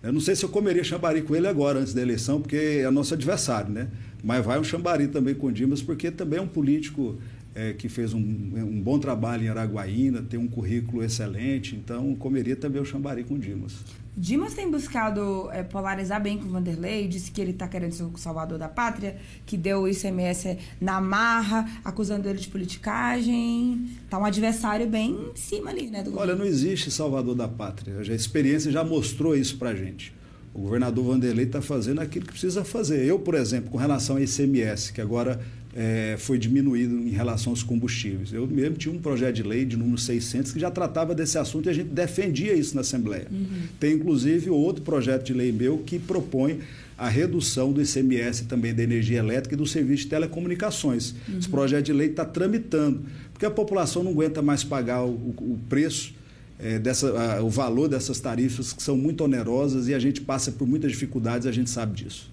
Eu 0.02 0.12
não 0.12 0.20
sei 0.20 0.34
se 0.34 0.44
eu 0.44 0.48
comeria 0.48 0.82
Xambari 0.82 1.22
com 1.22 1.36
ele 1.36 1.46
agora, 1.46 1.78
antes 1.78 1.94
da 1.94 2.02
eleição, 2.02 2.40
porque 2.40 2.56
é 2.56 2.90
nosso 2.90 3.14
adversário, 3.14 3.70
né? 3.70 3.86
Mas 4.24 4.44
vai 4.44 4.58
um 4.58 4.64
Xambari 4.64 5.06
também 5.06 5.32
com 5.32 5.46
o 5.46 5.52
Dimas, 5.52 5.80
porque 5.80 6.10
também 6.10 6.40
é 6.40 6.42
um 6.42 6.48
político 6.48 7.18
é, 7.54 7.72
que 7.72 7.88
fez 7.88 8.14
um, 8.14 8.18
um, 8.18 8.80
bom 8.80 8.98
trabalho 8.98 9.44
em 9.44 9.48
Araguaína, 9.48 10.22
tem 10.22 10.38
um 10.38 10.48
currículo 10.48 11.02
excelente, 11.02 11.76
então 11.76 12.14
comeria 12.14 12.56
também 12.56 12.80
o 12.80 12.84
Xambari 12.84 13.24
com 13.24 13.38
Dimas. 13.38 13.74
Dimas 14.14 14.52
tem 14.52 14.70
buscado 14.70 15.48
é, 15.52 15.62
polarizar 15.62 16.22
bem 16.22 16.36
com 16.36 16.44
o 16.44 16.50
Vanderlei, 16.50 17.08
disse 17.08 17.30
que 17.30 17.40
ele 17.40 17.52
está 17.52 17.66
querendo 17.66 17.92
ser 17.92 18.02
o 18.02 18.16
salvador 18.16 18.58
da 18.58 18.68
pátria, 18.68 19.16
que 19.46 19.56
deu 19.56 19.82
o 19.82 19.88
ICMS 19.88 20.58
na 20.78 21.00
marra, 21.00 21.80
acusando 21.82 22.28
ele 22.28 22.38
de 22.38 22.48
politicagem. 22.48 23.88
Tá 24.10 24.18
um 24.18 24.24
adversário 24.26 24.86
bem 24.86 25.12
em 25.32 25.36
cima 25.36 25.70
ali, 25.70 25.88
né? 25.88 26.04
Olha, 26.14 26.34
não 26.34 26.44
existe 26.44 26.90
salvador 26.90 27.34
da 27.34 27.48
pátria. 27.48 28.00
A 28.00 28.14
experiência 28.14 28.70
já 28.70 28.84
mostrou 28.84 29.34
isso 29.34 29.56
pra 29.56 29.74
gente. 29.74 30.12
O 30.52 30.60
governador 30.60 31.06
Vanderlei 31.06 31.46
está 31.46 31.62
fazendo 31.62 32.02
aquilo 32.02 32.26
que 32.26 32.32
precisa 32.32 32.62
fazer. 32.62 33.06
Eu, 33.06 33.18
por 33.18 33.34
exemplo, 33.34 33.70
com 33.70 33.78
relação 33.78 34.16
ao 34.16 34.22
ICMS, 34.22 34.92
que 34.92 35.00
agora 35.00 35.40
é, 35.74 36.16
foi 36.18 36.38
diminuído 36.38 36.94
em 36.94 37.10
relação 37.10 37.52
aos 37.52 37.62
combustíveis. 37.62 38.32
Eu 38.32 38.46
mesmo 38.46 38.76
tinha 38.76 38.94
um 38.94 38.98
projeto 38.98 39.36
de 39.36 39.42
lei 39.42 39.64
de 39.64 39.76
número 39.76 39.98
600 39.98 40.52
que 40.52 40.60
já 40.60 40.70
tratava 40.70 41.14
desse 41.14 41.38
assunto 41.38 41.66
e 41.66 41.70
a 41.70 41.72
gente 41.72 41.88
defendia 41.88 42.52
isso 42.52 42.74
na 42.74 42.82
Assembleia. 42.82 43.26
Uhum. 43.30 43.46
Tem, 43.80 43.94
inclusive, 43.94 44.50
outro 44.50 44.82
projeto 44.82 45.24
de 45.24 45.32
lei 45.32 45.50
meu 45.50 45.78
que 45.78 45.98
propõe 45.98 46.60
a 46.98 47.08
redução 47.08 47.72
do 47.72 47.80
ICMS 47.82 48.44
também 48.44 48.74
da 48.74 48.82
energia 48.82 49.18
elétrica 49.18 49.54
e 49.54 49.58
do 49.58 49.66
serviço 49.66 50.04
de 50.04 50.10
telecomunicações. 50.10 51.14
Uhum. 51.28 51.38
Esse 51.38 51.48
projeto 51.48 51.86
de 51.86 51.92
lei 51.92 52.10
está 52.10 52.24
tramitando, 52.24 53.02
porque 53.32 53.46
a 53.46 53.50
população 53.50 54.02
não 54.04 54.12
aguenta 54.12 54.42
mais 54.42 54.62
pagar 54.62 55.02
o, 55.02 55.10
o 55.10 55.58
preço 55.68 56.14
é, 56.58 56.78
dessa, 56.78 57.08
a, 57.10 57.42
o 57.42 57.48
valor 57.48 57.88
dessas 57.88 58.20
tarifas 58.20 58.72
que 58.72 58.82
são 58.82 58.96
muito 58.96 59.24
onerosas 59.24 59.88
e 59.88 59.94
a 59.94 59.98
gente 59.98 60.20
passa 60.20 60.52
por 60.52 60.68
muitas 60.68 60.92
dificuldades, 60.92 61.46
a 61.46 61.52
gente 61.52 61.70
sabe 61.70 62.04
disso. 62.04 62.30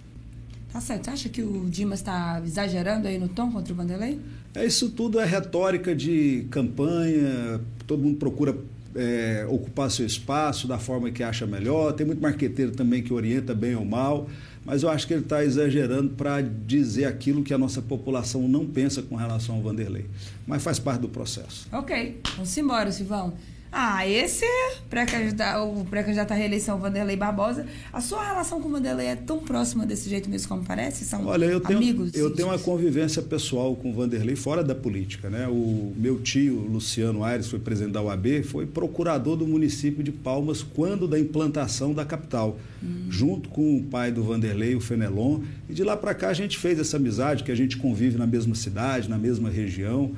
Tá 0.72 0.80
certo. 0.80 1.06
Você 1.06 1.10
acha 1.12 1.30
que 1.30 1.42
o 1.42 1.66
Dimas 1.70 2.00
está 2.00 2.42
exagerando 2.46 3.08
aí 3.08 3.18
no 3.18 3.28
tom 3.28 3.52
contra 3.52 3.74
o 3.74 3.76
Vanderlei? 3.76 4.20
É, 4.54 4.66
isso 4.66 4.90
tudo 4.90 5.20
é 5.20 5.26
retórica 5.26 5.96
de 5.96 6.48
campanha, 6.50 7.62
todo 7.88 8.04
mundo 8.04 8.18
procura 8.18 8.56
é, 8.96 9.46
ocupar 9.50 9.90
seu 9.92 10.06
espaço 10.06 10.68
da 10.68 10.78
forma 10.78 11.12
que 11.12 11.24
acha 11.24 11.46
melhor. 11.46 11.94
Tem 11.94 12.06
muito 12.06 12.22
marqueteiro 12.22 12.72
também 12.72 13.02
que 13.02 13.14
orienta 13.14 13.54
bem 13.54 13.76
ou 13.76 13.86
mal, 13.86 14.30
mas 14.66 14.84
eu 14.84 14.90
acho 14.90 15.08
que 15.08 15.14
ele 15.14 15.24
está 15.24 15.44
exagerando 15.44 16.10
para 16.12 16.42
dizer 16.42 17.06
aquilo 17.06 17.44
que 17.44 17.54
a 17.54 17.58
nossa 17.58 17.82
população 17.82 18.48
não 18.48 18.66
pensa 18.66 19.02
com 19.02 19.16
relação 19.16 19.56
ao 19.56 19.62
Vanderlei. 19.62 20.06
Mas 20.46 20.64
faz 20.64 20.80
parte 20.80 21.02
do 21.02 21.10
processo. 21.10 21.68
Ok, 21.72 22.22
vamos 22.36 22.58
embora, 22.58 22.92
Silvão. 22.92 23.34
Ah, 23.72 24.08
esse 24.08 24.44
é 24.44 24.76
pré-candidato, 24.90 25.64
o 25.64 25.86
pré-candidato 25.86 26.32
à 26.32 26.36
reeleição, 26.36 26.80
Vanderlei 26.80 27.16
Barbosa. 27.16 27.68
A 27.94 28.02
sua 28.02 28.26
relação 28.26 28.60
com 28.60 28.68
o 28.68 28.72
Vanderlei 28.72 29.08
é 29.08 29.16
tão 29.16 29.40
próxima 29.40 29.86
desse 29.86 30.10
jeito 30.10 30.28
mesmo 30.28 30.50
como 30.50 30.64
parece? 30.64 31.06
São 31.06 31.26
Olha, 31.28 31.46
eu 31.46 31.60
tenho, 31.60 31.78
amigos? 31.78 32.16
Eu 32.16 32.34
tenho 32.34 32.48
uma 32.48 32.58
convivência 32.58 33.22
pessoal 33.22 33.76
com 33.76 33.92
o 33.92 33.94
Vanderlei 33.94 34.36
fora 34.36 34.64
da 34.64 34.74
política. 34.74 35.30
Né? 35.30 35.48
O 35.48 35.94
meu 35.96 36.20
tio, 36.20 36.56
Luciano 36.56 37.24
Aires, 37.24 37.48
foi 37.48 37.60
presidente 37.60 37.94
da 37.94 38.02
UAB, 38.02 38.44
foi 38.44 38.66
procurador 38.66 39.36
do 39.36 39.46
município 39.46 40.04
de 40.04 40.12
Palmas 40.12 40.64
quando 40.64 41.08
da 41.08 41.20
implantação 41.20 41.94
da 41.94 42.04
capital, 42.04 42.58
hum. 42.84 43.06
junto 43.10 43.50
com 43.50 43.78
o 43.78 43.84
pai 43.84 44.12
do 44.12 44.24
Vanderlei, 44.24 44.76
o 44.76 44.82
Fenelon. 44.82 45.42
E 45.70 45.74
de 45.74 45.84
lá 45.84 45.96
para 45.96 46.16
cá 46.16 46.30
a 46.30 46.34
gente 46.34 46.58
fez 46.58 46.80
essa 46.80 46.98
amizade, 46.98 47.44
que 47.44 47.52
a 47.52 47.56
gente 47.56 47.78
convive 47.78 48.18
na 48.18 48.26
mesma 48.26 48.56
cidade, 48.56 49.08
na 49.08 49.18
mesma 49.18 49.50
região. 49.50 50.16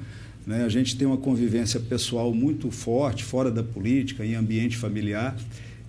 Né? 0.52 0.66
A 0.66 0.70
gente 0.70 0.98
tem 0.98 1.08
uma 1.08 1.18
convivência 1.18 1.80
pessoal 1.80 2.34
muito 2.34 2.70
forte, 2.70 3.24
fora 3.24 3.50
da 3.50 3.64
política, 3.64 4.26
em 4.26 4.36
ambiente 4.36 4.76
familiar. 4.76 5.38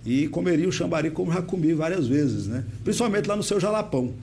E 0.05 0.27
comeria 0.29 0.67
o 0.67 0.71
chambari 0.71 1.11
como 1.11 1.31
já 1.31 1.41
comi 1.41 1.73
várias 1.73 2.07
vezes, 2.07 2.47
né? 2.47 2.63
principalmente 2.83 3.27
lá 3.27 3.35
no 3.35 3.43
seu 3.43 3.59
Jalapão. 3.59 4.13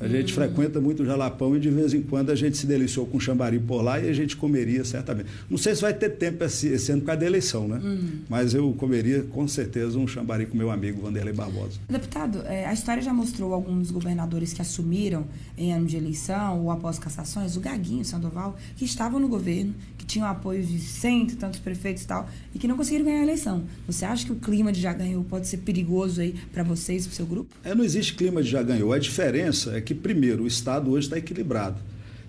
A 0.00 0.08
gente 0.08 0.32
frequenta 0.32 0.80
muito 0.80 1.02
o 1.02 1.06
Jalapão 1.06 1.56
e 1.56 1.60
de 1.60 1.70
vez 1.70 1.94
em 1.94 2.02
quando 2.02 2.30
a 2.30 2.34
gente 2.34 2.56
se 2.56 2.66
deliciou 2.66 3.06
com 3.06 3.18
chambari 3.18 3.58
por 3.58 3.82
lá 3.82 3.98
e 3.98 4.08
a 4.08 4.12
gente 4.12 4.36
comeria 4.36 4.84
certamente. 4.84 5.28
Não 5.48 5.56
sei 5.56 5.74
se 5.74 5.82
vai 5.82 5.94
ter 5.94 6.10
tempo 6.10 6.44
esse, 6.44 6.68
esse 6.68 6.92
ano 6.92 7.00
por 7.00 7.06
causa 7.06 7.20
da 7.20 7.26
eleição, 7.26 7.66
né? 7.66 7.80
Uhum. 7.82 8.20
Mas 8.28 8.54
eu 8.54 8.72
comeria 8.74 9.22
com 9.22 9.46
certeza 9.48 9.98
um 9.98 10.06
chambari 10.06 10.46
com 10.46 10.56
meu 10.56 10.70
amigo 10.70 11.00
Vanderlei 11.00 11.32
Barbosa. 11.32 11.78
Deputado, 11.88 12.42
é, 12.46 12.66
a 12.66 12.72
história 12.72 13.02
já 13.02 13.12
mostrou 13.12 13.54
alguns 13.54 13.90
governadores 13.90 14.52
que 14.52 14.60
assumiram 14.60 15.26
em 15.56 15.72
ano 15.72 15.86
de 15.86 15.96
eleição 15.96 16.62
ou 16.62 16.70
após 16.70 16.98
cassações, 16.98 17.56
o 17.56 17.60
Gaguinho, 17.60 18.02
o 18.02 18.04
Sandoval, 18.04 18.56
que 18.76 18.84
estavam 18.84 19.18
no 19.18 19.28
governo, 19.28 19.74
que 19.96 20.04
tinham 20.04 20.26
apoio 20.26 20.62
de 20.62 20.78
cento 20.78 21.32
e 21.32 21.36
tantos 21.36 21.58
prefeitos 21.58 22.02
e 22.02 22.06
tal, 22.06 22.28
e 22.54 22.58
que 22.58 22.68
não 22.68 22.76
conseguiram 22.76 23.04
ganhar 23.04 23.20
a 23.20 23.22
eleição. 23.22 23.64
Você 23.86 24.04
acha 24.04 24.26
que 24.26 24.32
o 24.32 24.36
clima 24.36 24.72
de 24.72 24.80
já 24.80 24.92
ganhou 24.92 25.24
pode 25.24 25.46
ser 25.48 25.58
perigoso 25.58 26.20
aí 26.20 26.34
para 26.52 26.62
vocês, 26.62 27.06
para 27.06 27.12
o 27.12 27.16
seu 27.16 27.26
grupo? 27.26 27.54
É, 27.64 27.74
não 27.74 27.84
existe 27.84 28.14
clima 28.14 28.42
de 28.42 28.50
já 28.50 28.62
ganhou. 28.62 28.92
A 28.92 28.98
diferença 28.98 29.76
é 29.76 29.80
que, 29.86 29.94
primeiro, 29.94 30.42
o 30.42 30.46
Estado 30.46 30.90
hoje 30.90 31.06
está 31.06 31.16
equilibrado. 31.16 31.80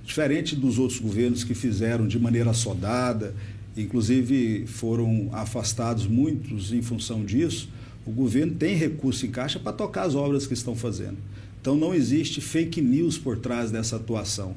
Diferente 0.06 0.56
dos 0.56 0.78
outros 0.78 1.00
governos 1.00 1.43
que 1.43 1.54
fizeram 1.54 2.08
de 2.08 2.17
maneira 2.20 2.52
assodada, 2.52 3.34
inclusive 3.76 4.65
foram 4.67 5.30
afastados 5.34 6.06
muitos 6.06 6.72
em 6.72 6.82
função 6.82 7.26
disso, 7.26 7.67
o 8.06 8.12
governo 8.12 8.54
tem 8.54 8.76
recurso 8.76 9.26
em 9.26 9.32
caixa 9.32 9.60
para 9.60 9.74
tocar 9.74 10.04
as 10.04 10.15
obras 10.15 10.48
que 10.48 10.54
estão 10.54 10.76
fazendo. 10.76 11.17
Então 11.60 11.76
não 11.76 11.93
existe 11.93 12.39
fake 12.39 12.80
news 12.80 13.17
por 13.17 13.39
trás 13.39 13.72
dessa 13.72 13.98
atuação. 13.98 14.56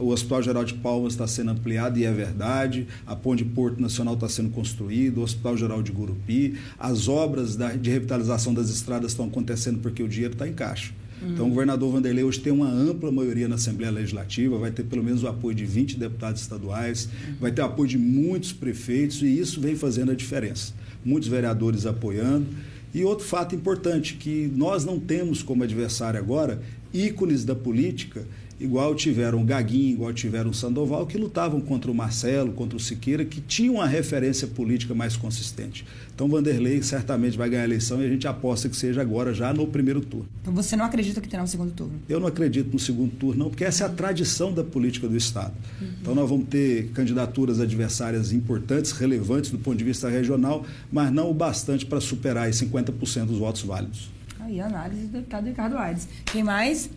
O 0.00 0.08
Hospital 0.08 0.42
Geral 0.42 0.64
de 0.64 0.74
Palmas 0.74 1.14
está 1.14 1.26
sendo 1.26 1.50
ampliado 1.50 1.98
e 1.98 2.04
é 2.04 2.12
verdade. 2.12 2.86
A 3.06 3.16
Ponte 3.16 3.44
Porto 3.44 3.80
Nacional 3.80 4.14
está 4.14 4.28
sendo 4.28 4.50
construída, 4.50 5.20
o 5.20 5.22
Hospital 5.22 5.56
Geral 5.56 5.82
de 5.82 5.90
Gurupi. 5.90 6.56
As 6.78 7.08
obras 7.08 7.56
de 7.56 7.90
revitalização 7.90 8.54
das 8.54 8.70
estradas 8.70 9.10
estão 9.10 9.26
acontecendo 9.26 9.80
porque 9.80 10.02
o 10.02 10.08
dinheiro 10.08 10.34
está 10.34 10.46
em 10.46 10.52
caixa. 10.52 10.92
Uhum. 11.22 11.32
Então, 11.32 11.46
o 11.46 11.50
governador 11.50 11.92
Vanderlei 11.92 12.24
hoje 12.24 12.40
tem 12.40 12.52
uma 12.52 12.70
ampla 12.70 13.10
maioria 13.12 13.48
na 13.48 13.56
Assembleia 13.56 13.92
Legislativa, 13.92 14.58
vai 14.58 14.70
ter 14.70 14.84
pelo 14.84 15.02
menos 15.02 15.22
o 15.22 15.28
apoio 15.28 15.54
de 15.54 15.64
20 15.64 15.98
deputados 15.98 16.40
estaduais, 16.40 17.06
uhum. 17.06 17.34
vai 17.40 17.52
ter 17.52 17.62
apoio 17.62 17.88
de 17.88 17.98
muitos 17.98 18.52
prefeitos, 18.52 19.22
e 19.22 19.26
isso 19.26 19.60
vem 19.60 19.76
fazendo 19.76 20.10
a 20.10 20.14
diferença. 20.14 20.72
Muitos 21.04 21.28
vereadores 21.28 21.86
apoiando. 21.86 22.46
E 22.92 23.04
outro 23.04 23.24
fato 23.24 23.54
importante, 23.54 24.14
que 24.14 24.50
nós 24.54 24.84
não 24.84 24.98
temos 24.98 25.42
como 25.42 25.62
adversário 25.62 26.18
agora 26.18 26.60
ícones 26.92 27.44
da 27.44 27.54
política 27.54 28.24
igual 28.60 28.94
tiveram 28.94 29.40
o 29.40 29.44
Gaguinho, 29.44 29.94
igual 29.94 30.12
tiveram 30.12 30.50
o 30.50 30.54
Sandoval, 30.54 31.06
que 31.06 31.16
lutavam 31.16 31.60
contra 31.60 31.90
o 31.90 31.94
Marcelo, 31.94 32.52
contra 32.52 32.76
o 32.76 32.80
Siqueira, 32.80 33.24
que 33.24 33.40
tinham 33.40 33.76
uma 33.76 33.86
referência 33.86 34.46
política 34.46 34.94
mais 34.94 35.16
consistente. 35.16 35.84
Então, 36.14 36.28
Vanderlei 36.28 36.82
certamente 36.82 37.38
vai 37.38 37.48
ganhar 37.48 37.62
a 37.62 37.64
eleição 37.64 38.02
e 38.02 38.04
a 38.04 38.08
gente 38.08 38.28
aposta 38.28 38.68
que 38.68 38.76
seja 38.76 39.00
agora, 39.00 39.32
já 39.32 39.54
no 39.54 39.66
primeiro 39.66 40.02
turno. 40.02 40.28
Então, 40.42 40.52
você 40.52 40.76
não 40.76 40.84
acredita 40.84 41.20
que 41.20 41.28
terá 41.28 41.42
um 41.42 41.46
segundo 41.46 41.72
turno? 41.72 41.94
Eu 42.06 42.20
não 42.20 42.26
acredito 42.26 42.70
no 42.70 42.78
segundo 42.78 43.12
turno, 43.12 43.44
não, 43.44 43.50
porque 43.50 43.64
essa 43.64 43.84
é 43.84 43.86
a 43.86 43.90
tradição 43.90 44.52
da 44.52 44.62
política 44.62 45.08
do 45.08 45.16
Estado. 45.16 45.54
Uhum. 45.80 45.88
Então, 46.02 46.14
nós 46.14 46.28
vamos 46.28 46.46
ter 46.48 46.90
candidaturas 46.92 47.58
adversárias 47.58 48.32
importantes, 48.32 48.92
relevantes 48.92 49.50
do 49.50 49.58
ponto 49.58 49.78
de 49.78 49.84
vista 49.84 50.10
regional, 50.10 50.66
mas 50.92 51.10
não 51.10 51.30
o 51.30 51.34
bastante 51.34 51.86
para 51.86 52.00
superar 52.00 52.44
aí 52.44 52.52
50% 52.52 53.24
dos 53.24 53.38
votos 53.38 53.62
válidos. 53.62 54.10
Aí, 54.40 54.60
análise 54.60 55.06
do 55.06 55.12
deputado 55.12 55.46
Ricardo 55.46 55.78
Aires. 55.78 56.08
Quem 56.26 56.42
mais? 56.42 56.90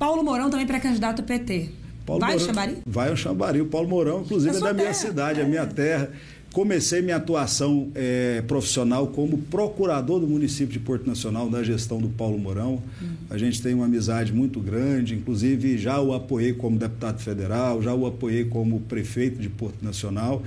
Paulo 0.00 0.24
Mourão 0.24 0.48
também 0.48 0.66
pré-candidato 0.66 1.22
PT. 1.22 1.68
Paulo 2.06 2.20
vai 2.20 2.30
Mourão, 2.30 2.40
ao 2.40 2.54
Xambari? 2.54 2.78
Vai 2.86 3.08
ao 3.10 3.16
Xambari. 3.16 3.60
O 3.60 3.66
Paulo 3.66 3.86
Mourão, 3.86 4.22
inclusive, 4.22 4.56
é, 4.56 4.60
da 4.60 4.72
minha 4.72 4.94
cidade, 4.94 5.40
é. 5.42 5.44
minha 5.44 5.66
terra. 5.66 6.10
Comecei 6.54 7.02
minha 7.02 7.16
atuação 7.16 7.92
é, 7.94 8.42
profissional 8.48 9.08
como 9.08 9.36
procurador 9.36 10.18
do 10.18 10.26
município 10.26 10.72
de 10.72 10.78
Porto 10.78 11.06
Nacional, 11.06 11.50
da 11.50 11.62
gestão 11.62 11.98
do 11.98 12.08
Paulo 12.08 12.38
Mourão. 12.38 12.82
Uhum. 13.00 13.08
A 13.28 13.36
gente 13.36 13.60
tem 13.60 13.74
uma 13.74 13.84
amizade 13.84 14.32
muito 14.32 14.58
grande, 14.58 15.14
inclusive 15.14 15.76
já 15.76 16.00
o 16.00 16.14
apoiei 16.14 16.54
como 16.54 16.78
deputado 16.78 17.20
federal, 17.20 17.82
já 17.82 17.94
o 17.94 18.06
apoiei 18.06 18.46
como 18.46 18.80
prefeito 18.80 19.38
de 19.38 19.50
Porto 19.50 19.84
Nacional 19.84 20.42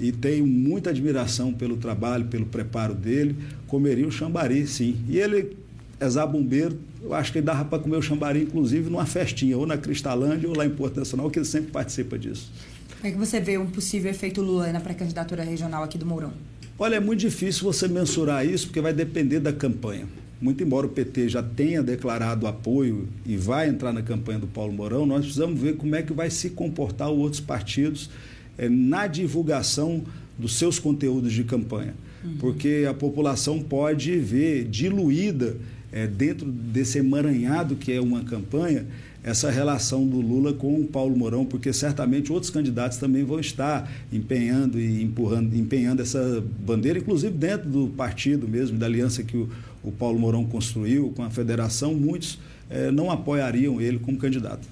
e 0.00 0.10
tenho 0.10 0.44
muita 0.46 0.90
admiração 0.90 1.52
pelo 1.54 1.76
trabalho, 1.76 2.26
pelo 2.26 2.44
preparo 2.44 2.92
dele. 2.92 3.36
Comeria 3.68 4.06
o 4.06 4.10
Xambari, 4.10 4.66
sim. 4.66 4.96
E 5.08 5.16
ele 5.16 5.56
é 5.98 6.08
zabumbeiro, 6.08 6.78
eu 7.02 7.14
acho 7.14 7.32
que 7.32 7.38
ele 7.38 7.46
dava 7.46 7.64
para 7.64 7.78
comer 7.78 7.96
o 7.96 8.02
chambari, 8.02 8.42
inclusive, 8.42 8.90
numa 8.90 9.06
festinha, 9.06 9.56
ou 9.56 9.66
na 9.66 9.78
Cristalândia, 9.78 10.48
ou 10.48 10.56
lá 10.56 10.66
em 10.66 10.70
Porto 10.70 10.98
Nacional, 10.98 11.30
que 11.30 11.38
ele 11.38 11.46
sempre 11.46 11.70
participa 11.70 12.18
disso. 12.18 12.50
Como 12.96 13.06
é 13.08 13.10
que 13.12 13.18
você 13.18 13.40
vê 13.40 13.56
um 13.58 13.66
possível 13.66 14.10
efeito 14.10 14.42
Lula 14.42 14.72
na 14.72 14.80
pré-candidatura 14.80 15.42
regional 15.42 15.82
aqui 15.82 15.96
do 15.96 16.04
Mourão? 16.04 16.32
Olha, 16.78 16.96
é 16.96 17.00
muito 17.00 17.20
difícil 17.20 17.64
você 17.64 17.88
mensurar 17.88 18.44
isso, 18.44 18.66
porque 18.66 18.80
vai 18.80 18.92
depender 18.92 19.40
da 19.40 19.52
campanha. 19.52 20.06
Muito 20.40 20.62
embora 20.62 20.86
o 20.86 20.90
PT 20.90 21.30
já 21.30 21.42
tenha 21.42 21.82
declarado 21.82 22.46
apoio 22.46 23.08
e 23.24 23.36
vai 23.36 23.68
entrar 23.68 23.92
na 23.92 24.02
campanha 24.02 24.38
do 24.38 24.46
Paulo 24.46 24.72
Mourão, 24.72 25.06
nós 25.06 25.22
precisamos 25.24 25.58
ver 25.58 25.76
como 25.76 25.94
é 25.96 26.02
que 26.02 26.12
vai 26.12 26.28
se 26.28 26.50
comportar 26.50 27.10
os 27.10 27.18
outros 27.18 27.40
partidos 27.40 28.10
é, 28.58 28.68
na 28.68 29.06
divulgação 29.06 30.04
dos 30.38 30.56
seus 30.56 30.78
conteúdos 30.78 31.32
de 31.32 31.44
campanha. 31.44 31.94
Uhum. 32.22 32.36
Porque 32.38 32.86
a 32.88 32.92
população 32.92 33.62
pode 33.62 34.18
ver 34.18 34.64
diluída 34.64 35.56
é, 35.92 36.06
dentro 36.06 36.50
desse 36.50 36.98
emaranhado 36.98 37.76
que 37.76 37.92
é 37.92 38.00
uma 38.00 38.22
campanha, 38.22 38.86
essa 39.22 39.50
relação 39.50 40.06
do 40.06 40.20
Lula 40.20 40.52
com 40.52 40.80
o 40.80 40.84
Paulo 40.84 41.16
Mourão, 41.16 41.44
porque 41.44 41.72
certamente 41.72 42.32
outros 42.32 42.48
candidatos 42.48 42.96
também 42.98 43.24
vão 43.24 43.40
estar 43.40 43.90
empenhando 44.12 44.78
e 44.78 45.02
empurrando, 45.02 45.52
empenhando 45.56 46.00
essa 46.00 46.44
bandeira, 46.60 47.00
inclusive 47.00 47.36
dentro 47.36 47.68
do 47.68 47.88
partido 47.88 48.46
mesmo, 48.46 48.78
da 48.78 48.86
aliança 48.86 49.24
que 49.24 49.36
o, 49.36 49.48
o 49.82 49.90
Paulo 49.90 50.18
Mourão 50.18 50.44
construiu 50.44 51.12
com 51.16 51.24
a 51.24 51.30
federação, 51.30 51.92
muitos 51.92 52.38
é, 52.70 52.90
não 52.92 53.10
apoiariam 53.10 53.80
ele 53.80 53.98
como 53.98 54.16
candidato. 54.16 54.68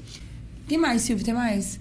Tem 0.69 0.79
mais, 0.79 1.03
Silvio? 1.03 1.25
Tem 1.25 1.35
mais? 1.35 1.81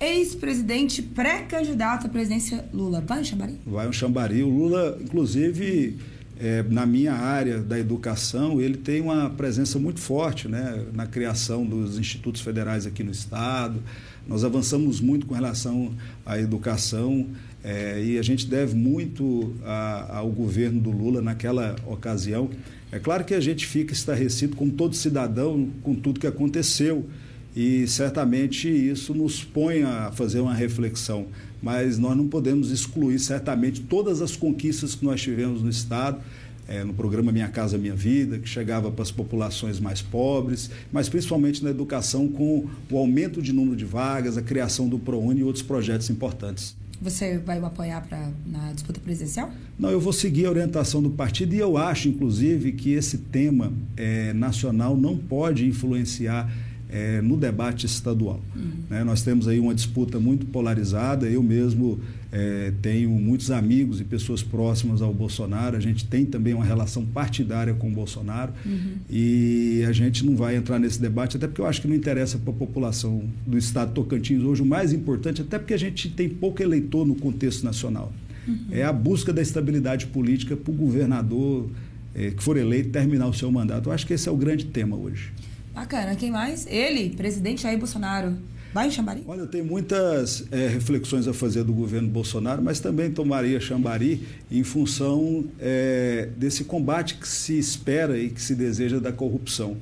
Ex-presidente 0.00 1.02
pré-candidato 1.02 2.06
à 2.06 2.08
presidência 2.08 2.64
Lula. 2.72 3.02
Vai 3.06 3.20
um 3.20 3.24
Xambari? 3.24 3.54
Vai 3.66 3.88
um 3.88 3.92
Xambari. 3.92 4.42
O 4.42 4.48
Lula, 4.48 4.98
inclusive 5.02 5.96
é, 6.38 6.62
na 6.62 6.84
minha 6.84 7.14
área 7.14 7.60
da 7.60 7.78
educação, 7.78 8.60
ele 8.60 8.76
tem 8.76 9.00
uma 9.00 9.30
presença 9.30 9.78
muito 9.78 10.00
forte 10.00 10.48
né, 10.48 10.84
na 10.92 11.06
criação 11.06 11.64
dos 11.64 11.98
institutos 11.98 12.40
federais 12.40 12.86
aqui 12.86 13.02
no 13.02 13.10
Estado. 13.10 13.82
Nós 14.28 14.44
avançamos 14.44 15.00
muito 15.00 15.26
com 15.26 15.34
relação 15.34 15.94
à 16.24 16.38
educação 16.38 17.26
é, 17.64 18.02
e 18.02 18.18
a 18.18 18.22
gente 18.22 18.46
deve 18.46 18.74
muito 18.74 19.54
a, 19.64 20.18
ao 20.18 20.30
governo 20.30 20.80
do 20.80 20.90
Lula 20.90 21.22
naquela 21.22 21.74
ocasião. 21.86 22.50
É 22.92 22.98
claro 22.98 23.24
que 23.24 23.34
a 23.34 23.40
gente 23.40 23.66
fica 23.66 23.92
estarrecido, 23.92 24.56
como 24.56 24.72
todo 24.72 24.94
cidadão, 24.94 25.70
com 25.82 25.94
tudo 25.94 26.20
que 26.20 26.26
aconteceu 26.26 27.08
e 27.56 27.88
certamente 27.88 28.68
isso 28.68 29.14
nos 29.14 29.42
põe 29.42 29.82
a 29.82 30.12
fazer 30.12 30.40
uma 30.40 30.52
reflexão 30.52 31.26
mas 31.62 31.98
nós 31.98 32.16
não 32.16 32.28
podemos 32.28 32.70
excluir 32.70 33.18
certamente 33.18 33.80
todas 33.80 34.20
as 34.22 34.36
conquistas 34.36 34.94
que 34.94 35.04
nós 35.04 35.20
tivemos 35.20 35.62
no 35.62 35.70
Estado, 35.70 36.20
é, 36.68 36.82
no 36.82 36.92
programa 36.92 37.30
Minha 37.30 37.48
Casa 37.48 37.78
Minha 37.78 37.94
Vida, 37.94 38.38
que 38.38 38.48
chegava 38.48 38.90
para 38.90 39.02
as 39.02 39.10
populações 39.10 39.78
mais 39.78 40.02
pobres, 40.02 40.70
mas 40.92 41.08
principalmente 41.08 41.62
na 41.62 41.70
educação, 41.70 42.28
com 42.28 42.66
o 42.90 42.98
aumento 42.98 43.40
de 43.40 43.52
número 43.52 43.76
de 43.76 43.84
vagas, 43.84 44.36
a 44.36 44.42
criação 44.42 44.88
do 44.88 44.98
ProUni 44.98 45.40
e 45.40 45.44
outros 45.44 45.62
projetos 45.62 46.10
importantes. 46.10 46.76
Você 47.00 47.38
vai 47.38 47.58
apoiar 47.58 48.00
pra, 48.06 48.30
na 48.46 48.72
disputa 48.72 48.98
presidencial? 49.00 49.52
Não, 49.78 49.90
eu 49.90 50.00
vou 50.00 50.12
seguir 50.12 50.46
a 50.46 50.50
orientação 50.50 51.02
do 51.02 51.10
partido 51.10 51.54
e 51.54 51.58
eu 51.58 51.76
acho, 51.76 52.08
inclusive, 52.08 52.72
que 52.72 52.92
esse 52.92 53.18
tema 53.18 53.72
é, 53.96 54.32
nacional 54.32 54.96
não 54.96 55.16
pode 55.16 55.66
influenciar 55.66 56.50
é, 56.90 57.20
no 57.20 57.36
debate 57.36 57.86
estadual. 57.86 58.40
Uhum. 58.54 58.70
Né? 58.88 59.04
Nós 59.04 59.22
temos 59.22 59.48
aí 59.48 59.58
uma 59.58 59.74
disputa 59.74 60.20
muito 60.20 60.46
polarizada. 60.46 61.26
Eu 61.26 61.42
mesmo 61.42 62.00
é, 62.32 62.72
tenho 62.80 63.10
muitos 63.10 63.50
amigos 63.50 64.00
e 64.00 64.04
pessoas 64.04 64.42
próximas 64.42 65.02
ao 65.02 65.12
Bolsonaro. 65.12 65.76
A 65.76 65.80
gente 65.80 66.04
tem 66.04 66.24
também 66.24 66.54
uma 66.54 66.64
relação 66.64 67.04
partidária 67.04 67.74
com 67.74 67.88
o 67.88 67.90
Bolsonaro 67.90 68.52
uhum. 68.64 68.94
e 69.10 69.84
a 69.86 69.92
gente 69.92 70.24
não 70.24 70.36
vai 70.36 70.56
entrar 70.56 70.78
nesse 70.78 71.00
debate, 71.00 71.36
até 71.36 71.46
porque 71.46 71.60
eu 71.60 71.66
acho 71.66 71.80
que 71.80 71.88
não 71.88 71.94
interessa 71.94 72.38
para 72.38 72.52
a 72.52 72.56
população 72.56 73.24
do 73.46 73.58
estado 73.58 73.88
de 73.88 73.94
Tocantins 73.94 74.42
hoje. 74.42 74.62
O 74.62 74.66
mais 74.66 74.92
importante, 74.92 75.42
até 75.42 75.58
porque 75.58 75.74
a 75.74 75.78
gente 75.78 76.08
tem 76.10 76.28
pouco 76.28 76.62
eleitor 76.62 77.06
no 77.06 77.14
contexto 77.14 77.64
nacional, 77.64 78.12
uhum. 78.46 78.66
é 78.70 78.84
a 78.84 78.92
busca 78.92 79.32
da 79.32 79.42
estabilidade 79.42 80.06
política 80.06 80.56
para 80.56 80.70
o 80.70 80.74
governador 80.74 81.68
é, 82.14 82.30
que 82.30 82.42
for 82.42 82.56
eleito 82.56 82.88
terminar 82.90 83.26
o 83.26 83.34
seu 83.34 83.50
mandato. 83.52 83.88
Eu 83.88 83.92
acho 83.92 84.06
que 84.06 84.14
esse 84.14 84.28
é 84.28 84.32
o 84.32 84.36
grande 84.36 84.64
tema 84.64 84.96
hoje. 84.96 85.30
Bacana. 85.76 86.16
Quem 86.16 86.30
mais? 86.30 86.66
Ele, 86.66 87.10
presidente 87.10 87.64
Jair 87.64 87.76
Bolsonaro. 87.76 88.34
Vai 88.72 88.88
em 88.88 88.90
Xambari? 88.90 89.22
Olha, 89.26 89.40
eu 89.40 89.46
tenho 89.46 89.66
muitas 89.66 90.46
é, 90.50 90.68
reflexões 90.68 91.28
a 91.28 91.34
fazer 91.34 91.64
do 91.64 91.72
governo 91.74 92.08
Bolsonaro, 92.08 92.62
mas 92.62 92.80
também 92.80 93.10
tomaria 93.10 93.60
Xambari 93.60 94.26
em 94.50 94.64
função 94.64 95.44
é, 95.60 96.30
desse 96.34 96.64
combate 96.64 97.16
que 97.16 97.28
se 97.28 97.58
espera 97.58 98.18
e 98.18 98.30
que 98.30 98.40
se 98.40 98.54
deseja 98.54 98.98
da 98.98 99.12
corrupção. 99.12 99.76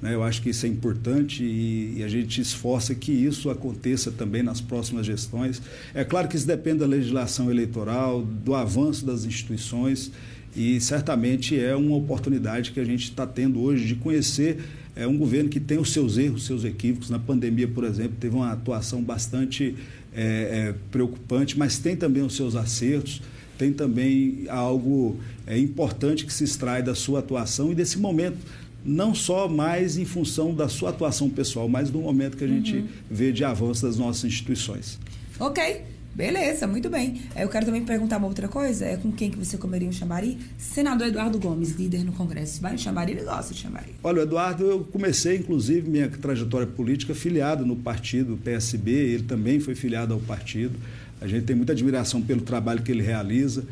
Né? 0.00 0.14
Eu 0.14 0.22
acho 0.22 0.40
que 0.42 0.50
isso 0.50 0.64
é 0.64 0.68
importante 0.68 1.42
e, 1.42 1.94
e, 1.98 2.04
a 2.04 2.08
gente 2.08 2.40
esforça 2.40 2.94
que 2.94 3.10
isso 3.10 3.50
aconteça 3.50 4.12
também 4.12 4.44
nas 4.44 4.60
próximas 4.60 5.04
gestões. 5.04 5.60
É 5.92 6.04
claro 6.04 6.28
que 6.28 6.36
isso 6.36 6.46
depende 6.46 6.78
da 6.78 6.86
legislação 6.86 7.50
eleitoral, 7.50 8.22
do 8.22 8.54
avanço 8.54 9.04
das 9.04 9.24
instituições 9.24 10.12
e 10.54 10.80
certamente 10.80 11.58
é 11.58 11.74
uma 11.74 11.96
oportunidade 11.96 12.72
que 12.72 12.80
a 12.80 12.84
gente 12.84 13.04
está 13.04 13.26
tendo 13.26 13.60
hoje 13.60 13.86
de 13.86 13.94
conhecer 13.94 14.58
é 14.94 15.06
um 15.06 15.16
governo 15.16 15.48
que 15.48 15.60
tem 15.60 15.78
os 15.78 15.92
seus 15.92 16.18
erros, 16.18 16.44
seus 16.44 16.64
equívocos. 16.64 17.08
Na 17.08 17.18
pandemia, 17.18 17.66
por 17.66 17.84
exemplo, 17.84 18.16
teve 18.20 18.34
uma 18.34 18.52
atuação 18.52 19.02
bastante 19.02 19.74
é, 20.14 20.22
é, 20.22 20.74
preocupante, 20.90 21.58
mas 21.58 21.78
tem 21.78 21.96
também 21.96 22.22
os 22.22 22.36
seus 22.36 22.54
acertos, 22.54 23.22
tem 23.56 23.72
também 23.72 24.44
algo 24.48 25.18
é, 25.46 25.58
importante 25.58 26.26
que 26.26 26.32
se 26.32 26.44
extrai 26.44 26.82
da 26.82 26.94
sua 26.94 27.20
atuação 27.20 27.72
e 27.72 27.74
desse 27.74 27.98
momento 27.98 28.38
não 28.84 29.14
só 29.14 29.48
mais 29.48 29.96
em 29.96 30.04
função 30.04 30.54
da 30.54 30.68
sua 30.68 30.90
atuação 30.90 31.30
pessoal, 31.30 31.68
mas 31.68 31.88
do 31.88 32.00
momento 32.00 32.36
que 32.36 32.44
a 32.44 32.48
gente 32.48 32.76
uhum. 32.76 32.86
vê 33.10 33.32
de 33.32 33.44
avanço 33.44 33.86
das 33.86 33.96
nossas 33.96 34.24
instituições. 34.24 34.98
Ok. 35.38 35.91
Beleza, 36.14 36.66
muito 36.66 36.90
bem. 36.90 37.22
Eu 37.34 37.48
quero 37.48 37.64
também 37.64 37.82
perguntar 37.84 38.18
uma 38.18 38.26
outra 38.26 38.46
coisa. 38.46 38.84
É 38.84 38.96
com 38.98 39.10
quem 39.10 39.30
que 39.30 39.38
você 39.38 39.56
comeria 39.56 39.88
um 39.88 39.92
chambari? 39.92 40.36
Senador 40.58 41.08
Eduardo 41.08 41.38
Gomes, 41.38 41.72
líder 41.72 42.04
no 42.04 42.12
Congresso. 42.12 42.60
Vai 42.60 42.72
no 42.72 42.78
chambari? 42.78 43.12
Ele 43.12 43.22
gosta 43.22 43.54
de 43.54 43.60
chambari. 43.60 43.94
Olha, 44.02 44.20
Eduardo, 44.20 44.64
eu 44.64 44.80
comecei, 44.84 45.38
inclusive, 45.38 45.88
minha 45.88 46.10
trajetória 46.10 46.66
política 46.66 47.14
filiado 47.14 47.64
no 47.64 47.76
partido 47.76 48.38
PSB. 48.44 48.90
Ele 48.90 49.22
também 49.22 49.58
foi 49.58 49.74
filiado 49.74 50.12
ao 50.12 50.20
partido. 50.20 50.78
A 51.18 51.26
gente 51.26 51.46
tem 51.46 51.56
muita 51.56 51.72
admiração 51.72 52.20
pelo 52.20 52.42
trabalho 52.42 52.82
que 52.82 52.92
ele 52.92 53.02
realiza. 53.02 53.64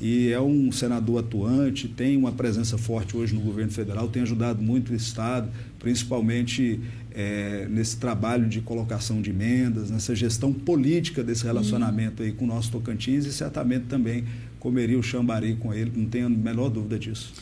E 0.00 0.32
é 0.32 0.40
um 0.40 0.72
senador 0.72 1.20
atuante, 1.20 1.86
tem 1.86 2.16
uma 2.16 2.32
presença 2.32 2.76
forte 2.76 3.16
hoje 3.16 3.34
no 3.34 3.40
governo 3.40 3.70
federal, 3.70 4.08
tem 4.08 4.22
ajudado 4.22 4.60
muito 4.60 4.92
o 4.92 4.94
Estado, 4.94 5.48
principalmente 5.78 6.80
é, 7.14 7.66
nesse 7.70 7.96
trabalho 7.96 8.48
de 8.48 8.60
colocação 8.60 9.22
de 9.22 9.30
emendas, 9.30 9.90
nessa 9.90 10.14
gestão 10.14 10.52
política 10.52 11.22
desse 11.22 11.44
relacionamento 11.44 12.22
aí 12.22 12.32
com 12.32 12.44
o 12.44 12.48
nosso 12.48 12.72
Tocantins 12.72 13.24
e 13.24 13.32
certamente 13.32 13.84
também 13.84 14.24
comeria 14.58 14.98
o 14.98 15.02
chambari 15.02 15.54
com 15.54 15.72
ele, 15.72 15.92
não 15.94 16.06
tenho 16.06 16.26
a 16.26 16.30
menor 16.30 16.70
dúvida 16.70 16.98
disso. 16.98 17.32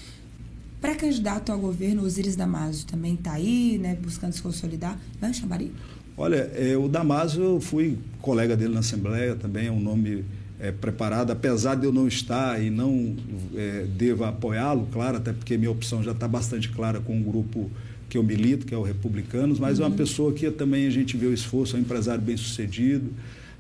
Pré-candidato 0.81 1.53
ao 1.53 1.59
governo, 1.59 2.03
Osiris 2.03 2.37
Damaso 2.37 2.87
também 2.87 3.15
está 3.15 3.33
aí, 3.33 3.79
né, 3.79 3.97
buscando 4.03 4.33
se 4.33 4.43
consolidar. 4.43 4.99
Vai 5.21 5.31
o 5.31 5.35
chambari? 5.35 5.73
Olha, 6.17 6.51
é, 6.55 6.77
o 6.77 6.89
Damaso, 6.89 7.41
eu 7.41 7.61
fui 7.61 7.97
colega 8.21 8.57
dele 8.57 8.75
na 8.75 8.81
Assembleia, 8.81 9.37
também 9.37 9.69
é 9.69 9.71
um 9.71 9.81
nome 9.81 10.25
é, 10.61 10.71
preparado, 10.71 11.31
apesar 11.31 11.77
de 11.77 11.87
eu 11.87 11.93
não 11.93 12.07
estar 12.07 12.63
e 12.63 12.69
não 12.69 13.17
é, 13.55 13.87
deva 13.97 14.29
apoiá-lo, 14.29 14.89
claro, 14.93 15.17
até 15.17 15.33
porque 15.33 15.57
minha 15.57 15.71
opção 15.71 16.03
já 16.03 16.13
está 16.13 16.29
bastante 16.29 16.69
clara 16.69 17.01
com 17.01 17.19
o 17.19 17.23
grupo 17.23 17.71
que 18.13 18.19
eu 18.19 18.23
milito, 18.23 18.67
que 18.67 18.75
é 18.75 18.77
o 18.77 18.83
Republicanos, 18.83 19.59
mas 19.59 19.79
uhum. 19.79 19.87
é 19.87 19.89
uma 19.89 19.97
pessoa 19.97 20.35
que 20.35 20.51
também 20.51 20.87
a 20.87 20.91
gente 20.91 21.17
vê 21.17 21.25
o 21.25 21.33
esforço, 21.33 21.77
é 21.77 21.79
um 21.79 21.81
empresário 21.83 22.21
bem 22.21 22.37
sucedido. 22.37 23.11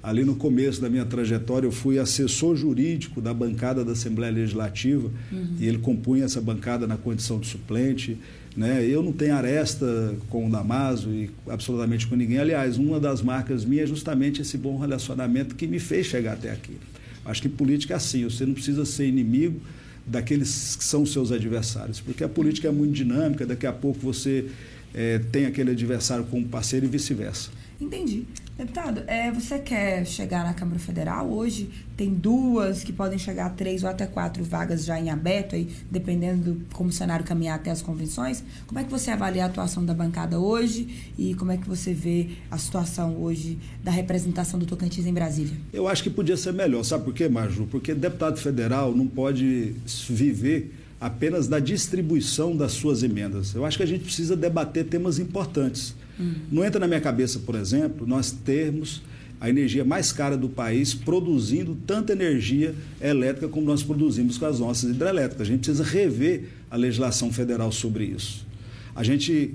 Ali 0.02 0.24
no 0.24 0.36
começo 0.36 0.78
da 0.78 0.90
minha 0.90 1.06
trajetória, 1.06 1.66
eu 1.66 1.72
fui 1.72 1.98
assessor 1.98 2.54
jurídico 2.54 3.22
da 3.22 3.32
bancada 3.32 3.82
da 3.82 3.92
Assembleia 3.92 4.30
Legislativa 4.30 5.10
uhum. 5.32 5.56
e 5.58 5.66
ele 5.66 5.78
compunha 5.78 6.26
essa 6.26 6.38
bancada 6.38 6.86
na 6.86 6.98
condição 6.98 7.40
de 7.40 7.46
suplente. 7.46 8.18
Né? 8.54 8.84
Eu 8.84 9.02
não 9.02 9.10
tenho 9.10 9.34
aresta 9.34 10.14
com 10.28 10.46
o 10.46 10.50
Damaso 10.50 11.08
e 11.08 11.30
absolutamente 11.48 12.06
com 12.06 12.14
ninguém. 12.14 12.36
Aliás, 12.36 12.76
uma 12.76 13.00
das 13.00 13.22
marcas 13.22 13.64
minhas 13.64 13.84
é 13.84 13.86
justamente 13.86 14.42
esse 14.42 14.58
bom 14.58 14.78
relacionamento 14.78 15.54
que 15.54 15.66
me 15.66 15.78
fez 15.78 16.04
chegar 16.04 16.34
até 16.34 16.50
aqui. 16.50 16.76
Acho 17.24 17.40
que 17.40 17.48
política 17.48 17.94
é 17.94 17.96
assim, 17.96 18.24
você 18.24 18.44
não 18.44 18.52
precisa 18.52 18.84
ser 18.84 19.06
inimigo, 19.06 19.62
daqueles 20.06 20.76
que 20.76 20.84
são 20.84 21.06
seus 21.06 21.30
adversários, 21.30 22.00
porque 22.00 22.24
a 22.24 22.28
política 22.28 22.68
é 22.68 22.70
muito 22.70 22.92
dinâmica, 22.92 23.46
daqui 23.46 23.66
a 23.66 23.72
pouco 23.72 24.00
você 24.00 24.46
é, 24.94 25.18
tem 25.30 25.46
aquele 25.46 25.70
adversário 25.70 26.24
como 26.24 26.46
parceiro 26.46 26.86
e 26.86 26.88
vice-versa. 26.88 27.50
Entendi. 27.82 28.24
Deputado, 28.56 29.02
é, 29.08 29.32
você 29.32 29.58
quer 29.58 30.06
chegar 30.06 30.44
na 30.44 30.54
Câmara 30.54 30.78
Federal? 30.78 31.28
Hoje 31.28 31.68
tem 31.96 32.14
duas 32.14 32.84
que 32.84 32.92
podem 32.92 33.18
chegar 33.18 33.46
a 33.46 33.50
três 33.50 33.82
ou 33.82 33.88
até 33.88 34.06
quatro 34.06 34.44
vagas 34.44 34.84
já 34.84 35.00
em 35.00 35.10
aberto, 35.10 35.56
aí, 35.56 35.68
dependendo 35.90 36.52
do 36.52 36.66
como 36.72 36.90
o 36.90 36.92
cenário 36.92 37.24
caminhar 37.24 37.56
até 37.56 37.70
as 37.70 37.82
convenções. 37.82 38.44
Como 38.66 38.78
é 38.78 38.84
que 38.84 38.90
você 38.90 39.10
avalia 39.10 39.42
a 39.42 39.46
atuação 39.46 39.84
da 39.84 39.92
bancada 39.92 40.38
hoje 40.38 41.12
e 41.18 41.34
como 41.34 41.50
é 41.50 41.56
que 41.56 41.68
você 41.68 41.92
vê 41.92 42.28
a 42.50 42.58
situação 42.58 43.16
hoje 43.16 43.58
da 43.82 43.90
representação 43.90 44.60
do 44.60 44.66
Tocantins 44.66 45.06
em 45.06 45.12
Brasília? 45.12 45.56
Eu 45.72 45.88
acho 45.88 46.02
que 46.02 46.10
podia 46.10 46.36
ser 46.36 46.52
melhor. 46.52 46.84
Sabe 46.84 47.04
por 47.04 47.14
quê, 47.14 47.28
Maju? 47.28 47.66
Porque 47.68 47.94
deputado 47.94 48.38
federal 48.38 48.94
não 48.94 49.08
pode 49.08 49.74
viver 50.08 50.72
apenas 51.00 51.48
da 51.48 51.58
distribuição 51.58 52.56
das 52.56 52.72
suas 52.72 53.02
emendas. 53.02 53.54
Eu 53.54 53.64
acho 53.64 53.76
que 53.76 53.82
a 53.82 53.86
gente 53.86 54.04
precisa 54.04 54.36
debater 54.36 54.84
temas 54.84 55.18
importantes. 55.18 55.96
Uhum. 56.18 56.34
Não 56.50 56.64
entra 56.64 56.80
na 56.80 56.86
minha 56.86 57.00
cabeça, 57.00 57.38
por 57.40 57.54
exemplo, 57.54 58.06
nós 58.06 58.30
termos 58.30 59.02
a 59.40 59.50
energia 59.50 59.84
mais 59.84 60.12
cara 60.12 60.36
do 60.36 60.48
país 60.48 60.94
produzindo 60.94 61.76
tanta 61.84 62.12
energia 62.12 62.74
elétrica 63.00 63.48
como 63.48 63.66
nós 63.66 63.82
produzimos 63.82 64.38
com 64.38 64.46
as 64.46 64.60
nossas 64.60 64.90
hidrelétricas. 64.90 65.48
A 65.48 65.50
gente 65.50 65.64
precisa 65.64 65.82
rever 65.82 66.44
a 66.70 66.76
legislação 66.76 67.32
federal 67.32 67.72
sobre 67.72 68.04
isso. 68.04 68.46
A 68.94 69.02
gente 69.02 69.52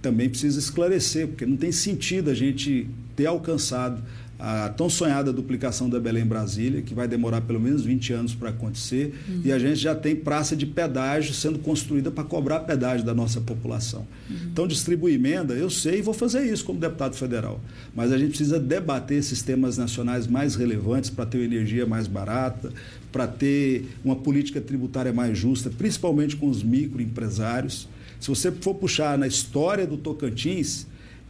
também 0.00 0.28
precisa 0.28 0.58
esclarecer, 0.58 1.28
porque 1.28 1.44
não 1.44 1.56
tem 1.56 1.70
sentido 1.70 2.30
a 2.30 2.34
gente 2.34 2.88
ter 3.14 3.26
alcançado 3.26 4.02
a 4.38 4.68
tão 4.68 4.90
sonhada 4.90 5.32
duplicação 5.32 5.88
da 5.88 5.98
Belém 5.98 6.24
Brasília, 6.24 6.82
que 6.82 6.94
vai 6.94 7.08
demorar 7.08 7.40
pelo 7.40 7.58
menos 7.58 7.84
20 7.84 8.12
anos 8.12 8.34
para 8.34 8.50
acontecer, 8.50 9.14
uhum. 9.28 9.40
e 9.44 9.52
a 9.52 9.58
gente 9.58 9.76
já 9.76 9.94
tem 9.94 10.14
praça 10.14 10.54
de 10.54 10.66
pedágio 10.66 11.32
sendo 11.32 11.58
construída 11.58 12.10
para 12.10 12.22
cobrar 12.22 12.60
pedágio 12.60 13.04
da 13.04 13.14
nossa 13.14 13.40
população. 13.40 14.06
Uhum. 14.28 14.36
Então, 14.52 14.66
distribuir 14.66 15.14
emenda, 15.14 15.54
eu 15.54 15.70
sei 15.70 15.98
e 15.98 16.02
vou 16.02 16.12
fazer 16.12 16.44
isso 16.44 16.64
como 16.64 16.78
deputado 16.78 17.16
federal, 17.16 17.60
mas 17.94 18.12
a 18.12 18.18
gente 18.18 18.30
precisa 18.30 18.60
debater 18.60 19.22
sistemas 19.22 19.78
nacionais 19.78 20.26
mais 20.26 20.54
relevantes 20.54 21.08
para 21.08 21.24
ter 21.24 21.38
energia 21.38 21.86
mais 21.86 22.06
barata, 22.06 22.70
para 23.10 23.26
ter 23.26 23.86
uma 24.04 24.16
política 24.16 24.60
tributária 24.60 25.12
mais 25.12 25.38
justa, 25.38 25.70
principalmente 25.70 26.36
com 26.36 26.48
os 26.48 26.62
microempresários. 26.62 27.88
Se 28.20 28.28
você 28.28 28.52
for 28.52 28.74
puxar 28.74 29.16
na 29.16 29.26
história 29.26 29.86
do 29.86 29.96
Tocantins, 29.96 30.86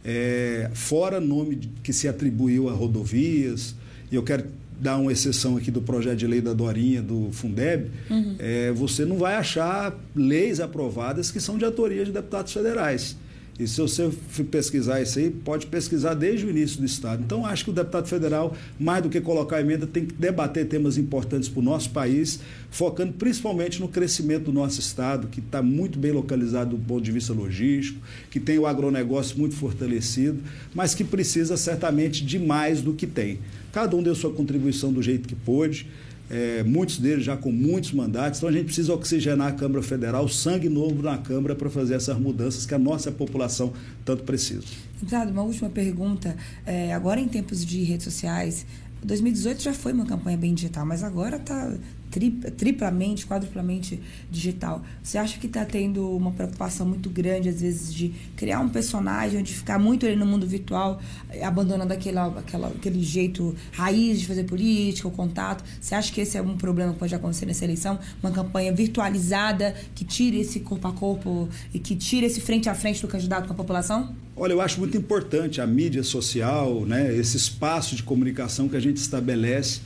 é, 0.07 0.71
fora 0.73 1.19
nome 1.19 1.59
que 1.83 1.91
se 1.91 2.07
atribuiu 2.07 2.69
a 2.69 2.71
rodovias, 2.71 3.75
e 4.09 4.15
eu 4.15 4.23
quero 4.23 4.45
dar 4.79 4.97
uma 4.97 5.11
exceção 5.11 5.57
aqui 5.57 5.69
do 5.69 5.81
projeto 5.81 6.17
de 6.17 6.25
lei 6.25 6.39
da 6.39 6.53
Dorinha, 6.53 7.01
do 7.01 7.29
Fundeb, 7.33 7.91
uhum. 8.09 8.35
é, 8.39 8.71
você 8.71 9.03
não 9.03 9.17
vai 9.17 9.35
achar 9.35 9.93
leis 10.15 10.61
aprovadas 10.61 11.29
que 11.29 11.41
são 11.41 11.57
de 11.57 11.65
autoria 11.65 12.05
de 12.05 12.11
deputados 12.11 12.53
federais. 12.53 13.17
E 13.59 13.67
se 13.67 13.81
você 13.81 14.11
pesquisar 14.51 15.01
isso 15.01 15.17
aí, 15.17 15.31
pode 15.31 15.65
pesquisar 15.65 16.13
desde 16.13 16.45
o 16.45 16.49
início 16.49 16.79
do 16.79 16.85
Estado. 16.85 17.23
Então, 17.23 17.43
acho 17.43 17.63
que 17.63 17.71
o 17.71 17.73
deputado 17.73 18.07
federal, 18.07 18.55
mais 18.79 19.01
do 19.01 19.09
que 19.09 19.19
colocar 19.19 19.59
emenda, 19.59 19.87
tem 19.87 20.05
que 20.05 20.13
debater 20.13 20.67
temas 20.67 20.95
importantes 20.95 21.49
para 21.49 21.59
o 21.59 21.63
nosso 21.63 21.89
país, 21.89 22.39
focando 22.69 23.13
principalmente 23.13 23.79
no 23.79 23.87
crescimento 23.87 24.45
do 24.45 24.53
nosso 24.53 24.79
Estado, 24.79 25.27
que 25.27 25.39
está 25.39 25.61
muito 25.63 25.97
bem 25.97 26.11
localizado 26.11 26.77
do 26.77 26.83
ponto 26.83 27.01
de 27.01 27.11
vista 27.11 27.33
logístico, 27.33 27.99
que 28.29 28.39
tem 28.39 28.59
o 28.59 28.67
agronegócio 28.67 29.39
muito 29.39 29.55
fortalecido, 29.55 30.39
mas 30.75 30.93
que 30.93 31.03
precisa 31.03 31.57
certamente 31.57 32.23
de 32.23 32.37
mais 32.37 32.81
do 32.81 32.93
que 32.93 33.07
tem. 33.07 33.39
Cada 33.71 33.95
um 33.95 34.03
deu 34.03 34.13
sua 34.13 34.31
contribuição 34.31 34.93
do 34.93 35.01
jeito 35.01 35.27
que 35.27 35.35
pôde 35.35 35.87
é, 36.29 36.63
muitos 36.63 36.97
deles 36.97 37.23
já 37.23 37.37
com 37.37 37.51
muitos 37.51 37.93
mandatos. 37.93 38.39
Então 38.39 38.49
a 38.49 38.51
gente 38.51 38.65
precisa 38.65 38.93
oxigenar 38.93 39.47
a 39.47 39.51
Câmara 39.51 39.81
Federal, 39.81 40.27
sangue 40.27 40.69
novo 40.69 41.01
na 41.01 41.17
Câmara 41.17 41.55
para 41.55 41.69
fazer 41.69 41.95
essas 41.95 42.17
mudanças 42.19 42.65
que 42.65 42.73
a 42.73 42.79
nossa 42.79 43.11
população 43.11 43.73
tanto 44.03 44.23
precisa. 44.23 44.63
Deputado, 44.93 45.31
uma 45.31 45.43
última 45.43 45.69
pergunta. 45.69 46.35
É, 46.65 46.93
agora 46.93 47.19
em 47.19 47.27
tempos 47.27 47.65
de 47.65 47.83
redes 47.83 48.03
sociais, 48.03 48.65
2018 49.03 49.61
já 49.61 49.73
foi 49.73 49.93
uma 49.93 50.05
campanha 50.05 50.37
bem 50.37 50.53
digital, 50.53 50.85
mas 50.85 51.03
agora 51.03 51.37
está 51.37 51.73
triplamente, 52.09 53.25
quadruplamente 53.25 54.01
digital. 54.31 54.83
Você 55.03 55.17
acha 55.17 55.37
que 55.39 55.47
está 55.47 55.65
tendo 55.65 56.09
uma 56.15 56.31
preocupação 56.31 56.85
muito 56.85 57.09
grande, 57.09 57.49
às 57.49 57.61
vezes, 57.61 57.93
de 57.93 58.13
criar 58.35 58.59
um 58.59 58.69
personagem, 58.69 59.41
de 59.43 59.53
ficar 59.53 59.77
muito 59.77 60.05
ali 60.05 60.15
no 60.15 60.25
mundo 60.25 60.47
virtual, 60.47 61.01
abandonando 61.41 61.93
aquele, 61.93 62.17
aquela, 62.17 62.67
aquele 62.67 63.03
jeito 63.03 63.55
raiz 63.71 64.19
de 64.19 64.27
fazer 64.27 64.43
política, 64.45 65.07
o 65.07 65.11
contato? 65.11 65.63
Você 65.79 65.95
acha 65.95 66.11
que 66.11 66.21
esse 66.21 66.37
é 66.37 66.41
um 66.41 66.57
problema 66.57 66.93
que 66.93 66.99
pode 66.99 67.13
acontecer 67.13 67.45
nessa 67.45 67.63
eleição? 67.63 67.99
Uma 68.21 68.31
campanha 68.31 68.73
virtualizada 68.73 69.75
que 69.93 70.05
tire 70.05 70.39
esse 70.39 70.59
corpo 70.61 70.87
a 70.87 70.93
corpo 70.93 71.49
e 71.73 71.79
que 71.79 71.95
tire 71.95 72.25
esse 72.25 72.41
frente 72.41 72.69
a 72.69 72.75
frente 72.75 73.01
do 73.01 73.07
candidato 73.07 73.47
com 73.47 73.53
a 73.53 73.55
população? 73.55 74.15
Olha, 74.35 74.53
eu 74.53 74.61
acho 74.61 74.79
muito 74.79 74.95
importante 74.95 75.59
a 75.59 75.65
mídia 75.65 76.03
social, 76.03 76.85
né, 76.85 77.13
esse 77.15 77.35
espaço 77.35 77.95
de 77.95 78.03
comunicação 78.03 78.69
que 78.69 78.75
a 78.75 78.79
gente 78.79 78.97
estabelece 78.97 79.81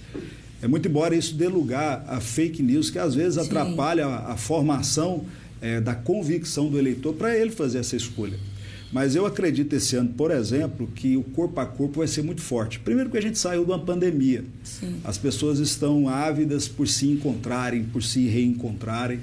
é 0.61 0.67
muito 0.67 0.87
embora 0.87 1.15
isso 1.15 1.35
dê 1.35 1.47
lugar 1.47 2.05
a 2.07 2.19
fake 2.19 2.61
news 2.61 2.89
que 2.89 2.99
às 2.99 3.15
vezes 3.15 3.35
Sim. 3.35 3.47
atrapalha 3.47 4.05
a, 4.05 4.33
a 4.33 4.37
formação 4.37 5.25
é, 5.61 5.81
da 5.81 5.95
convicção 5.95 6.69
do 6.69 6.77
eleitor 6.77 7.13
para 7.13 7.35
ele 7.35 7.51
fazer 7.51 7.79
essa 7.79 7.95
escolha. 7.95 8.37
Mas 8.91 9.15
eu 9.15 9.25
acredito 9.25 9.73
esse 9.73 9.95
ano, 9.95 10.09
por 10.09 10.31
exemplo, 10.31 10.85
que 10.93 11.15
o 11.15 11.23
corpo 11.23 11.59
a 11.61 11.65
corpo 11.65 11.99
vai 11.99 12.07
ser 12.07 12.23
muito 12.23 12.41
forte. 12.41 12.77
Primeiro 12.79 13.09
porque 13.09 13.25
a 13.25 13.27
gente 13.27 13.39
saiu 13.39 13.63
de 13.63 13.71
uma 13.71 13.79
pandemia. 13.79 14.43
Sim. 14.63 14.97
As 15.03 15.17
pessoas 15.17 15.59
estão 15.59 16.09
ávidas 16.09 16.67
por 16.67 16.87
se 16.87 17.07
encontrarem, 17.07 17.83
por 17.85 18.03
se 18.03 18.27
reencontrarem. 18.27 19.19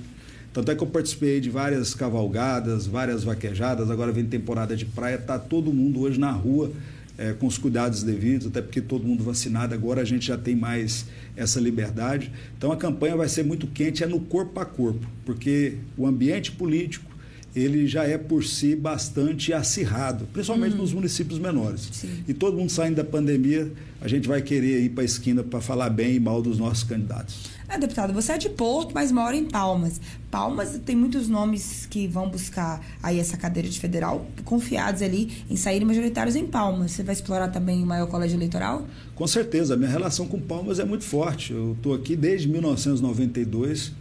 Tanto 0.54 0.70
é 0.70 0.74
que 0.74 0.82
eu 0.82 0.86
participei 0.86 1.38
de 1.38 1.50
várias 1.50 1.94
cavalgadas, 1.94 2.86
várias 2.86 3.22
vaquejadas, 3.22 3.90
agora 3.90 4.10
vem 4.10 4.24
temporada 4.24 4.74
de 4.74 4.86
praia, 4.86 5.16
está 5.16 5.38
todo 5.38 5.72
mundo 5.72 6.00
hoje 6.00 6.18
na 6.18 6.30
rua 6.30 6.72
é, 7.18 7.32
com 7.32 7.46
os 7.48 7.58
cuidados 7.58 8.04
devidos, 8.04 8.46
até 8.46 8.62
porque 8.62 8.80
todo 8.80 9.04
mundo 9.04 9.24
vacinado 9.24 9.74
agora 9.74 10.00
a 10.00 10.04
gente 10.04 10.26
já 10.28 10.38
tem 10.38 10.54
mais 10.54 11.04
essa 11.36 11.60
liberdade. 11.60 12.30
Então 12.56 12.70
a 12.70 12.76
campanha 12.76 13.16
vai 13.16 13.28
ser 13.28 13.44
muito 13.44 13.66
quente, 13.66 14.04
é 14.04 14.06
no 14.06 14.20
corpo 14.20 14.60
a 14.60 14.64
corpo, 14.64 15.04
porque 15.26 15.74
o 15.96 16.06
ambiente 16.06 16.52
político 16.52 17.08
ele 17.56 17.86
já 17.88 18.04
é 18.04 18.16
por 18.16 18.44
si 18.44 18.76
bastante 18.76 19.52
acirrado, 19.52 20.28
principalmente 20.32 20.72
uhum. 20.72 20.78
nos 20.78 20.92
municípios 20.92 21.38
menores. 21.38 21.88
Sim. 21.92 22.22
E 22.28 22.32
todo 22.32 22.56
mundo 22.56 22.70
saindo 22.70 22.96
da 22.96 23.04
pandemia, 23.04 23.70
a 24.00 24.06
gente 24.06 24.28
vai 24.28 24.40
querer 24.40 24.82
ir 24.82 24.90
para 24.90 25.02
a 25.02 25.04
esquina 25.04 25.42
para 25.42 25.60
falar 25.60 25.90
bem 25.90 26.14
e 26.14 26.20
mal 26.20 26.40
dos 26.40 26.58
nossos 26.58 26.84
candidatos. 26.84 27.57
É, 27.70 27.76
deputado, 27.76 28.14
você 28.14 28.32
é 28.32 28.38
de 28.38 28.48
Porto, 28.48 28.92
mas 28.94 29.12
mora 29.12 29.36
em 29.36 29.44
Palmas. 29.44 30.00
Palmas 30.30 30.80
tem 30.86 30.96
muitos 30.96 31.28
nomes 31.28 31.84
que 31.84 32.08
vão 32.08 32.26
buscar 32.30 32.82
aí 33.02 33.18
essa 33.18 33.36
cadeira 33.36 33.68
de 33.68 33.78
federal, 33.78 34.26
confiados 34.42 35.02
ali 35.02 35.44
em 35.50 35.56
saírem 35.56 35.86
majoritários 35.86 36.34
em 36.34 36.46
Palmas. 36.46 36.92
Você 36.92 37.02
vai 37.02 37.14
explorar 37.14 37.48
também 37.48 37.82
o 37.82 37.86
maior 37.86 38.06
colégio 38.06 38.38
eleitoral? 38.38 38.86
Com 39.14 39.26
certeza, 39.26 39.74
a 39.74 39.76
minha 39.76 39.90
relação 39.90 40.26
com 40.26 40.40
Palmas 40.40 40.78
é 40.78 40.84
muito 40.84 41.04
forte. 41.04 41.52
Eu 41.52 41.72
estou 41.72 41.92
aqui 41.92 42.16
desde 42.16 42.48
1992, 42.48 43.92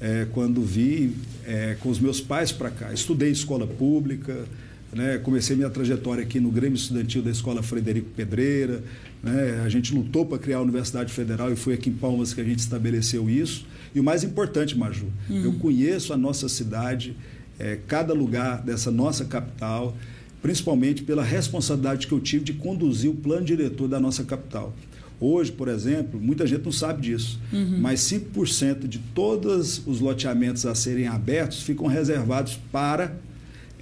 é, 0.00 0.26
quando 0.32 0.62
vi 0.62 1.14
é, 1.44 1.76
com 1.80 1.90
os 1.90 2.00
meus 2.00 2.18
pais 2.18 2.50
para 2.50 2.70
cá. 2.70 2.94
Estudei 2.94 3.30
escola 3.30 3.66
pública, 3.66 4.46
né? 4.92 5.18
Comecei 5.18 5.56
minha 5.56 5.70
trajetória 5.70 6.22
aqui 6.22 6.38
no 6.38 6.50
Grêmio 6.50 6.76
Estudantil 6.76 7.22
da 7.22 7.30
Escola 7.30 7.62
Frederico 7.62 8.10
Pedreira. 8.14 8.82
Né? 9.22 9.62
A 9.64 9.68
gente 9.68 9.94
lutou 9.94 10.26
para 10.26 10.38
criar 10.38 10.58
a 10.58 10.62
Universidade 10.62 11.12
Federal 11.12 11.50
e 11.50 11.56
foi 11.56 11.74
aqui 11.74 11.88
em 11.88 11.94
Palmas 11.94 12.34
que 12.34 12.40
a 12.40 12.44
gente 12.44 12.58
estabeleceu 12.58 13.28
isso. 13.30 13.66
E 13.94 14.00
o 14.00 14.04
mais 14.04 14.22
importante, 14.22 14.76
Maju, 14.76 15.06
uhum. 15.30 15.44
eu 15.44 15.52
conheço 15.54 16.12
a 16.12 16.16
nossa 16.16 16.48
cidade, 16.48 17.16
é, 17.58 17.78
cada 17.86 18.12
lugar 18.12 18.62
dessa 18.62 18.90
nossa 18.90 19.24
capital, 19.24 19.96
principalmente 20.42 21.02
pela 21.02 21.22
responsabilidade 21.22 22.06
que 22.06 22.12
eu 22.12 22.20
tive 22.20 22.44
de 22.44 22.52
conduzir 22.52 23.10
o 23.10 23.14
plano 23.14 23.46
diretor 23.46 23.88
da 23.88 23.98
nossa 23.98 24.24
capital. 24.24 24.74
Hoje, 25.20 25.52
por 25.52 25.68
exemplo, 25.68 26.20
muita 26.20 26.46
gente 26.46 26.64
não 26.64 26.72
sabe 26.72 27.02
disso, 27.02 27.40
uhum. 27.52 27.78
mas 27.80 28.00
5% 28.00 28.88
de 28.88 28.98
todos 28.98 29.80
os 29.86 30.00
loteamentos 30.00 30.66
a 30.66 30.74
serem 30.74 31.06
abertos 31.06 31.62
ficam 31.62 31.86
reservados 31.86 32.58
para 32.72 33.16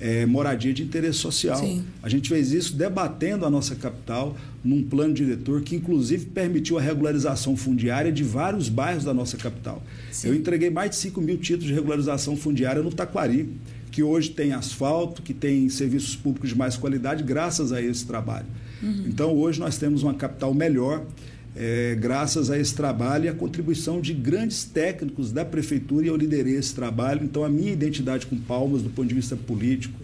é, 0.00 0.24
moradia 0.24 0.72
de 0.72 0.82
interesse 0.82 1.18
social. 1.18 1.58
Sim. 1.58 1.84
A 2.02 2.08
gente 2.08 2.28
fez 2.28 2.52
isso 2.52 2.74
debatendo 2.74 3.44
a 3.44 3.50
nossa 3.50 3.74
capital 3.74 4.36
num 4.64 4.82
plano 4.82 5.12
diretor 5.12 5.60
que, 5.60 5.76
inclusive, 5.76 6.26
permitiu 6.26 6.78
a 6.78 6.80
regularização 6.80 7.56
fundiária 7.56 8.10
de 8.10 8.24
vários 8.24 8.68
bairros 8.68 9.04
da 9.04 9.12
nossa 9.12 9.36
capital. 9.36 9.82
Sim. 10.10 10.28
Eu 10.28 10.34
entreguei 10.34 10.70
mais 10.70 10.90
de 10.90 10.96
5 10.96 11.20
mil 11.20 11.36
títulos 11.36 11.66
de 11.66 11.74
regularização 11.74 12.36
fundiária 12.36 12.82
no 12.82 12.90
Taquari, 12.90 13.48
que 13.92 14.02
hoje 14.02 14.30
tem 14.30 14.52
asfalto, 14.52 15.20
que 15.20 15.34
tem 15.34 15.68
serviços 15.68 16.16
públicos 16.16 16.48
de 16.50 16.56
mais 16.56 16.76
qualidade, 16.76 17.22
graças 17.22 17.72
a 17.72 17.82
esse 17.82 18.06
trabalho. 18.06 18.46
Uhum. 18.82 19.04
Então, 19.06 19.36
hoje 19.36 19.60
nós 19.60 19.76
temos 19.76 20.02
uma 20.02 20.14
capital 20.14 20.54
melhor 20.54 21.04
é, 21.56 21.96
graças 21.98 22.50
a 22.50 22.58
esse 22.58 22.74
trabalho 22.74 23.24
e 23.24 23.28
a 23.28 23.34
contribuição 23.34 24.00
de 24.00 24.14
grandes 24.14 24.64
técnicos 24.64 25.32
da 25.32 25.44
prefeitura 25.44 26.06
e 26.06 26.08
eu 26.08 26.16
liderei 26.16 26.56
esse 26.56 26.74
trabalho. 26.74 27.24
Então, 27.24 27.44
a 27.44 27.48
minha 27.48 27.72
identidade 27.72 28.26
com 28.26 28.36
Palmas, 28.36 28.82
do 28.82 28.90
ponto 28.90 29.08
de 29.08 29.14
vista 29.14 29.36
político, 29.36 29.98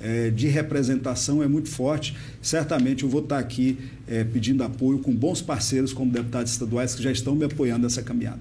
é, 0.00 0.30
de 0.30 0.48
representação, 0.48 1.42
é 1.42 1.48
muito 1.48 1.68
forte. 1.68 2.16
Certamente 2.40 3.04
eu 3.04 3.08
vou 3.08 3.22
estar 3.22 3.38
aqui 3.38 3.78
é, 4.06 4.24
pedindo 4.24 4.62
apoio 4.62 4.98
com 4.98 5.14
bons 5.14 5.40
parceiros, 5.40 5.92
como 5.92 6.10
deputados 6.10 6.52
estaduais, 6.52 6.94
que 6.94 7.02
já 7.02 7.10
estão 7.10 7.34
me 7.34 7.44
apoiando 7.44 7.82
nessa 7.82 8.02
caminhada. 8.02 8.38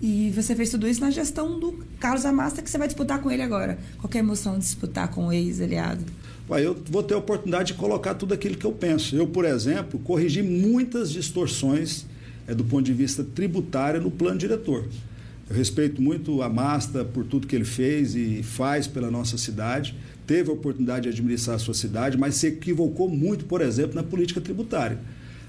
E 0.00 0.30
você 0.34 0.54
fez 0.54 0.70
tudo 0.70 0.86
isso 0.86 1.00
na 1.00 1.10
gestão 1.10 1.58
do 1.58 1.72
Carlos 1.98 2.26
Amasta, 2.26 2.60
que 2.60 2.70
você 2.70 2.76
vai 2.76 2.86
disputar 2.86 3.20
com 3.20 3.30
ele 3.30 3.42
agora. 3.42 3.78
Qual 3.98 4.10
é 4.12 4.16
a 4.18 4.20
emoção 4.20 4.54
de 4.54 4.60
disputar 4.60 5.08
com 5.08 5.28
o 5.28 5.32
ex-aliado? 5.32 6.04
Eu 6.48 6.76
vou 6.88 7.02
ter 7.02 7.14
a 7.14 7.18
oportunidade 7.18 7.72
de 7.72 7.78
colocar 7.78 8.14
tudo 8.14 8.32
aquilo 8.32 8.56
que 8.56 8.64
eu 8.64 8.72
penso. 8.72 9.16
Eu, 9.16 9.26
por 9.26 9.44
exemplo, 9.44 9.98
corrigi 10.00 10.42
muitas 10.42 11.10
distorções 11.10 12.06
é, 12.46 12.54
do 12.54 12.64
ponto 12.64 12.84
de 12.84 12.92
vista 12.92 13.24
tributário 13.24 14.00
no 14.00 14.10
plano 14.10 14.38
diretor. 14.38 14.84
Eu 15.48 15.56
respeito 15.56 16.00
muito 16.00 16.42
a 16.42 16.48
Masta 16.48 17.04
por 17.04 17.24
tudo 17.24 17.46
que 17.46 17.54
ele 17.54 17.64
fez 17.64 18.14
e 18.14 18.42
faz 18.42 18.86
pela 18.86 19.10
nossa 19.10 19.36
cidade. 19.36 19.94
Teve 20.26 20.50
a 20.50 20.52
oportunidade 20.52 21.04
de 21.04 21.08
administrar 21.08 21.56
a 21.56 21.58
sua 21.58 21.74
cidade, 21.74 22.16
mas 22.16 22.34
se 22.36 22.48
equivocou 22.48 23.08
muito, 23.08 23.44
por 23.44 23.60
exemplo, 23.60 23.94
na 23.94 24.02
política 24.02 24.40
tributária 24.40 24.98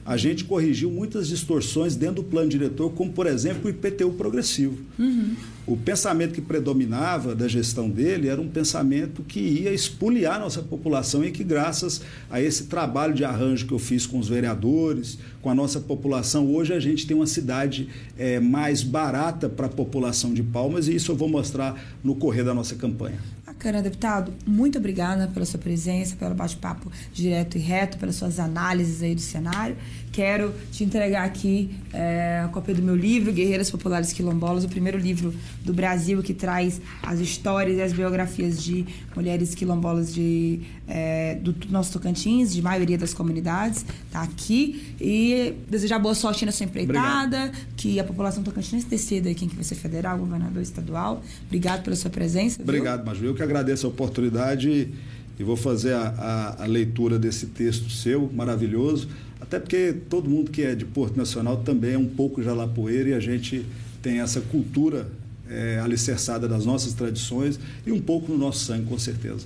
a 0.08 0.16
gente 0.16 0.46
corrigiu 0.46 0.90
muitas 0.90 1.28
distorções 1.28 1.94
dentro 1.94 2.16
do 2.16 2.24
plano 2.24 2.48
diretor, 2.48 2.90
como, 2.94 3.12
por 3.12 3.28
exemplo, 3.28 3.66
o 3.66 3.70
IPTU 3.70 4.14
progressivo. 4.14 4.78
Uhum. 4.98 5.36
O 5.68 5.76
pensamento 5.76 6.34
que 6.34 6.40
predominava 6.40 7.36
da 7.36 7.46
gestão 7.46 7.90
dele 7.90 8.30
era 8.30 8.40
um 8.40 8.48
pensamento 8.48 9.22
que 9.22 9.42
ia 9.42 9.74
expoliar 9.74 10.40
nossa 10.40 10.62
população 10.62 11.26
e 11.26 11.32
que, 11.32 11.44
graças 11.44 12.02
a 12.30 12.42
esse 12.42 12.68
trabalho 12.68 13.14
de 13.14 13.26
arranjo 13.26 13.68
que 13.68 13.74
eu 13.74 13.80
fiz 13.80 14.06
com 14.06 14.18
os 14.18 14.30
vereadores, 14.30 15.20
com 15.42 15.50
a 15.50 15.56
nossa 15.56 15.82
população, 15.82 16.56
hoje 16.56 16.72
a 16.72 16.80
gente 16.80 17.06
tem 17.06 17.18
uma 17.18 17.28
cidade 17.28 17.90
é, 18.18 18.40
mais 18.40 18.84
barata 18.84 19.50
para 19.50 19.66
a 19.66 19.70
população 19.70 20.34
de 20.34 20.42
Palmas 20.42 20.88
e 20.88 20.96
isso 20.96 21.12
eu 21.12 21.18
vou 21.18 21.28
mostrar 21.28 21.78
no 22.02 22.16
correr 22.16 22.46
da 22.46 22.54
nossa 22.54 22.76
campanha. 22.76 23.20
Bacana, 23.58 23.82
deputado. 23.82 24.32
Muito 24.46 24.78
obrigada 24.78 25.28
pela 25.34 25.44
sua 25.44 25.60
presença, 25.60 26.16
pelo 26.16 26.36
bate-papo 26.36 26.92
direto 27.12 27.58
e 27.58 27.60
reto, 27.60 27.98
pelas 27.98 28.14
suas 28.14 28.40
análises 28.40 29.02
aí 29.02 29.16
do 29.16 29.22
cenário. 29.22 29.76
Quero 30.12 30.54
te 30.72 30.84
entregar 30.84 31.26
aqui 31.26 31.76
é, 31.92 32.42
a 32.46 32.48
cópia 32.50 32.74
do 32.76 32.84
meu 32.84 32.96
livro, 32.96 33.32
Guerreiras 33.32 33.70
Populares 33.70 34.14
Quilombolas, 34.14 34.64
o 34.64 34.70
primeiro 34.70 34.98
livro 34.98 35.34
do 35.64 35.74
Brasil 35.74 36.22
que 36.22 36.36
traz 36.36 36.80
as 37.02 37.20
histórias 37.20 37.78
e 37.78 37.82
as 37.82 37.94
biografias 37.94 38.64
de 38.64 38.86
mulheres 39.16 39.54
quilombolas 39.56 40.14
de, 40.14 40.62
é, 40.88 41.36
do 41.36 41.56
nosso 41.70 41.94
Tocantins, 41.94 42.54
de 42.54 42.62
maioria 42.62 42.98
das 42.98 43.14
comunidades. 43.14 43.86
Tá 44.12 44.22
aqui. 44.22 44.96
E 45.02 45.56
desejar 45.68 46.00
boa 46.00 46.16
sorte 46.16 46.46
na 46.46 46.52
sua 46.52 46.66
empreitada, 46.66 47.46
Obrigado. 47.46 47.68
que 47.76 48.00
a 48.00 48.04
população 48.04 48.44
tocantinense 48.44 48.88
decida 48.88 49.34
quem 49.34 49.48
que 49.48 49.56
vai 49.56 49.64
ser 49.64 49.76
federal, 49.76 50.18
governador 50.18 50.62
estadual. 50.62 51.24
Obrigado 51.46 51.84
pela 51.84 51.96
sua 51.96 52.10
presença. 52.10 52.62
Obrigado, 52.62 53.06
Maju. 53.06 53.26
Eu 53.26 53.36
que 53.36 53.47
agradeço 53.48 53.88
a 53.88 53.90
oportunidade 53.90 54.90
e 55.40 55.44
vou 55.44 55.56
fazer 55.56 55.94
a, 55.94 56.56
a, 56.58 56.64
a 56.64 56.66
leitura 56.66 57.18
desse 57.18 57.46
texto 57.48 57.90
seu, 57.90 58.30
maravilhoso. 58.34 59.08
Até 59.40 59.58
porque 59.60 59.96
todo 60.10 60.30
mundo 60.30 60.52
que 60.52 60.64
é 60.64 60.76
de 60.76 60.84
Porto 60.86 61.16
Nacional 61.16 61.56
também 61.58 61.94
é 61.94 61.98
um 61.98 62.08
pouco 62.08 62.44
jalapoeiro 62.44 63.10
e 63.10 63.14
a 63.14 63.20
gente 63.20 63.66
tem 64.02 64.20
essa 64.20 64.42
cultura 64.42 65.08
é, 65.50 65.80
alicerçada 65.80 66.48
das 66.48 66.66
nossas 66.66 66.94
tradições 66.94 67.60
e 67.86 67.92
um 67.92 68.00
pouco 68.00 68.32
no 68.32 68.38
nosso 68.38 68.64
sangue, 68.66 68.88
com 68.88 68.98
certeza. 68.98 69.46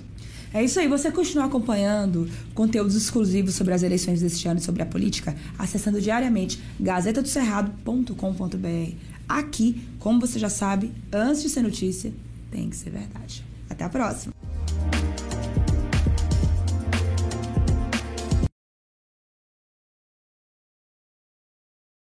É 0.54 0.62
isso 0.62 0.78
aí. 0.78 0.86
Você 0.88 1.10
continua 1.10 1.46
acompanhando 1.46 2.28
conteúdos 2.54 2.94
exclusivos 2.94 3.54
sobre 3.54 3.72
as 3.72 3.82
eleições 3.82 4.20
deste 4.20 4.46
ano 4.46 4.60
e 4.60 4.62
sobre 4.62 4.82
a 4.82 4.86
política, 4.86 5.34
acessando 5.58 5.98
diariamente 6.00 6.60
gazetadoscerrado.com.br. 6.78 8.94
Aqui, 9.28 9.82
como 9.98 10.20
você 10.20 10.38
já 10.38 10.50
sabe, 10.50 10.92
antes 11.10 11.42
de 11.42 11.48
ser 11.48 11.62
notícia, 11.62 12.12
tem 12.50 12.68
que 12.68 12.76
ser 12.76 12.90
verdade. 12.90 13.42
Até 13.72 13.84
a 13.84 13.88
próxima! 13.88 14.31